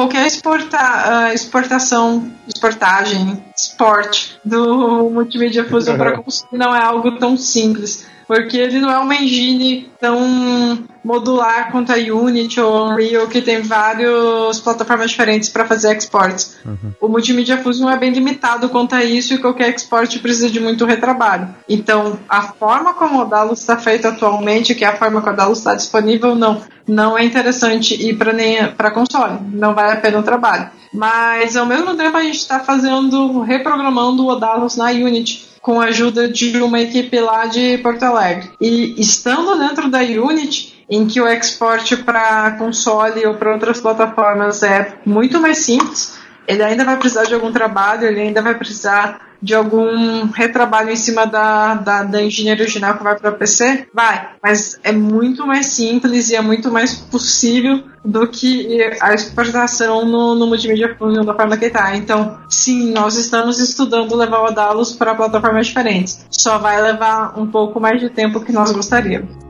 qualquer 0.00 0.26
exporta, 0.26 0.78
uh, 0.78 1.34
exportação, 1.34 2.32
exportagem, 2.48 3.42
export 3.54 4.38
do 4.42 5.10
Multimedia 5.10 5.64
Fusion 5.64 5.98
para 5.98 6.16
consumir 6.22 6.58
não 6.58 6.74
é 6.74 6.82
algo 6.82 7.18
tão 7.18 7.36
simples 7.36 8.06
porque 8.30 8.56
ele 8.56 8.78
não 8.78 8.88
é 8.88 8.96
uma 9.00 9.16
engine 9.16 9.90
tão 9.98 10.86
modular 11.02 11.72
quanto 11.72 11.90
a 11.90 11.96
Unity 11.96 12.60
ou 12.60 12.86
Unreal, 12.86 13.26
que 13.26 13.42
tem 13.42 13.60
várias 13.60 14.60
plataformas 14.60 15.10
diferentes 15.10 15.48
para 15.48 15.64
fazer 15.66 15.96
exports. 15.96 16.56
Uhum. 16.64 16.92
O 17.00 17.08
Multimedia 17.08 17.58
Fusion 17.58 17.90
é 17.90 17.98
bem 17.98 18.12
limitado 18.12 18.68
quanto 18.68 18.94
a 18.94 19.02
isso 19.02 19.34
e 19.34 19.38
qualquer 19.38 19.74
export 19.74 20.16
precisa 20.20 20.48
de 20.48 20.60
muito 20.60 20.84
retrabalho. 20.84 21.48
Então, 21.68 22.20
a 22.28 22.42
forma 22.42 22.94
como 22.94 23.20
o 23.20 23.24
Dalus 23.24 23.58
está 23.58 23.76
feito 23.76 24.06
atualmente, 24.06 24.76
que 24.76 24.84
é 24.84 24.88
a 24.88 24.96
forma 24.96 25.20
que 25.20 25.28
o 25.28 25.34
Dalus 25.34 25.58
está 25.58 25.74
disponível, 25.74 26.36
não. 26.36 26.62
Não 26.86 27.18
é 27.18 27.24
interessante 27.24 28.00
ir 28.00 28.16
para 28.76 28.92
console. 28.92 29.40
Não 29.52 29.74
vale 29.74 29.94
a 29.94 29.96
pena 29.96 30.20
o 30.20 30.22
trabalho. 30.22 30.70
Mas, 30.94 31.56
ao 31.56 31.66
mesmo 31.66 31.96
tempo, 31.96 32.16
a 32.16 32.22
gente 32.22 32.38
está 32.38 32.60
fazendo, 32.60 33.40
reprogramando 33.40 34.24
o 34.24 34.28
Odalus 34.28 34.76
na 34.76 34.90
Unity 34.90 35.49
com 35.60 35.80
a 35.80 35.86
ajuda 35.86 36.28
de 36.28 36.62
uma 36.62 36.80
equipe 36.80 37.18
lá 37.20 37.46
de 37.46 37.78
Porto 37.78 38.02
Alegre. 38.02 38.50
E 38.60 39.00
estando 39.00 39.58
dentro 39.58 39.90
da 39.90 40.00
Unity, 40.00 40.84
em 40.88 41.06
que 41.06 41.20
o 41.20 41.28
export 41.28 41.96
para 41.98 42.52
console 42.52 43.24
ou 43.26 43.34
para 43.34 43.52
outras 43.52 43.80
plataformas 43.80 44.62
é 44.62 44.98
muito 45.06 45.40
mais 45.40 45.58
simples, 45.58 46.18
ele 46.46 46.62
ainda 46.62 46.84
vai 46.84 46.96
precisar 46.96 47.24
de 47.24 47.34
algum 47.34 47.52
trabalho, 47.52 48.06
ele 48.06 48.20
ainda 48.20 48.42
vai 48.42 48.54
precisar 48.54 49.30
de 49.42 49.54
algum 49.54 50.26
retrabalho 50.26 50.90
em 50.90 50.96
cima 50.96 51.26
da, 51.26 51.74
da, 51.74 52.02
da 52.02 52.22
engenharia 52.22 52.62
original 52.62 52.96
que 52.96 53.02
vai 53.02 53.18
para 53.18 53.30
o 53.30 53.36
PC? 53.36 53.88
Vai, 53.94 54.30
mas 54.42 54.78
é 54.82 54.92
muito 54.92 55.46
mais 55.46 55.66
simples 55.66 56.28
e 56.28 56.36
é 56.36 56.42
muito 56.42 56.70
mais 56.70 56.94
possível 56.94 57.82
do 58.04 58.26
que 58.28 58.78
a 59.00 59.14
exportação 59.14 60.04
no, 60.04 60.34
no 60.34 60.46
Multimedia 60.46 60.94
Fusion 60.96 61.24
da 61.24 61.34
forma 61.34 61.56
que 61.56 61.66
está. 61.66 61.96
Então, 61.96 62.38
sim, 62.48 62.92
nós 62.92 63.16
estamos 63.16 63.58
estudando 63.58 64.14
levar 64.14 64.42
o 64.42 64.46
Adalus 64.46 64.92
para 64.92 65.14
plataformas 65.14 65.66
diferentes. 65.66 66.26
Só 66.30 66.58
vai 66.58 66.80
levar 66.80 67.38
um 67.38 67.46
pouco 67.46 67.80
mais 67.80 68.00
de 68.00 68.10
tempo 68.10 68.40
que 68.40 68.52
nós 68.52 68.70
gostaríamos. 68.72 69.49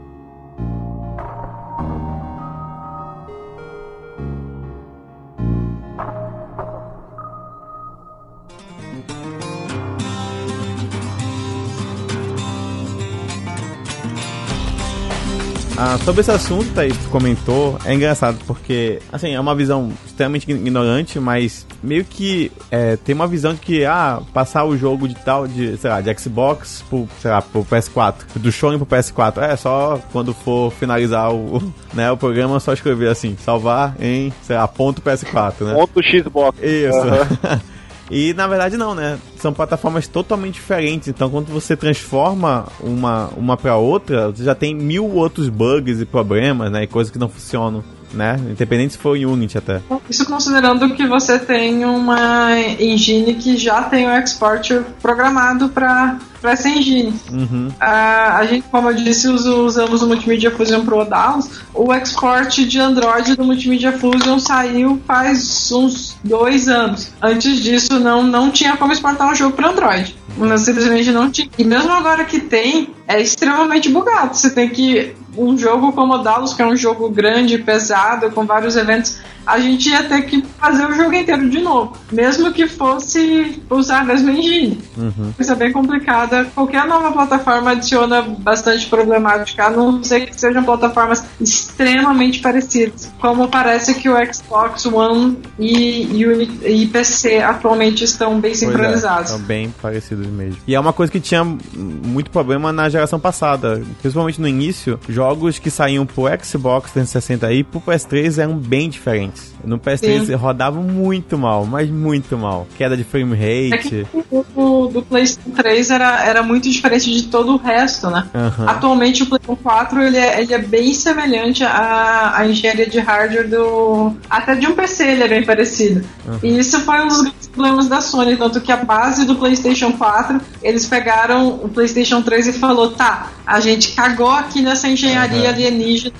Ah, 15.83 15.97
sobre 16.05 16.21
esse 16.21 16.31
assunto, 16.31 16.71
Thaís, 16.75 16.95
tu 16.95 17.09
comentou, 17.09 17.79
é 17.87 17.95
engraçado 17.95 18.37
porque, 18.47 19.01
assim, 19.11 19.31
é 19.31 19.41
uma 19.41 19.55
visão 19.55 19.91
extremamente 20.05 20.51
ignorante, 20.51 21.19
mas 21.19 21.67
meio 21.83 22.05
que 22.05 22.53
é, 22.71 22.97
tem 22.97 23.15
uma 23.15 23.27
visão 23.27 23.55
de 23.55 23.61
que, 23.61 23.87
ah, 23.87 24.21
passar 24.35 24.67
o 24.67 24.77
jogo 24.77 25.09
de 25.09 25.15
tal, 25.15 25.49
de, 25.49 25.79
sei 25.79 25.89
lá, 25.89 26.03
de 26.03 26.15
Xbox 26.19 26.85
pro, 26.87 27.09
sei 27.19 27.31
lá, 27.31 27.41
pro 27.41 27.65
PS4, 27.65 28.15
do 28.35 28.53
Sony 28.53 28.77
pro 28.77 28.85
PS4, 28.85 29.39
é 29.41 29.57
só 29.57 29.99
quando 30.13 30.35
for 30.35 30.71
finalizar 30.71 31.33
o, 31.33 31.73
né, 31.95 32.13
o 32.13 32.17
programa, 32.19 32.61
só 32.61 32.75
escrever 32.75 33.09
assim, 33.09 33.35
salvar 33.43 33.95
em, 33.99 34.31
sei 34.43 34.57
lá, 34.57 34.69
ponto 34.69 35.01
PS4, 35.01 35.65
né? 35.65 35.73
Ponto 35.73 36.03
Xbox. 36.03 36.59
Isso. 36.63 36.99
Uhum. 36.99 37.61
E 38.11 38.35
na 38.35 38.47
verdade 38.47 38.77
não, 38.77 38.95
né? 38.95 39.19
São 39.37 39.53
plataformas 39.53 40.09
totalmente 40.09 40.55
diferentes. 40.55 41.09
Então 41.09 41.31
quando 41.31 41.47
você 41.47 41.77
transforma 41.77 42.67
uma, 42.81 43.29
uma 43.37 43.57
para 43.57 43.77
outra, 43.77 44.29
você 44.31 44.43
já 44.45 44.55
tem 44.55 44.75
mil 44.75 45.09
outros 45.09 45.49
bugs 45.49 46.01
e 46.01 46.05
problemas, 46.05 46.71
né? 46.73 46.83
E 46.83 46.87
coisas 46.87 47.13
que 47.13 47.19
não 47.19 47.29
funcionam 47.29 47.85
né? 48.13 48.39
Independente 48.51 48.93
se 48.93 48.99
for 48.99 49.17
Unity 49.17 49.59
até. 49.59 49.81
Isso 50.09 50.25
considerando 50.27 50.95
que 50.95 51.07
você 51.07 51.39
tem 51.39 51.85
uma 51.85 52.51
engine 52.79 53.35
que 53.35 53.57
já 53.57 53.83
tem 53.83 54.07
o 54.07 54.11
export 54.11 54.83
programado 55.01 55.69
para 55.69 56.19
para 56.41 56.53
essa 56.53 56.69
engine. 56.69 57.13
Uhum. 57.31 57.69
Uh, 57.69 57.75
a 57.79 58.47
gente, 58.47 58.65
como 58.71 58.89
eu 58.89 58.95
disse, 58.95 59.29
usamos 59.29 60.03
o 60.03 60.07
Multimedia 60.07 60.51
Fusion 60.51 60.85
Pro 60.85 61.05
DAOs. 61.05 61.51
O 61.75 61.93
export 61.93 62.65
de 62.65 62.79
Android 62.81 63.37
do 63.37 63.45
Multimedia 63.45 63.93
Fusion 63.93 64.39
saiu 64.39 65.01
faz 65.07 65.71
uns 65.71 66.17
dois 66.25 66.69
anos. 66.69 67.13
Antes 67.21 67.61
disso, 67.61 67.99
não, 68.01 68.23
não 68.23 68.51
tinha 68.51 68.77
como 68.77 68.93
exportar 68.93 69.31
um 69.31 69.35
jogo 69.35 69.55
para 69.55 69.69
Android. 69.69 70.17
Simplesmente 70.59 71.13
não 71.13 71.31
tinha. 71.31 71.49
E 71.59 71.65
mesmo 71.65 71.93
agora 71.93 72.25
que 72.25 72.41
tem, 72.41 72.89
é 73.07 73.21
extremamente 73.21 73.89
bugado. 73.89 74.35
Você 74.35 74.51
tem 74.51 74.69
que 74.71 75.15
um 75.37 75.57
jogo 75.57 75.93
como 75.93 76.15
o 76.15 76.19
Dallas, 76.19 76.55
que 76.55 76.63
é 76.63 76.67
um 76.67 76.77
jogo 76.77 77.09
grande, 77.09 77.59
pesado, 77.59 78.31
com 78.31 78.45
vários 78.45 78.77
eventos, 78.77 79.19
a 79.47 79.59
gente 79.59 79.89
ia 79.89 80.05
ter 80.05 80.23
que 80.23 80.43
fazer 80.59 80.87
o 80.87 80.93
jogo 80.95 81.15
inteiro 81.15 81.49
de 81.49 81.61
novo, 81.61 81.97
mesmo 82.13 82.53
que 82.53 82.67
fosse 82.67 83.61
usar 83.69 84.01
a 84.01 84.05
mesma 84.05 84.31
engine. 84.31 84.81
Uhum. 84.97 85.33
Isso 85.39 85.53
é 85.53 85.55
bem 85.55 85.73
complicada. 85.73 86.45
Qualquer 86.55 86.87
nova 86.87 87.13
plataforma 87.13 87.73
adiciona 87.73 88.23
bastante 88.23 88.87
problemática, 88.87 89.67
a 89.67 89.71
não 89.71 90.03
ser 90.03 90.27
que 90.27 90.39
sejam 90.39 90.63
plataformas 90.63 91.25
extremamente 91.41 92.41
parecidas, 92.41 93.11
como 93.19 93.49
parece 93.49 93.95
que 93.95 94.09
o 94.09 94.33
Xbox 94.33 94.87
One 94.87 95.39
e, 95.59 96.05
e, 96.05 96.83
e 96.83 96.87
PC 96.87 97.39
atualmente 97.39 98.05
estão 98.05 98.41
bem 98.41 98.53
é, 98.53 98.55
sincronizados. 98.55 99.31
É, 99.31 99.35
estão 99.35 99.47
bem 99.47 99.75
parecidos 99.81 100.27
mesmo. 100.27 100.59
E 100.67 100.75
é 100.75 100.81
uma 100.81 100.93
coisa 100.93 101.11
que 101.11 101.21
tinha 101.21 101.45
muito 101.45 102.31
problema 102.31 102.73
na 102.73 102.89
geração 102.89 103.19
passada, 103.19 103.83
principalmente 104.01 104.41
no 104.41 104.49
início, 104.49 104.99
jogos 105.09 105.59
que 105.59 105.71
saíam 105.71 106.05
pro 106.07 106.25
Xbox 106.43 106.93
360 106.93 107.53
e 107.53 107.65
pro 107.65 107.81
PS3 107.81 108.39
eram 108.39 108.57
bem 108.57 108.89
diferentes 108.89 109.30
antes. 109.31 109.60
No 109.65 109.79
PS3 109.79 110.27
Sim. 110.27 110.35
rodava 110.35 110.81
muito 110.81 111.37
mal, 111.39 111.67
mas 111.67 111.89
muito 111.91 112.37
mal. 112.37 112.67
Queda 112.77 112.97
de 112.97 113.05
frame 113.05 113.35
rate. 113.35 114.07
É 114.13 114.21
o 114.55 114.87
do 114.89 115.03
PlayStation 115.03 115.51
3 115.51 115.91
era, 115.91 116.25
era 116.25 116.43
muito 116.43 116.69
diferente 116.69 117.11
de 117.11 117.25
todo 117.25 117.55
o 117.55 117.57
resto, 117.57 118.09
né? 118.11 118.27
Uhum. 118.35 118.69
Atualmente 118.69 119.23
o 119.23 119.27
PlayStation 119.27 119.57
4 119.63 120.03
ele 120.03 120.17
é, 120.17 120.41
ele 120.41 120.55
é 120.55 120.59
bem 120.59 120.93
semelhante 120.95 121.65
à, 121.65 122.37
à 122.37 122.47
engenharia 122.47 122.87
de 122.87 122.99
hardware 122.99 123.49
do. 123.49 124.15
Até 124.29 124.55
de 124.55 124.67
um 124.67 124.75
PC 124.75 125.07
ele 125.07 125.23
é 125.23 125.29
bem 125.29 125.45
parecido. 125.45 126.05
Uhum. 126.27 126.39
E 126.43 126.59
isso 126.59 126.81
foi 126.81 127.01
um 127.01 127.09
dos 127.09 127.21
grandes 127.23 127.49
problemas 127.49 127.89
da 127.89 128.01
Sony, 128.01 128.37
tanto 128.37 128.61
que 128.61 128.73
a 128.73 128.77
base 128.77 129.25
do 129.25 129.37
PlayStation 129.37 129.93
4 129.93 130.41
eles 130.63 130.87
pegaram 130.87 131.49
o 131.49 131.69
PlayStation 131.69 132.23
3 132.23 132.49
e 132.49 132.53
falou: 132.53 132.91
tá, 132.91 133.31
a 133.47 133.61
gente 133.61 133.93
cagou 133.93 134.31
aqui 134.31 134.63
nessa 134.63 134.89
engenharia 134.89 135.43
uhum. 135.43 135.49
alienígena, 135.49 136.15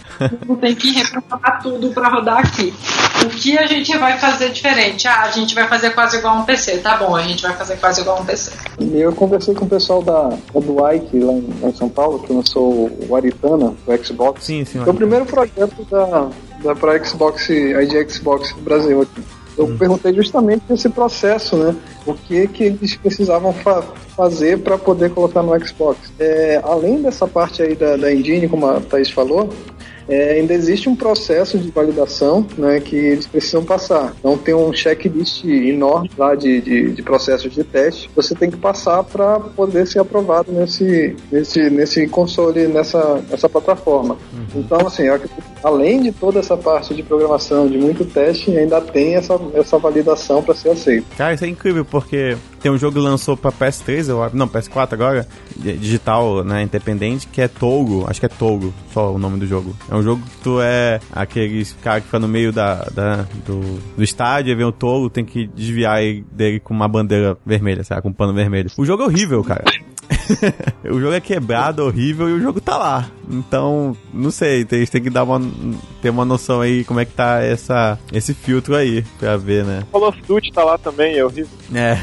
tem 0.61 0.75
que 0.75 0.91
reprogramar 0.91 1.63
tudo 1.63 1.91
para 1.91 2.09
rodar 2.09 2.39
aqui. 2.39 2.73
O 3.31 3.33
que 3.33 3.57
a 3.57 3.65
gente 3.67 3.97
vai 3.97 4.19
fazer 4.19 4.51
diferente? 4.51 5.07
Ah, 5.07 5.23
a 5.23 5.31
gente 5.31 5.55
vai 5.55 5.69
fazer 5.69 5.91
quase 5.91 6.17
igual 6.17 6.39
um 6.39 6.45
PC. 6.45 6.79
Tá 6.79 6.97
bom, 6.97 7.15
a 7.15 7.23
gente 7.23 7.41
vai 7.43 7.55
fazer 7.55 7.77
quase 7.77 8.01
igual 8.01 8.21
um 8.21 8.25
PC. 8.25 8.51
Eu 8.93 9.13
conversei 9.13 9.55
com 9.55 9.65
o 9.67 9.69
pessoal 9.69 10.03
da, 10.03 10.31
da 10.31 10.61
do 10.61 10.93
Ike 10.93 11.21
lá 11.21 11.33
em, 11.33 11.49
lá 11.63 11.69
em 11.69 11.75
São 11.75 11.89
Paulo, 11.89 12.19
que 12.19 12.33
lançou 12.33 12.91
o 13.09 13.17
Aritana, 13.17 13.73
o 13.87 14.05
Xbox. 14.05 14.45
Sim, 14.45 14.65
sim. 14.65 14.81
Foi 14.81 14.93
o 14.93 14.97
primeiro 14.97 15.25
projeto 15.25 15.87
da, 15.89 16.29
da 16.63 16.75
pra 16.75 17.03
Xbox, 17.05 17.49
ID 17.49 18.11
Xbox 18.11 18.53
Brasil 18.63 19.03
aqui. 19.03 19.23
Eu 19.57 19.67
hum. 19.67 19.77
perguntei 19.79 20.13
justamente 20.13 20.65
esse 20.69 20.89
processo, 20.89 21.57
né? 21.57 21.77
O 22.05 22.15
que 22.15 22.49
que 22.49 22.65
eles 22.65 22.97
precisavam 22.97 23.53
fa 23.53 23.83
fazer 24.17 24.59
para 24.59 24.77
poder 24.77 25.11
colocar 25.11 25.43
no 25.43 25.59
Xbox. 25.67 26.13
É, 26.19 26.61
além 26.63 27.01
dessa 27.01 27.27
parte 27.27 27.63
aí 27.63 27.75
da, 27.75 27.97
da 27.97 28.13
engine, 28.13 28.49
como 28.49 28.67
a 28.67 28.81
Thaís 28.81 29.11
falou, 29.11 29.49
é, 30.11 30.33
ainda 30.33 30.53
existe 30.53 30.89
um 30.89 30.97
processo 30.97 31.57
de 31.57 31.71
validação 31.71 32.45
né, 32.59 32.81
que 32.81 32.97
eles 32.97 33.27
precisam 33.27 33.65
passar. 33.65 34.13
Então 34.19 34.37
tem 34.37 34.53
um 34.53 34.73
checklist 34.73 35.45
enorme 35.45 36.11
lá 36.19 36.35
de, 36.35 36.61
de, 36.61 36.91
de 36.91 37.03
processos 37.03 37.53
de 37.53 37.63
teste 37.63 38.09
que 38.09 38.17
você 38.17 38.35
tem 38.35 38.51
que 38.51 38.57
passar 38.57 39.05
para 39.05 39.39
poder 39.39 39.87
ser 39.87 40.01
aprovado 40.01 40.51
nesse, 40.51 41.17
nesse, 41.31 41.71
nesse 41.71 42.09
console, 42.09 42.67
nessa, 42.67 43.23
nessa 43.31 43.49
plataforma. 43.49 44.17
Uhum. 44.33 44.61
Então, 44.61 44.87
assim, 44.87 45.05
além 45.63 46.03
de 46.03 46.13
toda 46.13 46.41
essa 46.41 46.57
parte 46.57 46.95
de 46.95 47.03
programação, 47.03 47.69
de 47.69 47.79
muito 47.79 48.05
teste, 48.05 48.57
ainda 48.57 48.81
tem 48.81 49.15
essa, 49.15 49.39
essa 49.55 49.79
validação 49.79 50.43
para 50.43 50.55
ser 50.55 50.71
aceito. 50.71 51.07
Cara, 51.17 51.35
isso 51.35 51.45
é 51.45 51.49
incrível 51.49 51.85
porque 51.85 52.37
tem 52.61 52.71
um 52.71 52.79
jogo 52.79 52.95
que 52.95 53.01
lançou 53.01 53.37
para 53.37 53.53
PS3, 53.53 54.09
eu, 54.09 54.31
não, 54.35 54.47
PS4 54.47 54.93
agora, 54.93 55.27
digital, 55.57 56.45
né, 56.45 56.63
independente, 56.63 57.27
que 57.27 57.41
é 57.41 57.49
Togo, 57.49 58.05
acho 58.09 58.21
que 58.21 58.27
é 58.27 58.29
Togo, 58.29 58.73
só 58.93 59.13
o 59.13 59.19
nome 59.19 59.39
do 59.39 59.47
jogo. 59.47 59.75
É 59.91 59.95
um 59.95 60.03
jogo 60.03 60.23
que 60.23 60.37
tu 60.43 60.61
é 60.61 61.01
aqueles 61.13 61.77
cara 61.83 62.01
que 62.01 62.07
fica 62.07 62.19
no 62.19 62.29
meio 62.29 62.53
da, 62.53 62.87
da 62.93 63.27
do, 63.47 63.61
do 63.97 64.03
estádio, 64.03 64.53
e 64.53 64.55
vem 64.55 64.67
o 64.67 64.73
Togo, 64.73 65.09
tem 65.09 65.25
que 65.25 65.47
desviar 65.47 66.01
dele 66.33 66.61
com 66.61 66.75
uma 66.75 66.89
bandeira 66.89 67.37
vermelha, 67.45 67.83
sabe, 67.85 68.03
com 68.03 68.09
um 68.09 68.13
pano 68.13 68.35
vermelho. 68.35 68.71
O 68.77 68.85
jogo 68.85 69.03
é 69.03 69.07
horrível, 69.07 69.43
cara. 69.43 69.65
o 70.85 71.01
jogo 71.01 71.13
é 71.13 71.21
quebrado, 71.21 71.85
horrível 71.85 72.29
e 72.29 72.33
o 72.33 72.41
jogo 72.41 72.61
tá 72.61 72.77
lá. 72.77 73.11
Então, 73.29 73.97
não 74.13 74.31
sei, 74.31 74.65
tem, 74.65 74.85
tem 74.87 75.03
que 75.03 75.11
dar 75.11 75.25
uma, 75.25 75.41
ter 76.03 76.11
uma 76.11 76.25
noção 76.25 76.61
aí 76.61 76.85
como 76.85 77.01
é 77.01 77.05
que 77.05 77.13
tá 77.13 77.43
essa, 77.43 77.99
esse 78.13 78.35
filtro 78.35 78.75
aí 78.75 79.03
pra 79.19 79.37
ver, 79.37 79.65
né? 79.65 79.85
Call 79.93 80.09
of 80.09 80.21
Duty 80.23 80.53
tá 80.53 80.65
lá 80.65 80.79
também, 80.79 81.17
é 81.17 81.25
horrível. 81.25 81.51
É. 81.75 81.99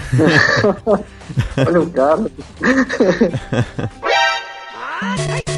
Olha 1.67 1.81
o 1.81 1.89
cara. 1.89 2.31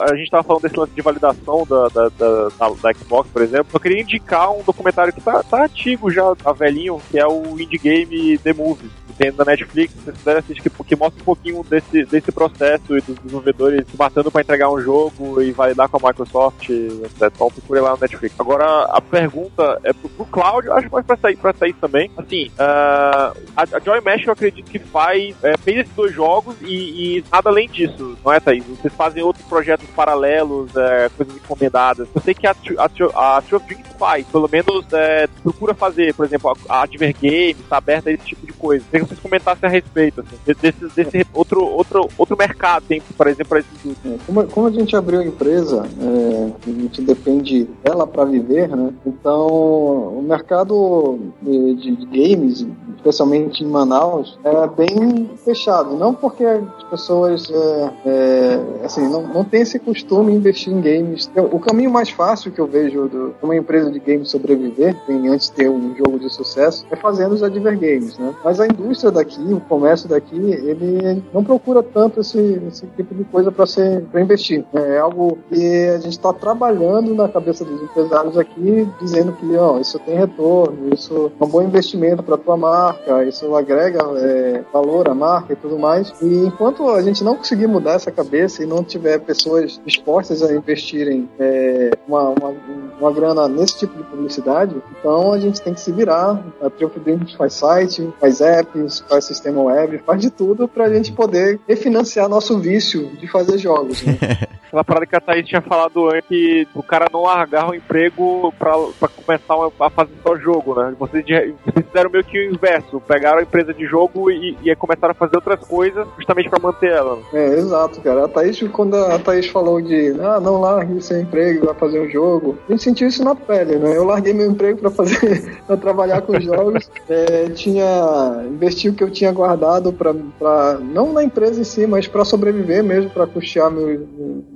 A 0.00 0.16
gente 0.16 0.30
tava 0.30 0.42
falando 0.42 0.62
desse 0.62 0.76
lance 0.76 0.92
de 0.92 1.02
validação 1.02 1.66
da, 1.68 1.88
da, 1.88 2.08
da, 2.08 2.48
da, 2.48 2.94
Xbox, 2.94 3.30
por 3.30 3.42
exemplo. 3.42 3.68
Eu 3.72 3.80
queria 3.80 4.00
indicar 4.00 4.50
um 4.50 4.62
documentário 4.62 5.12
que 5.12 5.20
tá, 5.20 5.42
tá 5.42 5.64
antigo 5.64 6.10
já, 6.10 6.34
tá 6.34 6.52
velhinho, 6.52 7.00
que 7.10 7.18
é 7.18 7.26
o 7.26 7.58
Indie 7.58 7.78
Game 7.78 8.38
The 8.38 8.52
Movies 8.52 8.90
tem 9.18 9.32
na 9.32 9.44
Netflix, 9.44 9.92
vocês 9.94 10.16
puderem 10.16 10.38
assistir, 10.38 10.62
que, 10.62 10.84
que 10.84 10.96
mostra 10.96 11.20
um 11.20 11.24
pouquinho 11.24 11.64
desse, 11.64 12.04
desse 12.04 12.30
processo 12.30 12.96
e 12.96 13.00
dos 13.00 13.16
desenvolvedores 13.16 13.84
se 13.88 13.96
matando 13.98 14.30
para 14.30 14.42
entregar 14.42 14.70
um 14.70 14.80
jogo 14.80 15.42
e 15.42 15.50
validar 15.50 15.88
com 15.88 15.96
a 15.96 16.08
Microsoft, 16.08 16.70
etc. 16.70 17.32
Então 17.34 17.50
procure 17.50 17.80
lá 17.80 17.90
no 17.90 17.98
Netflix. 18.00 18.38
Agora, 18.38 18.84
a 18.84 19.00
pergunta 19.00 19.80
é 19.82 19.92
pro, 19.92 20.08
pro 20.08 20.24
Cláudio, 20.26 20.72
acho 20.72 20.86
que 20.86 20.92
vai 20.92 21.02
pra 21.02 21.16
sair, 21.16 21.36
pra 21.36 21.52
sair 21.52 21.72
também. 21.74 22.10
Assim, 22.16 22.46
uh, 22.46 23.36
a, 23.56 23.62
a 23.72 23.80
Joy 23.84 24.00
Mesh 24.02 24.26
eu 24.26 24.32
acredito 24.32 24.70
que 24.70 24.78
faz, 24.78 25.34
é, 25.42 25.56
fez 25.58 25.80
esses 25.80 25.94
dois 25.94 26.14
jogos 26.14 26.54
e, 26.62 27.18
e, 27.18 27.24
nada 27.30 27.50
além 27.50 27.68
disso, 27.68 28.16
não 28.24 28.32
é, 28.32 28.38
Thaís? 28.38 28.64
Vocês 28.64 28.94
fazem 28.94 29.22
outros 29.22 29.44
projetos 29.46 29.67
paralelos, 29.94 30.74
é, 30.76 31.10
coisas 31.16 31.36
encomendadas. 31.36 32.08
Eu 32.14 32.20
sei 32.22 32.34
que 32.34 32.46
a, 32.46 32.54
a, 32.78 33.36
a 33.36 33.42
True 33.42 33.60
Dreams 33.60 33.88
faz, 33.98 34.26
pelo 34.26 34.48
menos 34.50 34.86
é, 34.92 35.26
procura 35.42 35.74
fazer, 35.74 36.14
por 36.14 36.24
exemplo, 36.24 36.56
a, 36.68 36.74
a 36.74 36.82
Adver 36.82 37.14
Games, 37.20 37.56
tá 37.68 37.78
aberta 37.78 38.10
a 38.10 38.12
esse 38.12 38.24
tipo 38.24 38.46
de 38.46 38.52
coisa 38.52 38.84
vocês 39.08 39.20
comentassem 39.20 39.68
a 39.68 39.72
respeito, 39.72 40.20
assim, 40.20 40.36
desse, 40.60 40.86
desse 40.94 41.26
outro, 41.32 41.64
outro, 41.64 42.08
outro 42.16 42.36
mercado, 42.36 42.84
tem, 42.86 43.00
por 43.00 43.26
exemplo, 43.26 43.48
para 43.48 43.60
esse 43.60 43.68
é, 44.04 44.18
como, 44.26 44.46
como 44.48 44.66
a 44.66 44.70
gente 44.70 44.94
abriu 44.94 45.20
a 45.20 45.24
empresa, 45.24 45.86
é, 46.00 46.70
a 46.70 46.72
gente 46.72 47.02
depende 47.02 47.64
dela 47.82 48.06
para 48.06 48.24
viver, 48.24 48.68
né? 48.68 48.92
Então, 49.06 49.46
o 49.48 50.22
mercado 50.22 51.18
de, 51.40 51.74
de, 51.74 52.06
games, 52.06 52.66
especialmente 52.98 53.64
em 53.64 53.66
Manaus, 53.66 54.38
é 54.44 54.66
bem 54.66 55.30
fechado. 55.44 55.96
Não 55.96 56.12
porque 56.12 56.44
as 56.44 56.84
pessoas, 56.90 57.50
é, 57.50 57.90
é, 58.04 58.84
assim, 58.84 59.08
não, 59.08 59.22
não 59.22 59.44
tem 59.44 59.62
esse 59.62 59.78
costume 59.78 60.32
de 60.32 60.38
investir 60.38 60.72
em 60.72 60.80
games. 60.80 61.30
O 61.50 61.58
caminho 61.58 61.90
mais 61.90 62.10
fácil 62.10 62.52
que 62.52 62.60
eu 62.60 62.66
vejo 62.66 63.08
de 63.08 63.32
uma 63.42 63.56
empresa 63.56 63.90
de 63.90 63.98
games 63.98 64.30
sobreviver, 64.30 64.96
antes 65.08 65.48
de 65.48 65.56
ter 65.56 65.70
um 65.70 65.94
jogo 65.96 66.18
de 66.18 66.28
sucesso, 66.30 66.86
é 66.90 66.96
fazendo 66.96 67.32
os 67.32 67.42
adver 67.42 67.78
games, 67.78 68.18
né? 68.18 68.34
Mas 68.44 68.60
a 68.60 68.66
indústria 68.66 69.10
daqui, 69.10 69.40
o 69.52 69.60
comércio 69.60 70.08
daqui, 70.08 70.36
ele 70.36 71.22
não 71.32 71.44
procura 71.44 71.82
tanto 71.82 72.20
esse, 72.20 72.60
esse 72.68 72.86
tipo 72.96 73.14
de 73.14 73.24
coisa 73.24 73.50
para 73.52 73.66
ser 73.66 74.04
investir. 74.14 74.64
É 74.74 74.98
algo 74.98 75.38
que 75.48 75.88
a 75.88 75.98
gente 75.98 76.12
está 76.12 76.32
trabalhando 76.32 77.14
na 77.14 77.28
cabeça 77.28 77.64
dos 77.64 77.82
empresários 77.82 78.36
aqui, 78.36 78.88
dizendo 79.00 79.32
que 79.32 79.56
ó, 79.56 79.78
isso 79.78 79.98
tem 80.00 80.16
retorno, 80.16 80.92
isso 80.92 81.30
é 81.40 81.44
um 81.44 81.48
bom 81.48 81.62
investimento 81.62 82.22
para 82.22 82.36
tua 82.36 82.56
marca, 82.56 82.87
isso 83.26 83.54
agrega 83.54 84.00
é, 84.16 84.62
valor 84.72 85.08
à 85.08 85.14
marca 85.14 85.52
e 85.52 85.56
tudo 85.56 85.78
mais. 85.78 86.12
E 86.20 86.26
enquanto 86.46 86.88
a 86.88 87.02
gente 87.02 87.24
não 87.24 87.36
conseguir 87.36 87.66
mudar 87.66 87.94
essa 87.94 88.10
cabeça 88.10 88.62
e 88.62 88.66
não 88.66 88.84
tiver 88.84 89.18
pessoas 89.20 89.80
dispostas 89.84 90.42
a 90.42 90.52
investirem 90.52 91.28
é, 91.38 91.90
uma, 92.06 92.30
uma, 92.30 92.54
uma 93.00 93.12
grana 93.12 93.48
nesse 93.48 93.78
tipo 93.78 93.96
de 93.96 94.04
publicidade, 94.04 94.74
então 94.98 95.32
a 95.32 95.38
gente 95.38 95.60
tem 95.60 95.74
que 95.74 95.80
se 95.80 95.92
virar. 95.92 96.42
A 96.60 96.70
Triumph 96.70 96.96
faz 97.36 97.54
site, 97.54 98.12
faz 98.20 98.40
app, 98.40 98.70
faz 99.08 99.24
sistema 99.24 99.62
web, 99.62 99.98
faz 99.98 100.20
de 100.20 100.30
tudo 100.30 100.68
pra 100.68 100.88
gente 100.88 101.12
poder 101.12 101.60
refinanciar 101.66 102.28
nosso 102.28 102.58
vício 102.58 103.08
de 103.18 103.26
fazer 103.26 103.58
jogos. 103.58 104.02
Né? 104.02 104.18
Aquela 104.68 104.84
parada 104.84 105.06
que 105.06 105.16
a 105.16 105.20
Thaís 105.20 105.48
tinha 105.48 105.62
falado 105.62 106.10
antes, 106.10 106.28
que 106.28 106.68
o 106.74 106.82
cara 106.82 107.06
não 107.10 107.22
largar 107.22 107.70
o 107.70 107.74
emprego 107.74 108.52
pra, 108.58 108.72
pra 109.00 109.08
começar 109.08 109.54
a 109.80 109.90
fazer 109.90 110.12
só 110.22 110.36
jogo, 110.36 110.74
né? 110.74 110.94
Vocês, 110.98 111.24
vocês 111.24 111.86
fizeram 111.86 112.10
meio 112.10 112.22
que 112.22 112.38
o 112.38 112.54
inverso, 112.54 113.00
pegaram 113.00 113.38
a 113.38 113.42
empresa 113.42 113.72
de 113.72 113.86
jogo 113.86 114.30
e, 114.30 114.56
e 114.62 114.76
começaram 114.76 115.12
a 115.12 115.14
fazer 115.14 115.36
outras 115.36 115.60
coisas 115.60 116.06
justamente 116.16 116.50
pra 116.50 116.58
manter 116.58 116.90
ela. 116.90 117.18
É, 117.32 117.54
exato, 117.54 118.00
cara. 118.02 118.26
A 118.26 118.28
Thaís, 118.28 118.60
quando 118.68 118.94
a 118.94 119.18
Thaís 119.18 119.46
falou 119.46 119.80
de, 119.80 120.14
ah, 120.20 120.38
não 120.38 120.60
largue 120.60 121.00
seu 121.00 121.18
emprego, 121.18 121.66
vai 121.66 121.74
fazer 121.74 122.00
um 122.00 122.10
jogo, 122.10 122.58
a 122.68 122.72
gente 122.72 122.82
sentiu 122.82 123.08
isso 123.08 123.24
na 123.24 123.34
pele, 123.34 123.76
né? 123.76 123.96
Eu 123.96 124.04
larguei 124.04 124.34
meu 124.34 124.50
emprego 124.50 124.78
pra 124.78 124.90
fazer, 124.90 125.58
pra 125.66 125.76
trabalhar 125.78 126.20
com 126.20 126.38
jogos, 126.38 126.90
é, 127.08 127.48
tinha 127.50 128.42
investir 128.46 128.90
o 128.90 128.94
que 128.94 129.02
eu 129.02 129.10
tinha 129.10 129.32
guardado 129.32 129.92
pra, 129.92 130.14
pra 130.38 130.78
não 130.78 131.12
na 131.12 131.22
empresa 131.22 131.60
em 131.60 131.64
si, 131.64 131.86
mas 131.86 132.06
pra 132.06 132.24
sobreviver 132.24 132.84
mesmo, 132.84 133.10
pra 133.10 133.26
custear 133.26 133.70
meu, 133.70 134.06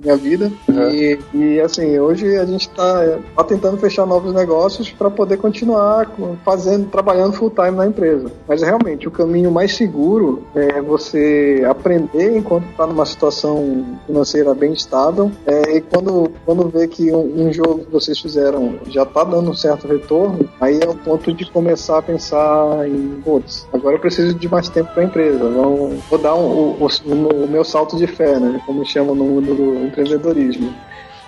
minha 0.03 0.17
vida. 0.17 0.51
Uhum. 0.67 0.89
E, 0.89 1.19
e 1.33 1.61
assim, 1.61 1.97
hoje 1.97 2.37
a 2.37 2.45
gente 2.45 2.67
está 2.67 3.17
tá 3.35 3.43
tentando 3.43 3.77
fechar 3.77 4.05
novos 4.05 4.33
negócios 4.33 4.89
para 4.91 5.09
poder 5.09 5.37
continuar 5.37 6.11
fazendo, 6.43 6.89
trabalhando 6.89 7.33
full 7.33 7.49
time 7.49 7.71
na 7.71 7.87
empresa. 7.87 8.31
Mas 8.47 8.61
realmente 8.61 9.07
o 9.07 9.11
caminho 9.11 9.51
mais 9.51 9.75
seguro 9.75 10.43
é 10.53 10.81
você 10.81 11.63
aprender 11.67 12.37
enquanto 12.37 12.69
está 12.69 12.85
numa 12.85 13.05
situação 13.05 13.97
financeira 14.05 14.53
bem 14.53 14.73
estável. 14.73 15.31
É, 15.45 15.77
e 15.77 15.81
quando, 15.81 16.31
quando 16.45 16.67
vê 16.69 16.87
que 16.87 17.11
um, 17.11 17.47
um, 17.47 17.53
jogo 17.53 17.85
que 17.85 17.91
vocês 17.91 18.19
fizeram 18.19 18.79
já 18.89 19.03
está 19.03 19.23
dando 19.23 19.51
um 19.51 19.53
certo 19.53 19.87
retorno, 19.87 20.49
aí 20.59 20.79
é 20.81 20.89
o 20.89 20.95
ponto 20.95 21.33
de 21.33 21.49
começar 21.49 21.99
a 21.99 22.01
pensar 22.01 22.87
em, 22.87 23.21
putz, 23.23 23.67
agora 23.71 23.95
eu 23.95 23.99
preciso 23.99 24.33
de 24.33 24.49
mais 24.49 24.67
tempo 24.69 24.91
para 24.93 25.03
a 25.03 25.05
empresa. 25.05 25.49
Vou, 25.49 25.89
vou 26.09 26.19
dar 26.19 26.35
um, 26.35 26.45
o, 26.45 26.77
o, 26.79 27.43
o, 27.43 27.47
meu 27.47 27.63
salto 27.63 27.95
de 27.95 28.07
fé, 28.07 28.39
né? 28.39 28.61
Como 28.65 28.85
chama 28.85 29.13
no 29.13 29.23
mundo 29.23 29.53
do 29.53 29.85
empreendedorismo. 29.93 30.73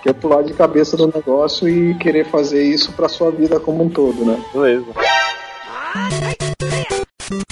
Que 0.02 0.10
é 0.10 0.12
pular 0.12 0.42
de 0.42 0.52
cabeça 0.52 0.96
do 0.96 1.06
negócio 1.06 1.68
e 1.68 1.94
querer 1.94 2.26
fazer 2.26 2.62
isso 2.62 2.92
para 2.92 3.08
sua 3.08 3.30
vida 3.30 3.58
como 3.58 3.82
um 3.82 3.88
todo, 3.88 4.24
né? 4.24 4.40
Beleza. 4.52 4.92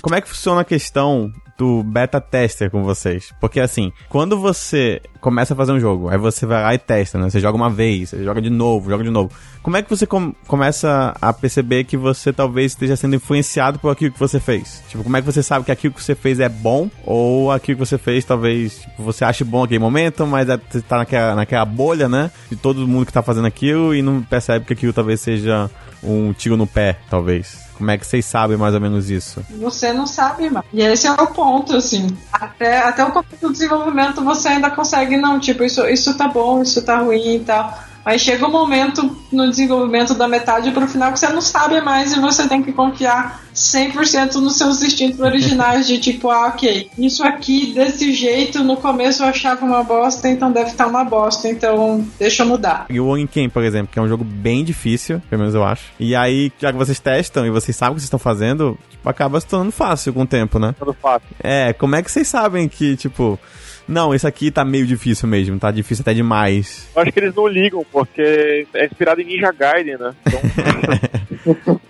Como 0.04 0.16
é 0.16 0.20
que 0.20 0.28
funciona 0.28 0.60
a 0.60 0.64
questão 0.66 1.32
do 1.56 1.82
beta 1.82 2.20
tester 2.20 2.70
com 2.70 2.82
vocês. 2.82 3.32
Porque 3.40 3.58
assim, 3.58 3.90
quando 4.10 4.38
você 4.38 5.00
começa 5.18 5.54
a 5.54 5.56
fazer 5.56 5.72
um 5.72 5.80
jogo, 5.80 6.10
aí 6.10 6.18
você 6.18 6.44
vai 6.44 6.62
lá 6.62 6.74
e 6.74 6.78
testa, 6.78 7.16
né? 7.16 7.30
Você 7.30 7.40
joga 7.40 7.56
uma 7.56 7.70
vez, 7.70 8.10
você 8.10 8.22
joga 8.22 8.42
de 8.42 8.50
novo, 8.50 8.90
joga 8.90 9.02
de 9.02 9.08
novo. 9.08 9.30
Como 9.62 9.78
é 9.78 9.82
que 9.82 9.88
você 9.88 10.06
com 10.06 10.34
começa 10.46 11.16
a 11.22 11.32
perceber 11.32 11.84
que 11.84 11.96
você 11.96 12.34
talvez 12.34 12.72
esteja 12.72 12.96
sendo 12.96 13.16
influenciado 13.16 13.78
por 13.78 13.88
aquilo 13.88 14.12
que 14.12 14.18
você 14.18 14.38
fez? 14.38 14.82
Tipo, 14.90 15.02
como 15.04 15.16
é 15.16 15.22
que 15.22 15.26
você 15.26 15.42
sabe 15.42 15.64
que 15.64 15.72
aquilo 15.72 15.94
que 15.94 16.02
você 16.02 16.14
fez 16.14 16.38
é 16.38 16.50
bom 16.50 16.90
ou 17.06 17.50
aquilo 17.50 17.78
que 17.78 17.86
você 17.86 17.96
fez 17.96 18.26
talvez 18.26 18.80
tipo, 18.80 19.02
você 19.02 19.24
ache 19.24 19.42
bom 19.42 19.62
naquele 19.62 19.78
momento, 19.78 20.26
mas 20.26 20.50
é, 20.50 20.58
você 20.58 20.82
tá 20.82 20.98
naquela, 20.98 21.34
naquela 21.34 21.64
bolha, 21.64 22.10
né? 22.10 22.30
De 22.50 22.56
todo 22.56 22.86
mundo 22.86 23.06
que 23.06 23.12
tá 23.12 23.22
fazendo 23.22 23.46
aquilo 23.46 23.94
e 23.94 24.02
não 24.02 24.20
percebe 24.20 24.66
que 24.66 24.74
aquilo 24.74 24.92
talvez 24.92 25.22
seja 25.22 25.70
um 26.02 26.34
tiro 26.34 26.58
no 26.58 26.66
pé, 26.66 26.98
talvez. 27.08 27.63
Como 27.76 27.90
é 27.90 27.98
que 27.98 28.06
vocês 28.06 28.24
sabem 28.24 28.56
mais 28.56 28.74
ou 28.74 28.80
menos 28.80 29.10
isso? 29.10 29.44
Você 29.58 29.92
não 29.92 30.06
sabe, 30.06 30.48
mano. 30.48 30.64
E 30.72 30.80
esse 30.80 31.06
é 31.06 31.12
o 31.12 31.26
ponto, 31.26 31.76
assim. 31.76 32.16
Até, 32.32 32.78
até 32.78 33.04
o 33.04 33.10
começo 33.10 33.36
do 33.40 33.52
desenvolvimento 33.52 34.22
você 34.24 34.48
ainda 34.48 34.70
consegue, 34.70 35.16
não, 35.16 35.40
tipo, 35.40 35.64
isso, 35.64 35.84
isso 35.86 36.16
tá 36.16 36.28
bom, 36.28 36.62
isso 36.62 36.82
tá 36.82 36.98
ruim 36.98 37.36
e 37.36 37.40
tal. 37.40 37.76
Aí 38.04 38.18
chega 38.18 38.46
um 38.46 38.50
momento 38.50 39.16
no 39.32 39.48
desenvolvimento 39.48 40.14
da 40.14 40.28
metade 40.28 40.70
para 40.70 40.84
o 40.84 40.88
final 40.88 41.12
que 41.12 41.18
você 41.18 41.28
não 41.28 41.40
sabe 41.40 41.80
mais 41.80 42.12
e 42.12 42.20
você 42.20 42.46
tem 42.46 42.62
que 42.62 42.72
confiar 42.72 43.42
100% 43.54 44.34
nos 44.34 44.58
seus 44.58 44.82
instintos 44.82 45.18
originais 45.20 45.86
de 45.86 45.98
tipo, 45.98 46.30
ah, 46.30 46.48
ok, 46.48 46.90
isso 46.98 47.24
aqui 47.24 47.72
desse 47.72 48.12
jeito 48.12 48.62
no 48.62 48.76
começo 48.76 49.22
eu 49.22 49.28
achava 49.28 49.64
uma 49.64 49.82
bosta, 49.82 50.28
então 50.28 50.52
deve 50.52 50.70
estar 50.70 50.86
uma 50.86 51.04
bosta, 51.04 51.48
então 51.48 52.06
deixa 52.18 52.42
eu 52.42 52.46
mudar. 52.46 52.86
E 52.90 53.00
o 53.00 53.06
One 53.06 53.26
Ken, 53.26 53.48
por 53.48 53.62
exemplo, 53.62 53.88
que 53.92 53.98
é 53.98 54.02
um 54.02 54.08
jogo 54.08 54.24
bem 54.24 54.64
difícil, 54.64 55.22
pelo 55.30 55.40
menos 55.40 55.54
eu 55.54 55.64
acho. 55.64 55.84
E 55.98 56.14
aí, 56.14 56.52
já 56.58 56.72
que 56.72 56.78
vocês 56.78 57.00
testam 57.00 57.46
e 57.46 57.50
vocês 57.50 57.76
sabem 57.76 57.92
o 57.92 57.94
que 57.94 58.00
vocês 58.00 58.06
estão 58.06 58.18
fazendo, 58.18 58.78
tipo, 58.90 59.08
acaba 59.08 59.40
se 59.40 59.46
tornando 59.46 59.72
fácil 59.72 60.12
com 60.12 60.22
o 60.22 60.26
tempo, 60.26 60.58
né? 60.58 60.74
Tudo 60.78 60.92
fácil. 60.92 61.28
É, 61.42 61.72
como 61.72 61.96
é 61.96 62.02
que 62.02 62.10
vocês 62.10 62.28
sabem 62.28 62.68
que, 62.68 62.96
tipo, 62.96 63.38
não, 63.86 64.14
esse 64.14 64.26
aqui 64.26 64.50
tá 64.50 64.64
meio 64.64 64.86
difícil 64.86 65.28
mesmo, 65.28 65.58
tá 65.58 65.70
difícil 65.70 66.02
até 66.02 66.14
demais. 66.14 66.88
Eu 66.94 67.02
acho 67.02 67.12
que 67.12 67.20
eles 67.20 67.34
não 67.34 67.46
ligam, 67.46 67.84
porque 67.90 68.66
é 68.74 68.86
inspirado 68.86 69.20
em 69.20 69.24
Ninja 69.24 69.52
Gaiden, 69.52 69.98
né? 69.98 70.14
Então... 70.26 71.80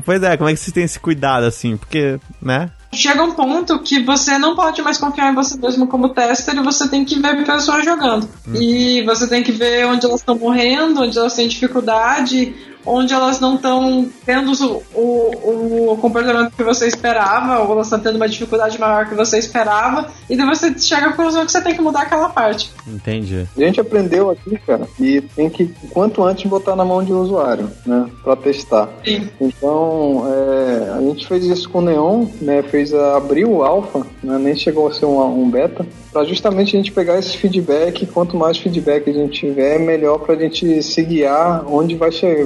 pois 0.04 0.22
é, 0.22 0.36
como 0.36 0.50
é 0.50 0.52
que 0.52 0.58
vocês 0.58 0.72
têm 0.72 0.84
esse 0.84 0.98
cuidado, 0.98 1.44
assim? 1.44 1.76
Porque, 1.76 2.18
né? 2.42 2.70
Chega 2.92 3.22
um 3.22 3.32
ponto 3.32 3.78
que 3.80 4.02
você 4.02 4.38
não 4.38 4.54
pode 4.56 4.80
mais 4.80 4.96
confiar 4.96 5.30
em 5.30 5.34
você 5.34 5.58
mesmo 5.58 5.86
como 5.86 6.08
tester 6.08 6.56
e 6.56 6.62
você 6.62 6.88
tem 6.88 7.04
que 7.04 7.18
ver 7.18 7.44
pessoas 7.44 7.84
jogando. 7.84 8.28
Hum. 8.46 8.54
E 8.54 9.02
você 9.02 9.26
tem 9.26 9.42
que 9.42 9.52
ver 9.52 9.86
onde 9.86 10.06
elas 10.06 10.20
estão 10.20 10.38
morrendo, 10.38 11.02
onde 11.02 11.18
elas 11.18 11.34
têm 11.34 11.46
dificuldade, 11.46 12.54
onde 12.88 13.12
elas 13.12 13.38
não 13.40 13.56
estão 13.56 14.08
tendo 14.24 14.52
o, 14.52 14.82
o, 14.94 15.92
o, 15.92 15.96
comportamento 15.98 16.54
que 16.56 16.64
você 16.64 16.86
esperava, 16.86 17.60
ou 17.60 17.72
elas 17.72 17.86
estão 17.86 18.00
tendo 18.00 18.16
uma 18.16 18.28
dificuldade 18.28 18.78
maior 18.78 19.06
que 19.06 19.14
você 19.14 19.38
esperava, 19.38 20.08
e 20.28 20.36
daí 20.36 20.46
você 20.46 20.76
chega 20.78 21.08
à 21.08 21.12
conclusão 21.12 21.44
que 21.44 21.52
você 21.52 21.60
tem 21.60 21.74
que 21.74 21.82
mudar 21.82 22.02
aquela 22.02 22.28
parte. 22.28 22.72
Entendi. 22.86 23.46
A 23.56 23.60
gente 23.60 23.80
aprendeu 23.80 24.30
aqui, 24.30 24.58
cara, 24.66 24.88
e 24.98 25.20
tem 25.20 25.50
que, 25.50 25.66
quanto 25.90 26.22
antes, 26.22 26.48
botar 26.48 26.74
na 26.74 26.84
mão 26.84 27.04
de 27.04 27.12
um 27.12 27.20
usuário, 27.20 27.70
né, 27.84 28.06
pra 28.22 28.36
testar. 28.36 28.88
Sim. 29.04 29.28
Então, 29.40 30.24
é, 30.26 30.92
a 30.96 31.00
gente 31.00 31.26
fez 31.26 31.44
isso 31.44 31.68
com 31.68 31.78
o 31.78 31.82
Neon, 31.82 32.26
né, 32.40 32.62
fez 32.62 32.77
a, 32.94 33.16
abriu 33.16 33.50
o 33.50 33.62
alpha, 33.62 34.06
né, 34.22 34.38
nem 34.38 34.56
chegou 34.56 34.88
a 34.88 34.92
ser 34.92 35.06
um, 35.06 35.20
um 35.42 35.50
beta, 35.50 35.86
para 36.18 36.26
justamente 36.26 36.76
a 36.76 36.80
gente 36.80 36.90
pegar 36.90 37.16
esse 37.16 37.36
feedback, 37.36 38.04
quanto 38.06 38.36
mais 38.36 38.58
feedback 38.58 39.08
a 39.08 39.12
gente 39.12 39.38
tiver, 39.38 39.78
melhor 39.78 40.18
para 40.18 40.34
a 40.34 40.36
gente 40.36 40.82
se 40.82 41.00
guiar 41.04 41.64
onde 41.72 41.94
vai 41.94 42.10
chegar, 42.10 42.44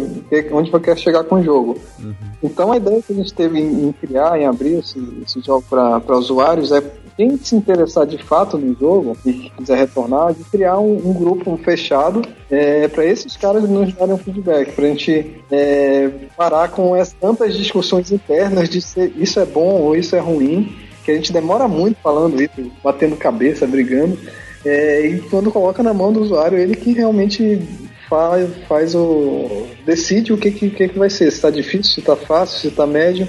onde 0.52 0.70
vai 0.70 0.78
querer 0.78 0.98
chegar 0.98 1.24
com 1.24 1.36
o 1.36 1.42
jogo. 1.42 1.78
Uhum. 1.98 2.12
Então 2.42 2.70
a 2.70 2.76
ideia 2.76 3.00
que 3.00 3.14
a 3.14 3.16
gente 3.16 3.32
teve 3.32 3.58
em, 3.58 3.88
em 3.88 3.92
criar, 3.92 4.38
em 4.38 4.44
abrir 4.44 4.74
esse, 4.74 4.98
esse 5.26 5.40
jogo 5.40 5.64
para 5.70 6.18
usuários 6.18 6.70
é 6.70 6.82
quem 7.16 7.38
se 7.38 7.56
interessar 7.56 8.06
de 8.06 8.18
fato 8.18 8.58
no 8.58 8.78
jogo 8.78 9.16
e 9.24 9.50
quiser 9.56 9.78
retornar, 9.78 10.34
de 10.34 10.44
criar 10.44 10.78
um, 10.78 11.08
um 11.08 11.14
grupo 11.14 11.56
fechado 11.56 12.20
é, 12.50 12.88
para 12.88 13.06
esses 13.06 13.38
caras 13.38 13.66
nos 13.66 13.90
darem 13.94 14.12
um 14.12 14.18
feedback, 14.18 14.72
para 14.72 14.84
a 14.84 14.88
gente 14.88 15.34
é, 15.50 16.10
parar 16.36 16.68
com 16.68 16.92
as 16.92 17.14
tantas 17.14 17.56
discussões 17.56 18.12
internas 18.12 18.68
de 18.68 18.82
se 18.82 19.14
isso 19.16 19.40
é 19.40 19.46
bom 19.46 19.80
ou 19.80 19.96
isso 19.96 20.14
é 20.14 20.18
ruim 20.18 20.91
que 21.04 21.10
a 21.10 21.14
gente 21.14 21.32
demora 21.32 21.66
muito 21.68 21.96
falando 22.02 22.40
isso, 22.40 22.70
batendo 22.82 23.16
cabeça, 23.16 23.66
brigando. 23.66 24.18
É, 24.64 25.06
e 25.06 25.20
quando 25.22 25.50
coloca 25.50 25.82
na 25.82 25.92
mão 25.92 26.12
do 26.12 26.20
usuário, 26.20 26.58
ele 26.58 26.76
que 26.76 26.92
realmente 26.92 27.60
faz, 28.08 28.50
faz 28.68 28.94
o. 28.94 29.66
decide 29.84 30.32
o 30.32 30.38
que, 30.38 30.50
que, 30.50 30.70
que 30.70 30.98
vai 30.98 31.10
ser, 31.10 31.30
se 31.30 31.36
está 31.36 31.50
difícil, 31.50 31.92
se 31.94 32.00
está 32.00 32.14
fácil, 32.14 32.60
se 32.60 32.68
está 32.68 32.86
médio. 32.86 33.26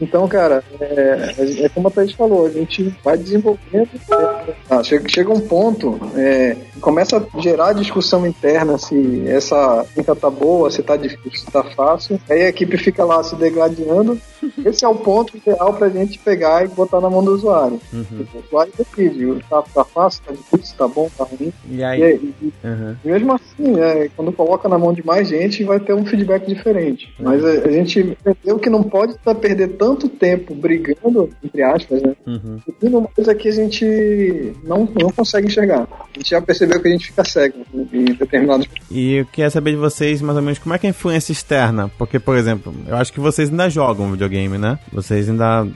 Então, 0.00 0.26
cara, 0.28 0.64
é, 0.80 1.34
é, 1.64 1.68
como 1.68 1.88
a 1.88 1.90
Thaís 1.90 2.12
falou, 2.12 2.46
a 2.46 2.50
gente 2.50 2.94
vai 3.04 3.16
desenvolvendo. 3.16 3.88
É, 4.70 4.84
chega, 4.84 5.08
chega 5.08 5.32
um 5.32 5.40
ponto, 5.40 6.00
é, 6.16 6.56
começa 6.80 7.18
a 7.18 7.40
gerar 7.40 7.72
discussão 7.72 8.26
interna 8.26 8.78
se 8.78 9.28
essa 9.28 9.84
fica 9.94 10.14
tá 10.14 10.28
boa, 10.28 10.70
se 10.70 10.82
tá 10.82 10.96
difícil, 10.96 11.40
se 11.40 11.46
tá 11.46 11.62
fácil. 11.62 12.20
Aí 12.28 12.42
a 12.42 12.48
equipe 12.48 12.76
fica 12.76 13.04
lá 13.04 13.22
se 13.22 13.36
degladiando. 13.36 14.18
Esse 14.64 14.84
é 14.84 14.88
o 14.88 14.94
ponto 14.94 15.36
ideal 15.36 15.72
pra 15.74 15.88
gente 15.88 16.18
pegar 16.18 16.64
e 16.64 16.68
botar 16.68 17.00
na 17.00 17.08
mão 17.08 17.22
do 17.22 17.32
usuário. 17.32 17.80
Uhum. 17.92 18.26
O 18.34 18.38
usuário 18.46 18.72
decide, 18.76 19.44
tá, 19.48 19.62
tá 19.62 19.84
fácil, 19.84 20.22
tá 20.26 20.32
difícil, 20.32 20.76
tá 20.76 20.88
bom, 20.88 21.08
tá 21.16 21.24
ruim. 21.24 21.52
E 21.70 21.84
aí? 21.84 22.00
E, 22.00 22.34
e, 22.42 22.52
uhum. 22.64 22.96
mesmo 23.04 23.32
assim, 23.32 23.80
é, 23.80 24.10
quando 24.16 24.32
coloca 24.32 24.68
na 24.68 24.78
mão 24.78 24.92
de 24.92 25.04
mais 25.04 25.28
gente, 25.28 25.62
vai 25.64 25.78
ter 25.78 25.94
um 25.94 26.04
feedback 26.04 26.46
diferente. 26.46 27.12
Uhum. 27.18 27.26
Mas 27.26 27.44
a, 27.44 27.48
a, 27.48 27.70
gente 27.70 28.00
entendeu 28.00 28.58
que 28.58 28.70
não 28.70 28.82
pode 28.82 29.14
tá 29.18 29.34
perder 29.34 29.68
tanto 29.76 29.91
tempo 29.96 30.54
brigando, 30.54 31.30
entre 31.42 31.62
aspas, 31.62 32.02
né? 32.02 32.14
Uhum. 32.26 32.60
E 32.82 32.86
uma 32.86 33.08
coisa 33.08 33.34
que 33.34 33.48
a 33.48 33.52
gente 33.52 34.52
não, 34.64 34.88
não 35.00 35.10
consegue 35.10 35.46
enxergar. 35.46 35.82
A 35.82 36.18
gente 36.18 36.30
já 36.30 36.40
percebeu 36.40 36.80
que 36.80 36.88
a 36.88 36.90
gente 36.90 37.06
fica 37.06 37.24
cego 37.24 37.58
em 37.92 38.04
determinados. 38.04 38.66
E 38.90 39.16
eu 39.16 39.26
queria 39.26 39.50
saber 39.50 39.72
de 39.72 39.76
vocês, 39.76 40.20
mais 40.20 40.36
ou 40.36 40.42
menos, 40.42 40.58
como 40.58 40.74
é 40.74 40.78
que 40.78 40.86
é 40.86 40.88
a 40.88 40.90
influência 40.90 41.32
externa? 41.32 41.90
Porque, 41.98 42.18
por 42.18 42.36
exemplo, 42.36 42.74
eu 42.86 42.96
acho 42.96 43.12
que 43.12 43.20
vocês 43.20 43.50
ainda 43.50 43.68
jogam 43.70 44.10
videogame, 44.10 44.58
né? 44.58 44.78
Vocês 44.92 45.28
ainda. 45.28 45.66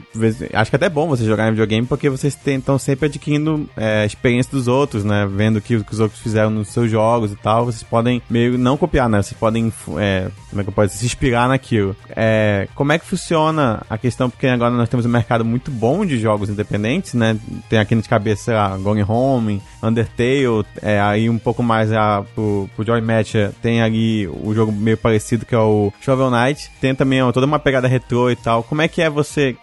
Acho 0.53 0.71
que 0.71 0.75
é 0.75 0.77
até 0.77 0.89
bom 0.89 1.07
vocês 1.07 1.27
jogarem 1.27 1.51
videogame 1.51 1.87
porque 1.87 2.09
vocês 2.09 2.37
estão 2.45 2.77
sempre 2.77 3.07
adquirindo 3.07 3.69
é, 3.75 4.05
experiência 4.05 4.51
dos 4.51 4.67
outros, 4.67 5.03
né? 5.03 5.27
Vendo 5.29 5.57
o 5.57 5.61
que, 5.61 5.83
que, 5.83 5.93
os 5.93 5.99
outros 5.99 6.19
fizeram 6.21 6.49
nos 6.49 6.69
seus 6.69 6.89
jogos 6.89 7.31
e 7.31 7.35
tal. 7.35 7.65
Vocês 7.65 7.83
podem 7.83 8.21
meio 8.29 8.57
não 8.57 8.77
copiar, 8.77 9.09
né? 9.09 9.21
Vocês 9.21 9.37
podem. 9.37 9.71
É, 9.97 10.29
como 10.49 10.61
é 10.61 10.63
que 10.63 10.69
eu 10.69 10.73
posso 10.73 10.97
se 10.97 11.05
inspirar 11.05 11.47
naquilo. 11.47 11.95
É, 12.09 12.67
como 12.75 12.91
é 12.91 12.99
que 12.99 13.05
funciona 13.05 13.83
a 13.89 13.96
questão? 13.97 14.29
Porque 14.29 14.47
agora 14.47 14.71
nós 14.71 14.89
temos 14.89 15.05
um 15.05 15.09
mercado 15.09 15.43
muito 15.43 15.71
bom 15.71 16.05
de 16.05 16.19
jogos 16.19 16.49
independentes, 16.49 17.13
né? 17.13 17.37
Tem 17.69 17.79
aqui 17.79 17.95
de 17.95 18.07
cabeça, 18.07 18.53
lá, 18.53 18.77
Going 18.77 19.03
Home, 19.07 19.61
Undertale, 19.81 20.65
é, 20.81 20.99
aí 20.99 21.29
um 21.29 21.37
pouco 21.37 21.63
mais 21.63 21.91
a, 21.91 22.23
pro, 22.35 22.69
pro 22.75 22.85
Joy 22.85 23.01
Match, 23.01 23.35
tem 23.61 23.81
ali 23.81 24.27
o 24.27 24.53
jogo 24.53 24.71
meio 24.71 24.97
parecido 24.97 25.45
que 25.45 25.55
é 25.55 25.59
o 25.59 25.91
Shovel 26.01 26.31
Knight. 26.31 26.69
Tem 26.81 26.93
também 26.93 27.21
ó, 27.21 27.31
toda 27.31 27.45
uma 27.45 27.59
pegada 27.59 27.87
retrô 27.87 28.29
e 28.29 28.35
tal. 28.35 28.63
Como 28.63 28.81
é 28.81 28.87
que 28.87 29.01
é 29.01 29.09
você 29.09 29.55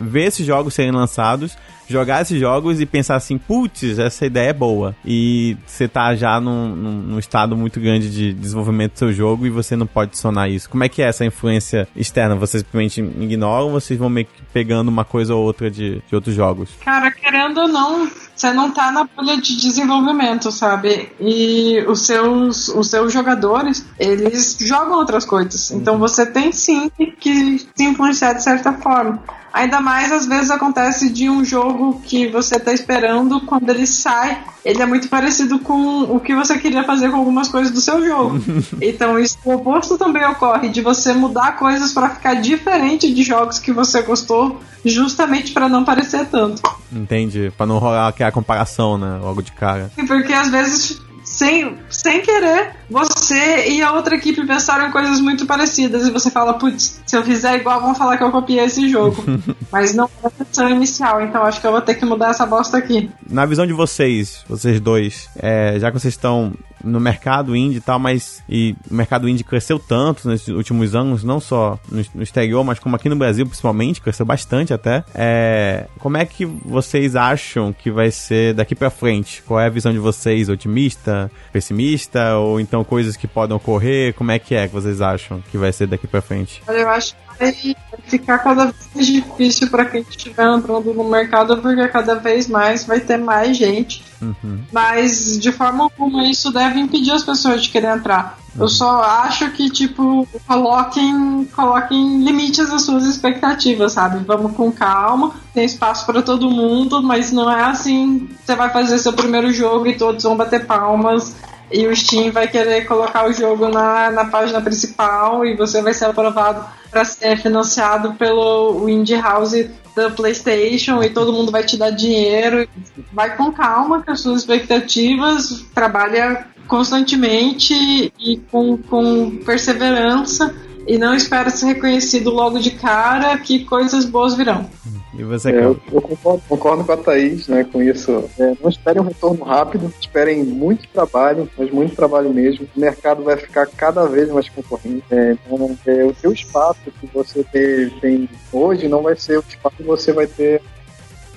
ver 0.00 0.24
esses 0.24 0.46
jogos 0.46 0.74
serem 0.74 0.92
lançados, 0.92 1.56
jogar 1.88 2.22
esses 2.22 2.40
jogos 2.40 2.80
e 2.80 2.86
pensar 2.86 3.16
assim, 3.16 3.38
putz, 3.38 3.98
essa 3.98 4.26
ideia 4.26 4.50
é 4.50 4.52
boa. 4.52 4.94
E 5.04 5.56
você 5.66 5.86
tá 5.86 6.14
já 6.14 6.40
num, 6.40 6.74
num, 6.74 7.18
estado 7.18 7.56
muito 7.56 7.78
grande 7.78 8.10
de 8.10 8.32
desenvolvimento 8.32 8.92
do 8.94 8.98
seu 8.98 9.12
jogo 9.12 9.46
e 9.46 9.50
você 9.50 9.76
não 9.76 9.86
pode 9.86 10.10
adicionar 10.10 10.48
isso. 10.48 10.68
Como 10.68 10.82
é 10.82 10.88
que 10.88 11.02
é 11.02 11.06
essa 11.06 11.24
influência 11.24 11.86
externa? 11.94 12.34
Vocês 12.34 12.62
simplesmente 12.62 13.00
ignoram 13.00 13.70
vocês 13.72 13.98
vão 13.98 14.08
meio 14.08 14.26
que 14.26 14.42
pegando 14.52 14.88
uma 14.88 15.04
coisa 15.04 15.34
ou 15.34 15.44
outra 15.44 15.70
de, 15.70 16.02
de 16.08 16.14
outros 16.14 16.34
jogos? 16.34 16.70
Cara, 16.84 17.10
querendo 17.10 17.60
ou 17.60 17.68
não, 17.68 18.10
você 18.42 18.52
não 18.52 18.72
tá 18.72 18.90
na 18.90 19.04
bolha 19.04 19.40
de 19.40 19.56
desenvolvimento, 19.56 20.50
sabe? 20.50 21.12
E 21.20 21.78
os 21.86 22.00
seus, 22.04 22.66
os 22.68 22.90
seus 22.90 23.12
jogadores, 23.12 23.84
eles 23.96 24.56
jogam 24.60 24.98
outras 24.98 25.24
coisas. 25.24 25.70
Então 25.70 25.94
uhum. 25.94 26.00
você 26.00 26.26
tem 26.26 26.50
sim 26.50 26.90
que 27.20 27.60
se 27.60 27.84
influenciar 27.84 28.32
de 28.32 28.42
certa 28.42 28.72
forma. 28.72 29.22
Ainda 29.52 29.80
mais 29.80 30.10
às 30.10 30.26
vezes 30.26 30.50
acontece 30.50 31.10
de 31.10 31.28
um 31.28 31.44
jogo 31.44 32.00
que 32.04 32.26
você 32.26 32.58
tá 32.58 32.72
esperando, 32.72 33.42
quando 33.42 33.68
ele 33.68 33.86
sai, 33.86 34.42
ele 34.64 34.80
é 34.80 34.86
muito 34.86 35.08
parecido 35.08 35.58
com 35.58 36.04
o 36.04 36.18
que 36.18 36.34
você 36.34 36.58
queria 36.58 36.82
fazer 36.84 37.10
com 37.10 37.18
algumas 37.18 37.48
coisas 37.48 37.70
do 37.70 37.80
seu 37.80 38.02
jogo. 38.04 38.40
então 38.80 39.18
isso 39.18 39.36
o 39.44 39.52
oposto 39.52 39.98
também 39.98 40.24
ocorre, 40.24 40.70
de 40.70 40.80
você 40.80 41.12
mudar 41.12 41.58
coisas 41.58 41.92
para 41.92 42.08
ficar 42.08 42.34
diferente 42.34 43.12
de 43.12 43.22
jogos 43.22 43.58
que 43.58 43.72
você 43.72 44.00
gostou, 44.00 44.58
justamente 44.84 45.52
para 45.52 45.68
não 45.68 45.84
parecer 45.84 46.26
tanto. 46.26 46.62
Entendi, 46.90 47.52
para 47.56 47.66
não 47.66 47.78
rolar 47.78 48.08
aquela 48.08 48.31
comparação, 48.32 48.98
né, 48.98 49.18
logo 49.20 49.42
de 49.42 49.52
cara. 49.52 49.90
Porque 50.08 50.32
às 50.32 50.50
vezes 50.50 51.00
sem, 51.24 51.78
sem 51.88 52.20
querer, 52.20 52.72
você 52.90 53.68
e 53.68 53.82
a 53.82 53.92
outra 53.92 54.16
equipe 54.16 54.46
pensaram 54.46 54.88
em 54.88 54.92
coisas 54.92 55.20
muito 55.20 55.46
parecidas. 55.46 56.06
E 56.06 56.10
você 56.10 56.30
fala, 56.30 56.54
putz, 56.54 57.00
se 57.06 57.16
eu 57.16 57.22
fizer 57.22 57.56
igual, 57.56 57.80
vão 57.80 57.94
falar 57.94 58.16
que 58.16 58.24
eu 58.24 58.30
copiei 58.30 58.64
esse 58.64 58.88
jogo. 58.88 59.24
Mas 59.72 59.94
não 59.94 60.04
é 60.22 60.26
a 60.26 60.28
intenção 60.28 60.68
inicial, 60.68 61.22
então 61.22 61.42
acho 61.42 61.60
que 61.60 61.66
eu 61.66 61.72
vou 61.72 61.80
ter 61.80 61.94
que 61.94 62.04
mudar 62.04 62.30
essa 62.30 62.44
bosta 62.44 62.76
aqui. 62.76 63.10
Na 63.28 63.46
visão 63.46 63.66
de 63.66 63.72
vocês, 63.72 64.44
vocês 64.48 64.80
dois, 64.80 65.28
é, 65.36 65.78
já 65.78 65.90
que 65.90 65.98
vocês 65.98 66.14
estão 66.14 66.52
no 66.82 67.00
mercado 67.00 67.56
indie 67.56 67.78
e 67.78 67.80
tal, 67.80 67.98
mas 67.98 68.42
e 68.48 68.74
o 68.90 68.94
mercado 68.94 69.28
indie 69.28 69.44
cresceu 69.44 69.78
tanto 69.78 70.28
nesses 70.28 70.48
últimos 70.48 70.94
anos, 70.94 71.24
não 71.24 71.40
só 71.40 71.78
no, 71.90 72.02
no 72.14 72.22
exterior, 72.22 72.62
mas 72.64 72.78
como 72.78 72.96
aqui 72.96 73.08
no 73.08 73.16
Brasil 73.16 73.46
principalmente, 73.46 74.00
cresceu 74.00 74.26
bastante 74.26 74.72
até. 74.72 75.04
É, 75.14 75.86
como 75.98 76.16
é 76.16 76.24
que 76.24 76.44
vocês 76.44 77.16
acham 77.16 77.72
que 77.72 77.90
vai 77.90 78.10
ser 78.10 78.54
daqui 78.54 78.74
para 78.74 78.90
frente? 78.90 79.42
Qual 79.42 79.60
é 79.60 79.66
a 79.66 79.70
visão 79.70 79.92
de 79.92 79.98
vocês? 79.98 80.48
Otimista, 80.48 81.30
pessimista 81.52 82.36
ou 82.36 82.60
então 82.60 82.84
coisas 82.84 83.16
que 83.16 83.26
podem 83.26 83.56
ocorrer? 83.56 84.14
Como 84.14 84.30
é 84.30 84.38
que 84.38 84.54
é 84.54 84.66
que 84.66 84.74
vocês 84.74 85.00
acham 85.00 85.42
que 85.50 85.58
vai 85.58 85.72
ser 85.72 85.86
daqui 85.86 86.06
para 86.06 86.20
frente? 86.20 86.62
Eu 86.68 86.88
acho 86.88 87.14
vai 87.38 87.76
ficar 88.04 88.38
cada 88.38 88.64
vez 88.66 88.88
mais 88.94 89.06
difícil 89.06 89.68
para 89.70 89.84
quem 89.84 90.02
estiver 90.02 90.46
entrando 90.46 90.92
no 90.92 91.04
mercado, 91.04 91.56
porque 91.58 91.88
cada 91.88 92.14
vez 92.16 92.48
mais 92.48 92.84
vai 92.84 93.00
ter 93.00 93.18
mais 93.18 93.56
gente. 93.56 94.04
Uhum. 94.20 94.60
Mas 94.72 95.38
de 95.38 95.52
forma 95.52 95.84
alguma 95.84 96.24
isso 96.26 96.50
deve 96.52 96.80
impedir 96.80 97.12
as 97.12 97.24
pessoas 97.24 97.62
de 97.62 97.70
querer 97.70 97.96
entrar. 97.96 98.38
Eu 98.58 98.68
só 98.68 99.02
acho 99.02 99.50
que, 99.52 99.70
tipo, 99.70 100.28
coloquem, 100.46 101.48
coloquem 101.54 102.22
limites 102.22 102.70
às 102.70 102.82
suas 102.82 103.04
expectativas, 103.04 103.92
sabe? 103.92 104.22
Vamos 104.24 104.54
com 104.54 104.70
calma, 104.70 105.34
tem 105.54 105.64
espaço 105.64 106.04
para 106.04 106.20
todo 106.20 106.50
mundo, 106.50 107.02
mas 107.02 107.32
não 107.32 107.50
é 107.50 107.64
assim. 107.64 108.28
Você 108.44 108.54
vai 108.54 108.70
fazer 108.70 108.98
seu 108.98 109.12
primeiro 109.14 109.52
jogo 109.52 109.86
e 109.86 109.96
todos 109.96 110.22
vão 110.22 110.36
bater 110.36 110.66
palmas 110.66 111.34
e 111.72 111.86
o 111.86 111.96
Steam 111.96 112.30
vai 112.30 112.46
querer 112.46 112.84
colocar 112.84 113.26
o 113.26 113.32
jogo 113.32 113.68
na, 113.68 114.10
na 114.10 114.26
página 114.26 114.60
principal 114.60 115.44
e 115.44 115.56
você 115.56 115.80
vai 115.80 115.94
ser 115.94 116.04
aprovado 116.04 116.64
para 116.90 117.04
ser 117.04 117.38
financiado 117.38 118.12
pelo 118.14 118.86
Indie 118.88 119.14
House 119.14 119.70
da 119.96 120.10
PlayStation 120.10 121.02
e 121.02 121.10
todo 121.10 121.32
mundo 121.32 121.50
vai 121.50 121.64
te 121.64 121.78
dar 121.78 121.90
dinheiro. 121.90 122.68
Vai 123.12 123.34
com 123.36 123.50
calma 123.50 124.02
com 124.02 124.10
as 124.10 124.20
suas 124.20 124.40
expectativas, 124.40 125.64
trabalha 125.74 126.46
constantemente 126.66 127.74
e 128.18 128.36
com, 128.50 128.76
com 128.76 129.38
perseverança 129.44 130.54
e 130.86 130.98
não 130.98 131.14
espera 131.14 131.50
ser 131.50 131.66
reconhecido 131.66 132.30
logo 132.30 132.58
de 132.58 132.72
cara 132.72 133.36
que 133.38 133.64
coisas 133.64 134.04
boas 134.04 134.34
virão. 134.34 134.68
E 135.14 135.22
você, 135.22 135.50
é, 135.50 135.58
eu, 135.58 135.78
eu 135.92 136.00
concordo, 136.00 136.42
concordo, 136.48 136.84
com 136.84 136.92
a 136.92 136.96
Thaís 136.96 137.46
né, 137.46 137.64
com 137.64 137.82
isso. 137.82 138.24
É, 138.38 138.54
não 138.60 138.70
esperem 138.70 139.02
um 139.02 139.06
retorno 139.06 139.44
rápido, 139.44 139.92
esperem 140.00 140.42
muito 140.42 140.88
trabalho, 140.88 141.48
mas 141.56 141.70
muito 141.70 141.94
trabalho 141.94 142.32
mesmo. 142.32 142.66
O 142.74 142.80
mercado 142.80 143.22
vai 143.22 143.36
ficar 143.36 143.66
cada 143.66 144.06
vez 144.06 144.30
mais 144.30 144.48
concorrente. 144.48 145.04
É, 145.10 145.32
então, 145.32 145.78
é, 145.86 146.04
o 146.04 146.14
seu 146.14 146.32
espaço 146.32 146.80
que 146.98 147.06
você 147.12 147.44
tem, 147.44 147.90
tem 148.00 148.28
hoje 148.52 148.88
não 148.88 149.02
vai 149.02 149.14
ser 149.14 149.38
o 149.38 149.44
espaço 149.46 149.76
que 149.76 149.82
você 149.82 150.12
vai 150.12 150.26
ter 150.26 150.62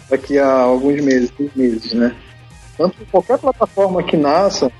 daqui 0.09 0.39
a 0.39 0.49
alguns 0.49 1.01
meses, 1.01 1.32
meses, 1.55 1.93
né? 1.93 2.15
Tanto 2.78 2.97
que 2.97 3.05
qualquer 3.05 3.38
plataforma 3.38 4.03
que 4.03 4.17
nasça, 4.17 4.71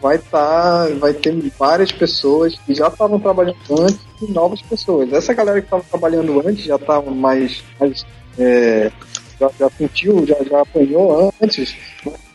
vai 0.00 0.16
estar, 0.16 0.88
tá, 0.88 0.94
vai 0.98 1.12
ter 1.12 1.34
várias 1.58 1.92
pessoas 1.92 2.58
que 2.58 2.74
já 2.74 2.88
estavam 2.88 3.20
trabalhando 3.20 3.56
antes 3.70 4.00
e 4.20 4.30
novas 4.30 4.62
pessoas. 4.62 5.12
Essa 5.12 5.34
galera 5.34 5.60
que 5.60 5.66
estava 5.66 5.84
trabalhando 5.84 6.46
antes 6.46 6.64
já 6.64 6.76
estava 6.76 7.10
mais, 7.10 7.62
mais 7.78 8.06
é, 8.38 8.90
já, 9.38 9.50
já 9.58 9.70
sentiu, 9.70 10.26
já, 10.26 10.36
já 10.42 10.62
apanhou 10.62 11.32
antes, 11.40 11.74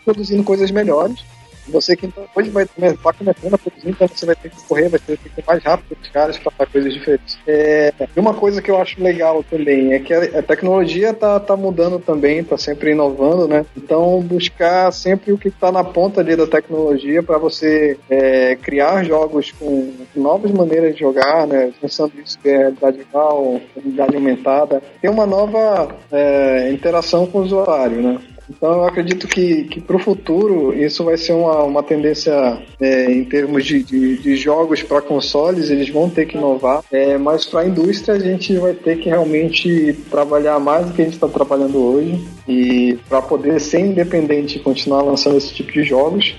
produzindo 0.04 0.44
coisas 0.44 0.72
melhores 0.72 1.24
você 1.68 1.96
que 1.96 2.06
então 2.06 2.26
hoje 2.36 2.50
vai 2.50 2.64
estar 2.64 3.14
começando 3.14 3.54
a 3.54 3.58
produzir, 3.58 3.90
então 3.90 4.08
você 4.08 4.26
vai 4.26 4.36
ter 4.36 4.50
que 4.50 4.64
correr, 4.64 4.90
vai 4.90 5.00
ter 5.00 5.18
que 5.18 5.30
ser 5.30 5.44
mais 5.46 5.64
rápido 5.64 5.98
os 6.02 6.10
caras 6.10 6.38
para 6.38 6.52
fazer 6.52 6.72
coisas 6.72 6.94
diferentes. 6.94 7.38
É, 7.48 7.94
e 8.16 8.20
uma 8.20 8.34
coisa 8.34 8.62
que 8.62 8.70
eu 8.70 8.82
acho 8.82 9.02
legal 9.02 9.44
também 9.44 9.94
é 9.94 10.00
que 10.00 10.14
a, 10.14 10.40
a 10.40 10.44
tecnologia 10.44 11.14
tá, 11.14 11.40
tá 11.40 11.56
mudando 11.56 12.00
também, 12.00 12.44
tá 12.44 12.58
sempre 12.58 12.92
inovando, 12.92 13.48
né? 13.48 13.66
Então 13.76 14.22
buscar 14.22 14.92
sempre 14.92 15.32
o 15.32 15.38
que 15.38 15.48
está 15.48 15.72
na 15.72 15.84
ponta 15.84 16.22
ali 16.22 16.36
da 16.36 16.48
tecnologia 16.48 17.24
para 17.24 17.38
você 17.38 17.98
é, 18.10 18.56
criar 18.56 19.04
jogos 19.04 19.52
com 19.52 19.94
novas 20.16 20.52
maneiras 20.52 20.94
de 20.94 21.00
jogar, 21.00 21.48
né? 21.48 21.72
Pensando 21.82 22.14
isso 22.24 22.38
que 22.40 22.50
é 22.50 22.58
realidade 22.58 22.98
virtual, 22.98 23.62
realidade 23.76 24.16
aumentada, 24.16 24.82
tem 25.02 25.10
uma 25.10 25.26
nova 25.26 25.96
é, 26.12 26.72
interação 26.72 27.26
com 27.26 27.40
o 27.40 27.44
usuário, 27.44 28.02
né? 28.02 28.20
Então 28.50 28.74
eu 28.74 28.86
acredito 28.86 29.28
que, 29.28 29.64
que 29.66 29.82
para 29.82 29.96
o 29.96 30.00
futuro 30.00 30.74
isso 30.74 31.04
vai 31.04 31.18
ser 31.18 31.34
uma, 31.34 31.64
uma 31.64 31.84
tendência 31.84 32.62
é, 32.80 33.12
em 33.12 33.24
termos 33.24 33.66
de, 33.66 33.84
de, 33.84 34.18
de 34.18 34.36
jogos 34.36 34.84
para 34.84 35.02
consoles, 35.02 35.70
eles 35.70 35.90
vão 35.90 36.10
ter 36.10 36.26
que 36.26 36.38
inovar, 36.38 36.84
é, 36.92 37.18
mas 37.18 37.46
para 37.46 37.62
a 37.62 37.68
indústria 37.68 38.16
a 38.16 38.20
gente 38.20 38.56
vai 38.58 38.74
ter 38.74 39.00
que 39.00 39.10
realmente 39.10 39.94
trabalhar 40.10 40.60
mais 40.60 40.86
do 40.86 40.94
que 40.94 41.02
a 41.02 41.06
gente 41.06 41.16
está 41.16 41.28
trabalhando 41.28 41.78
hoje 41.78 42.24
e 42.48 42.98
para 43.10 43.22
poder 43.22 43.60
ser 43.60 43.80
independente 43.80 44.58
e 44.58 44.62
continuar 44.62 45.02
lançando 45.02 45.38
esse 45.38 45.54
tipo 45.54 45.72
de 45.72 45.84
jogos. 45.84 46.36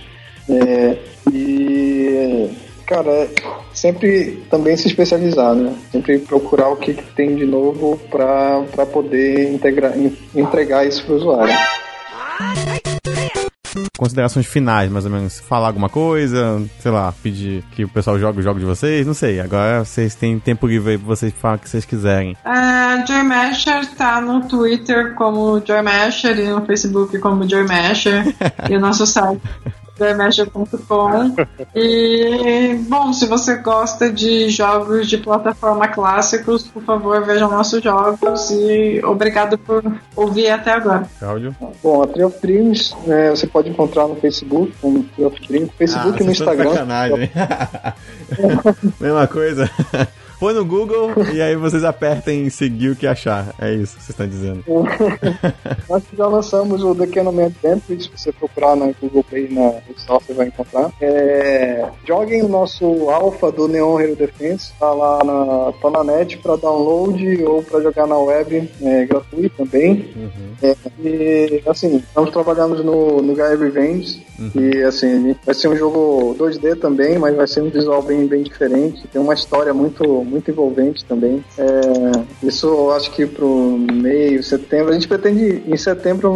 É, 0.49 0.97
e 1.33 2.49
cara, 2.87 3.11
é 3.11 3.29
sempre 3.75 4.45
também 4.49 4.77
se 4.77 4.87
especializar, 4.87 5.55
né? 5.55 5.75
Sempre 5.91 6.21
procurar 6.21 6.69
o 6.69 6.77
que, 6.77 6.95
que 6.95 7.03
tem 7.15 7.35
de 7.35 7.45
novo 7.45 7.99
para 8.09 8.87
poder 8.87 9.53
integrar, 9.53 9.93
entregar 10.35 10.87
isso 10.87 11.05
para 11.05 11.15
o 11.15 11.17
usuário. 11.17 11.55
Considerações 13.99 14.47
finais, 14.47 14.91
mais 14.91 15.05
ou 15.05 15.11
menos. 15.11 15.39
Falar 15.41 15.69
alguma 15.69 15.89
coisa, 15.89 16.63
sei 16.79 16.91
lá, 16.91 17.13
pedir 17.23 17.63
que 17.73 17.85
o 17.85 17.89
pessoal 17.89 18.19
jogue 18.19 18.41
o 18.41 18.43
jogo 18.43 18.59
de 18.59 18.65
vocês, 18.65 19.07
não 19.07 19.15
sei. 19.15 19.41
Agora 19.41 19.85
vocês 19.85 20.15
têm 20.15 20.39
tempo 20.39 20.67
livre 20.67 20.93
aí 20.93 20.99
pra 20.99 21.07
vocês 21.07 21.33
falarem 21.37 21.61
o 21.61 21.63
que 21.63 21.69
vocês 21.69 21.85
quiserem. 21.85 22.37
Uh, 22.45 23.07
Joy 23.07 23.23
Masher 23.23 23.87
tá 23.95 24.21
no 24.21 24.47
Twitter 24.49 25.15
como 25.15 25.63
Joy 25.65 25.83
Masher 25.83 26.39
e 26.39 26.49
no 26.49 26.65
Facebook 26.65 27.19
como 27.19 27.49
Joy 27.49 27.67
Masher 27.67 28.35
e 28.69 28.77
o 28.77 28.81
nosso 28.81 29.07
site 29.07 29.43
TheMeasure.com. 29.97 31.35
E, 31.75 32.75
bom, 32.89 33.13
se 33.13 33.27
você 33.27 33.57
gosta 33.57 34.11
de 34.11 34.49
jogos 34.51 35.09
de 35.09 35.19
plataforma 35.19 35.89
clássicos, 35.89 36.65
por 36.65 36.83
favor, 36.83 37.25
vejam 37.25 37.51
nossos 37.51 37.83
jogos 37.83 38.51
e 38.51 39.01
obrigado 39.05 39.59
por 39.59 39.83
ouvir 40.15 40.51
até 40.51 40.73
agora. 40.73 41.09
Cláudio? 41.19 41.55
Bom, 41.83 42.03
a 42.03 42.07
Trio 42.07 42.27
of 42.27 42.41
Dreams 42.41 42.95
né, 43.07 43.31
você 43.31 43.47
pode 43.47 43.69
encontrar 43.71 44.07
no 44.07 44.17
Facebook, 44.17 44.73
como 44.81 45.03
Trio 45.03 45.29
of 45.29 45.41
Dreams, 45.47 45.71
Facebook 45.79 46.17
ah, 46.19 46.23
e 46.23 46.25
no 46.25 46.33
Instagram. 46.33 46.71
Sacanagem. 46.71 47.31
Mesma 49.01 49.27
coisa. 49.27 49.71
Põe 50.39 50.53
no 50.53 50.65
Google 50.65 51.13
e 51.33 51.41
aí 51.41 51.57
vocês 51.57 51.83
apertem 51.83 52.49
seguir 52.51 52.91
o 52.91 52.97
que 52.97 53.07
achar. 53.07 53.55
É 53.59 53.73
isso 53.73 53.97
que 53.97 54.03
vocês 54.03 54.11
estão 54.11 54.29
dizendo. 54.29 54.63
Nós 55.89 56.03
já 56.17 56.27
lançamos 56.27 56.83
o 56.83 56.95
The 56.95 57.07
Canon 57.07 57.47
Adventure, 57.47 58.03
se 58.03 58.11
você 58.15 58.33
procurar 58.33 58.77
na 58.77 58.93
Google 59.01 59.25
Play 59.25 59.49
na 59.51 59.81
Store 59.97 60.23
você 60.25 60.35
vai 60.35 60.49
encontrar. 60.49 60.93
É, 61.01 61.87
joguem 62.07 62.43
o 62.43 62.49
nosso 62.49 63.09
alpha 63.09 63.51
do 63.51 63.67
Neon 63.67 64.01
Hero 64.01 64.17
Defense, 64.17 64.73
tá 64.79 64.93
lá 64.93 65.25
na, 65.25 65.73
tá 65.73 65.91
na 65.91 66.05
net 66.05 66.39
para 66.39 66.57
download 66.57 67.45
ou 67.45 67.63
para 67.63 67.81
jogar 67.81 68.07
na 68.07 68.19
web, 68.19 68.71
é 68.83 69.05
gratuito 69.07 69.65
também. 69.65 70.15
Uhum. 70.17 70.47
É, 70.63 70.77
e 71.01 71.63
assim, 71.67 71.97
estamos 71.97 72.31
trabalhando 72.31 72.83
no, 72.83 73.23
no 73.23 73.35
Gaia 73.35 73.57
Revenge 73.57 74.25
uhum. 74.39 74.51
e 74.55 74.83
assim, 74.83 75.35
vai 75.45 75.55
ser 75.55 75.69
um 75.69 75.77
jogo 75.77 76.35
2D 76.39 76.79
também, 76.79 77.19
mas 77.19 77.35
vai 77.35 77.47
ser 77.47 77.63
um 77.63 77.71
visual 77.71 78.03
bem, 78.03 78.27
bem 78.27 78.43
diferente, 78.43 79.07
tem 79.09 79.21
uma 79.21 79.35
história 79.35 79.73
muito 79.73 80.26
muito 80.27 80.51
envolvente 80.51 81.05
também. 81.05 81.45
É, 81.59 82.47
isso 82.47 82.67
eu 82.67 82.93
acho 82.93 83.11
que 83.13 83.27
pro 83.27 83.79
meio, 83.79 84.43
setembro, 84.43 84.91
a 84.91 84.95
gente 84.95 85.09
pretende 85.09 85.63
em 85.67 85.77
setembro 85.77 86.33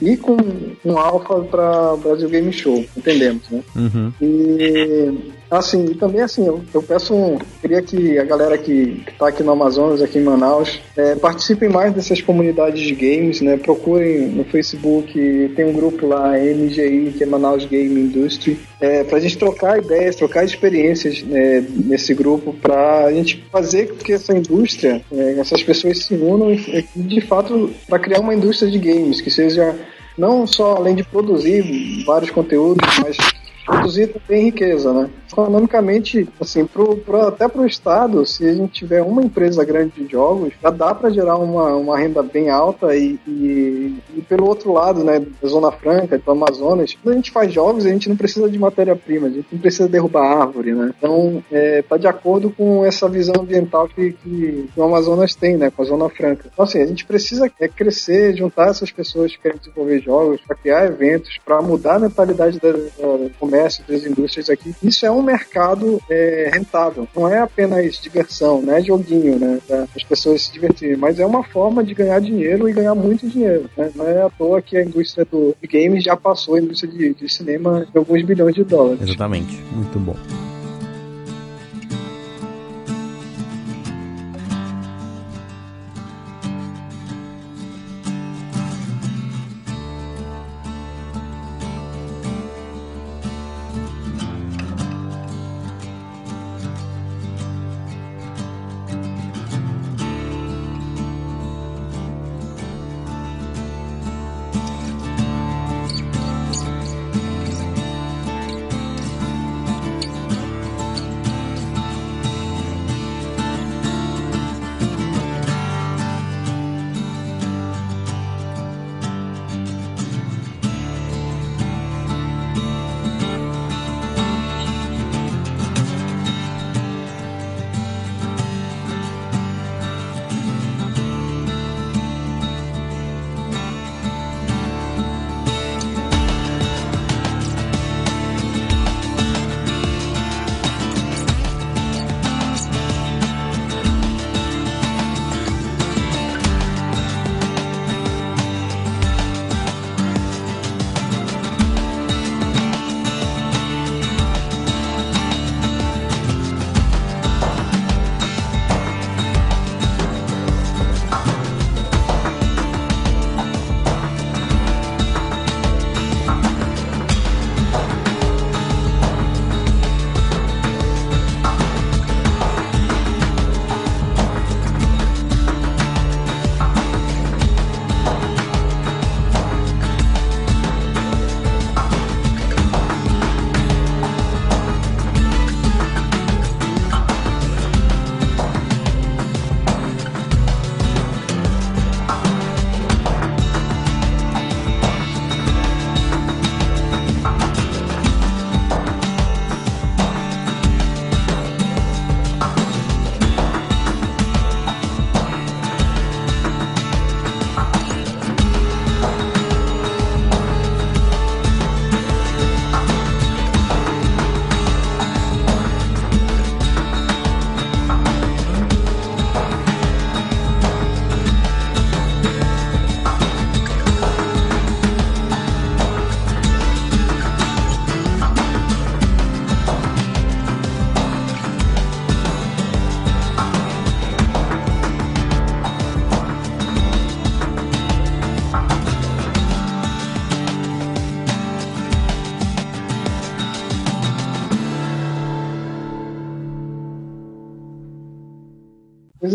ir 0.00 0.16
com 0.16 0.36
um 0.84 0.98
alfa 0.98 1.40
para 1.40 1.96
Brasil 1.96 2.28
Game 2.28 2.52
Show, 2.52 2.84
entendemos, 2.96 3.48
né? 3.50 3.62
Uhum. 3.76 4.12
E 4.20 5.39
Assim, 5.50 5.86
e 5.86 5.94
também 5.96 6.20
assim, 6.20 6.46
eu, 6.46 6.62
eu 6.72 6.80
peço, 6.80 7.12
um, 7.12 7.36
queria 7.60 7.82
que 7.82 8.16
a 8.18 8.24
galera 8.24 8.56
que, 8.56 9.02
está 9.08 9.28
aqui 9.28 9.42
no 9.42 9.50
Amazonas, 9.50 10.00
aqui 10.00 10.18
em 10.18 10.22
Manaus, 10.22 10.80
é, 10.96 11.16
participem 11.16 11.68
mais 11.68 11.92
dessas 11.92 12.22
comunidades 12.22 12.80
de 12.80 12.94
games, 12.94 13.40
né? 13.40 13.56
Procurem 13.56 14.28
no 14.28 14.44
Facebook, 14.44 15.52
tem 15.56 15.64
um 15.64 15.72
grupo 15.72 16.06
lá, 16.06 16.38
MGI, 16.38 17.14
que 17.18 17.24
é 17.24 17.26
Manaus 17.26 17.64
Game 17.64 18.00
Industry, 18.00 18.60
é, 18.80 19.02
para 19.02 19.18
a 19.18 19.20
gente 19.20 19.36
trocar 19.36 19.78
ideias, 19.78 20.14
trocar 20.14 20.44
experiências 20.44 21.22
né, 21.22 21.66
nesse 21.84 22.14
grupo, 22.14 22.52
para 22.54 23.06
a 23.06 23.12
gente 23.12 23.44
fazer 23.50 23.88
com 23.88 23.96
que 23.96 24.12
essa 24.12 24.32
indústria, 24.32 25.02
é, 25.12 25.32
essas 25.40 25.62
pessoas 25.64 26.04
se 26.04 26.14
unam 26.14 26.52
e, 26.52 26.86
de 26.94 27.20
fato, 27.20 27.70
para 27.88 27.98
criar 27.98 28.20
uma 28.20 28.34
indústria 28.34 28.70
de 28.70 28.78
games 28.78 29.20
que 29.20 29.30
seja 29.30 29.76
não 30.16 30.46
só 30.46 30.76
além 30.76 30.94
de 30.94 31.02
produzir 31.02 32.04
vários 32.04 32.30
conteúdos, 32.30 32.86
mas 33.02 33.16
produzir 33.64 34.08
também 34.08 34.44
riqueza, 34.44 34.92
né? 34.92 35.10
Economicamente, 35.30 36.28
assim, 36.40 36.66
pro, 36.66 36.96
pro, 36.96 37.28
até 37.28 37.46
para 37.46 37.62
o 37.62 37.66
Estado, 37.66 38.26
se 38.26 38.46
a 38.46 38.52
gente 38.52 38.72
tiver 38.72 39.02
uma 39.02 39.22
empresa 39.22 39.64
grande 39.64 40.02
de 40.04 40.10
jogos, 40.10 40.52
já 40.60 40.70
dá 40.70 40.94
para 40.94 41.10
gerar 41.10 41.36
uma, 41.36 41.76
uma 41.76 41.98
renda 41.98 42.22
bem 42.22 42.50
alta 42.50 42.96
e, 42.96 43.18
e, 43.26 43.96
e, 44.16 44.22
pelo 44.22 44.46
outro 44.46 44.72
lado, 44.72 45.04
né, 45.04 45.20
da 45.20 45.48
Zona 45.48 45.70
Franca, 45.70 46.18
do 46.18 46.30
Amazonas, 46.30 46.96
quando 47.00 47.14
a 47.14 47.16
gente 47.16 47.30
faz 47.30 47.52
jogos, 47.52 47.86
a 47.86 47.90
gente 47.90 48.08
não 48.08 48.16
precisa 48.16 48.48
de 48.48 48.58
matéria-prima, 48.58 49.28
a 49.28 49.30
gente 49.30 49.46
não 49.52 49.60
precisa 49.60 49.88
derrubar 49.88 50.40
árvore, 50.40 50.72
né? 50.72 50.92
Então, 50.96 51.42
é, 51.50 51.82
tá 51.82 51.96
de 51.96 52.06
acordo 52.06 52.50
com 52.50 52.84
essa 52.84 53.08
visão 53.08 53.34
ambiental 53.38 53.88
que, 53.88 54.12
que, 54.12 54.68
o 54.76 54.82
Amazonas 54.82 55.34
tem, 55.34 55.56
né, 55.56 55.70
com 55.70 55.82
a 55.82 55.84
Zona 55.84 56.08
Franca. 56.08 56.50
Então, 56.52 56.64
assim, 56.64 56.80
a 56.80 56.86
gente 56.86 57.04
precisa 57.04 57.50
é, 57.60 57.68
crescer, 57.68 58.36
juntar 58.36 58.68
essas 58.68 58.90
pessoas 58.90 59.32
que 59.32 59.42
querem 59.42 59.58
desenvolver 59.58 60.00
jogos, 60.00 60.40
para 60.46 60.56
criar 60.56 60.86
eventos, 60.86 61.38
para 61.44 61.62
mudar 61.62 61.96
a 61.96 62.00
mentalidade 62.00 62.58
da, 62.58 62.72
da 62.72 63.30
comércio, 63.50 63.84
das 63.88 64.04
indústrias 64.04 64.48
aqui. 64.48 64.72
Isso 64.82 65.04
é 65.04 65.10
um 65.10 65.22
mercado 65.22 66.00
é, 66.08 66.50
rentável. 66.52 67.06
Não 67.14 67.28
é 67.28 67.40
apenas 67.40 67.96
diversão, 67.96 68.62
não 68.62 68.74
é 68.74 68.80
joguinho, 68.80 69.38
né? 69.38 69.58
Para 69.66 69.86
as 69.96 70.04
pessoas 70.04 70.42
se 70.42 70.52
divertirem, 70.52 70.96
mas 70.96 71.18
é 71.18 71.26
uma 71.26 71.42
forma 71.42 71.82
de 71.82 71.92
ganhar 71.92 72.20
dinheiro 72.20 72.68
e 72.68 72.72
ganhar 72.72 72.94
muito 72.94 73.28
dinheiro. 73.28 73.68
Né? 73.76 73.90
Não 73.94 74.06
é 74.06 74.22
à 74.22 74.30
toa 74.30 74.62
que 74.62 74.76
a 74.76 74.82
indústria 74.84 75.24
do 75.24 75.54
games 75.68 76.04
já 76.04 76.16
passou 76.16 76.54
a 76.54 76.60
indústria 76.60 76.90
de, 76.90 77.14
de 77.14 77.28
cinema 77.28 77.86
de 77.90 77.98
alguns 77.98 78.22
bilhões 78.22 78.54
de 78.54 78.64
dólares. 78.64 79.02
Exatamente. 79.02 79.60
Muito 79.72 79.98
bom. 79.98 80.16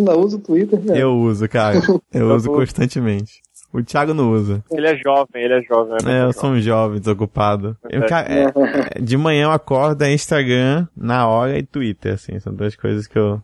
Ainda 0.09 0.17
usa 0.17 0.37
o 0.37 0.39
Twitter, 0.39 0.79
né? 0.79 1.01
Eu 1.01 1.15
uso, 1.17 1.47
cara. 1.49 1.79
Eu 2.13 2.29
uso 2.35 2.49
constantemente. 2.49 3.41
O 3.73 3.83
Thiago 3.83 4.13
não 4.13 4.31
usa. 4.31 4.63
Ele 4.71 4.87
é 4.87 4.95
jovem, 4.95 5.43
ele 5.43 5.53
é 5.55 5.61
jovem. 5.61 5.97
É, 6.05 6.23
eu 6.23 6.31
sou 6.31 6.51
um 6.51 6.61
jovem 6.61 6.97
desocupado. 6.97 7.75
Eu, 7.89 8.05
cara, 8.05 8.31
é, 8.31 8.45
é, 8.45 9.01
de 9.01 9.17
manhã 9.17 9.45
eu 9.45 9.51
acordo, 9.51 10.01
é 10.01 10.13
Instagram, 10.13 10.87
na 10.95 11.27
hora 11.27 11.57
e 11.57 11.63
Twitter, 11.63 12.13
assim. 12.13 12.39
São 12.39 12.53
duas 12.53 12.73
coisas 12.77 13.05
que 13.05 13.19
eu 13.19 13.41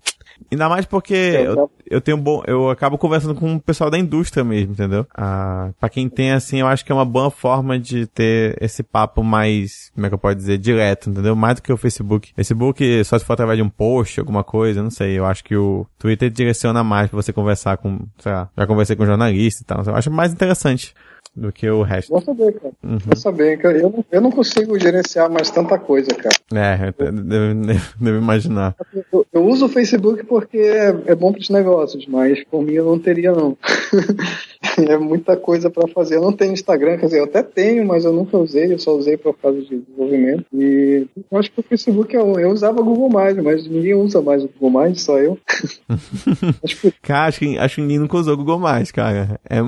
Ainda 0.51 0.69
mais 0.69 0.85
porque 0.85 1.13
eu, 1.13 1.69
eu 1.85 2.01
tenho 2.01 2.17
bom, 2.17 2.41
eu 2.47 2.69
acabo 2.69 2.97
conversando 2.97 3.35
com 3.35 3.55
o 3.55 3.59
pessoal 3.59 3.89
da 3.89 3.97
indústria 3.97 4.43
mesmo, 4.43 4.73
entendeu? 4.73 5.05
Ah, 5.15 5.71
para 5.79 5.89
quem 5.89 6.07
tem 6.09 6.31
assim, 6.31 6.59
eu 6.59 6.67
acho 6.67 6.85
que 6.85 6.91
é 6.91 6.95
uma 6.95 7.05
boa 7.05 7.29
forma 7.29 7.77
de 7.77 8.07
ter 8.07 8.57
esse 8.61 8.83
papo 8.83 9.23
mais, 9.23 9.91
como 9.93 10.05
é 10.05 10.09
que 10.09 10.15
eu 10.15 10.19
posso 10.19 10.35
dizer, 10.35 10.57
direto, 10.57 11.09
entendeu? 11.09 11.35
Mais 11.35 11.55
do 11.55 11.61
que 11.61 11.71
o 11.71 11.77
Facebook. 11.77 12.31
Facebook 12.35 13.03
só 13.03 13.17
se 13.19 13.25
for 13.25 13.33
através 13.33 13.57
de 13.57 13.63
um 13.63 13.69
post, 13.69 14.19
alguma 14.19 14.43
coisa, 14.43 14.81
não 14.81 14.89
sei. 14.89 15.17
Eu 15.17 15.25
acho 15.25 15.43
que 15.43 15.55
o 15.55 15.85
Twitter 15.99 16.29
direciona 16.29 16.83
mais 16.83 17.09
pra 17.09 17.21
você 17.21 17.33
conversar 17.33 17.77
com, 17.77 17.99
sei 18.19 18.31
lá, 18.31 18.49
já 18.57 18.67
conversei 18.67 18.95
com 18.95 19.05
jornalista 19.05 19.63
e 19.63 19.65
tal. 19.65 19.83
Eu 19.85 19.95
acho 19.95 20.09
mais 20.09 20.31
interessante 20.31 20.93
do 21.35 21.51
que 21.51 21.69
o 21.69 21.81
resto. 21.81 22.09
Vou 22.09 22.21
saber, 22.21 22.53
cara. 22.53 22.73
Uhum. 22.83 22.97
Vou 22.97 23.15
saber, 23.15 23.57
cara. 23.57 23.77
Eu, 23.77 23.89
não, 23.89 24.05
eu 24.11 24.21
não 24.21 24.31
consigo 24.31 24.77
gerenciar 24.77 25.29
mais 25.29 25.49
tanta 25.49 25.77
coisa, 25.77 26.11
cara. 26.13 26.35
É, 26.53 26.93
devo 27.99 28.17
imaginar. 28.17 28.75
Eu, 29.11 29.25
eu, 29.31 29.45
uso 29.45 29.65
o 29.65 29.69
Facebook 29.69 30.25
porque 30.25 30.57
é, 30.57 30.87
é 31.05 31.15
bom 31.15 31.31
para 31.31 31.41
os 31.41 31.49
negócios, 31.49 32.05
mas 32.05 32.43
por 32.45 32.61
mim 32.61 32.73
eu 32.73 32.85
não 32.85 32.99
teria, 32.99 33.31
não. 33.31 33.57
é 34.87 34.97
muita 34.97 35.35
coisa 35.35 35.69
para 35.69 35.87
fazer. 35.87 36.15
Eu 36.15 36.21
não 36.21 36.33
tenho 36.33 36.53
Instagram, 36.53 36.97
quer 36.97 37.05
dizer, 37.05 37.19
eu 37.19 37.25
até 37.25 37.43
tenho, 37.43 37.85
mas 37.85 38.05
eu 38.05 38.13
nunca 38.13 38.37
usei, 38.37 38.73
eu 38.73 38.79
só 38.79 38.91
usei 38.91 39.17
por 39.17 39.35
causa 39.37 39.61
de 39.61 39.79
desenvolvimento. 39.79 40.45
E 40.53 41.07
eu 41.31 41.37
acho 41.37 41.51
que 41.51 41.59
o 41.59 41.63
Facebook 41.63 42.15
eu, 42.15 42.39
eu 42.39 42.49
usava 42.49 42.81
Google 42.81 43.09
Mais, 43.09 43.35
mas 43.37 43.67
ninguém 43.67 43.93
usa 43.93 44.21
mais 44.21 44.43
o 44.43 44.47
Google 44.47 44.69
Mais, 44.69 45.01
só 45.01 45.17
eu. 45.17 45.37
acho 46.63 46.77
que... 46.77 46.91
Cara, 47.01 47.27
acho 47.27 47.39
que, 47.39 47.57
acho 47.57 47.75
que 47.75 47.81
ninguém 47.81 47.99
nunca 47.99 48.17
usou 48.17 48.33
o 48.33 48.37
Google 48.37 48.59
Mais, 48.59 48.91
cara. 48.91 49.39
É... 49.49 49.59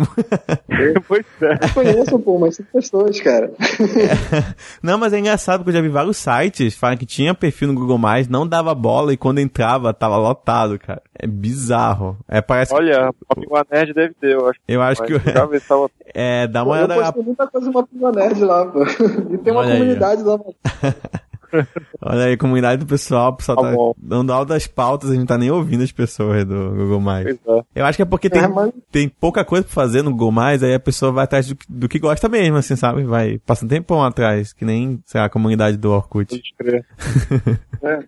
pois 1.07 1.25
é. 1.41 1.53
Eu 1.53 1.73
conheço, 1.73 2.19
pô, 2.19 2.39
mas 2.39 2.55
são 2.55 2.65
pessoas, 2.71 3.19
cara. 3.19 3.51
É. 3.59 4.53
Não, 4.81 4.97
mas 4.97 5.13
é 5.13 5.19
engraçado 5.19 5.59
porque 5.59 5.71
eu 5.71 5.75
já 5.75 5.81
vi 5.81 5.89
vários 5.89 6.17
sites 6.17 6.75
falando 6.75 6.97
que 6.97 7.05
tinha 7.05 7.33
perfil 7.33 7.69
no 7.69 7.73
Google 7.73 7.97
Mais, 7.97 8.27
não 8.27 8.47
dava 8.47 8.73
bola 8.73 9.13
e 9.13 9.17
quando 9.17 9.39
entrava 9.39 9.93
tava 9.93 10.17
lotado, 10.17 10.77
cara. 10.79 11.01
É 11.17 11.27
bizarro. 11.27 12.17
É, 12.27 12.41
parece 12.41 12.73
Olha, 12.73 13.13
que... 13.33 13.55
a 13.55 13.65
Nerd 13.71 13.93
deve 13.93 14.13
ter, 14.15 14.33
eu 14.33 14.47
acho. 14.47 14.59
Eu 14.67 14.81
acho 14.81 15.02
que. 15.05 15.19
Tava... 15.61 15.89
É, 16.15 16.45
dá 16.47 16.63
uma 16.63 16.73
olhada. 16.73 16.93
Eu 16.93 17.01
postei 17.01 17.23
muita 17.23 17.47
coisa 17.47 17.71
no 17.71 17.87
Pinguim 17.87 18.11
Nerd 18.15 18.43
lá, 18.43 18.65
pô. 18.67 18.83
E 19.33 19.37
tem 19.39 19.51
uma 19.51 19.61
Olha 19.61 19.71
comunidade 19.71 20.21
aí, 20.21 20.27
lá. 20.27 20.37
Olha 22.01 22.25
aí, 22.25 22.37
comunidade 22.37 22.79
do 22.79 22.85
pessoal, 22.85 23.31
o 23.31 23.35
pessoal 23.35 23.57
tá, 23.57 23.71
tá 23.71 23.77
dando 23.97 24.33
aula 24.33 24.45
das 24.45 24.65
pautas, 24.65 25.11
a 25.11 25.15
gente 25.15 25.27
tá 25.27 25.37
nem 25.37 25.51
ouvindo 25.51 25.83
as 25.83 25.91
pessoas 25.91 26.45
do 26.45 26.71
Google 26.71 26.99
Mais. 26.99 27.27
É. 27.27 27.63
Eu 27.75 27.85
acho 27.85 27.95
que 27.95 28.01
é 28.01 28.05
porque 28.05 28.29
tem, 28.29 28.43
é, 28.43 28.47
mas... 28.47 28.71
tem 28.91 29.07
pouca 29.07 29.45
coisa 29.45 29.63
pra 29.63 29.73
fazer 29.73 30.01
no 30.01 30.11
Google 30.11 30.31
Mais, 30.31 30.63
aí 30.63 30.73
a 30.73 30.79
pessoa 30.79 31.11
vai 31.11 31.23
atrás 31.23 31.47
do, 31.47 31.57
do 31.69 31.87
que 31.87 31.99
gosta 31.99 32.27
mesmo, 32.27 32.57
assim, 32.57 32.75
sabe? 32.75 33.03
Vai 33.03 33.39
passando 33.45 33.69
tempão 33.69 34.03
atrás, 34.03 34.51
que 34.53 34.65
nem, 34.65 34.99
sei 35.05 35.21
lá, 35.21 35.27
a 35.27 35.29
comunidade 35.29 35.77
do 35.77 35.91
Orkut. 35.91 36.35
Pode 36.35 36.53
crer. 36.57 36.85
é. 37.83 38.03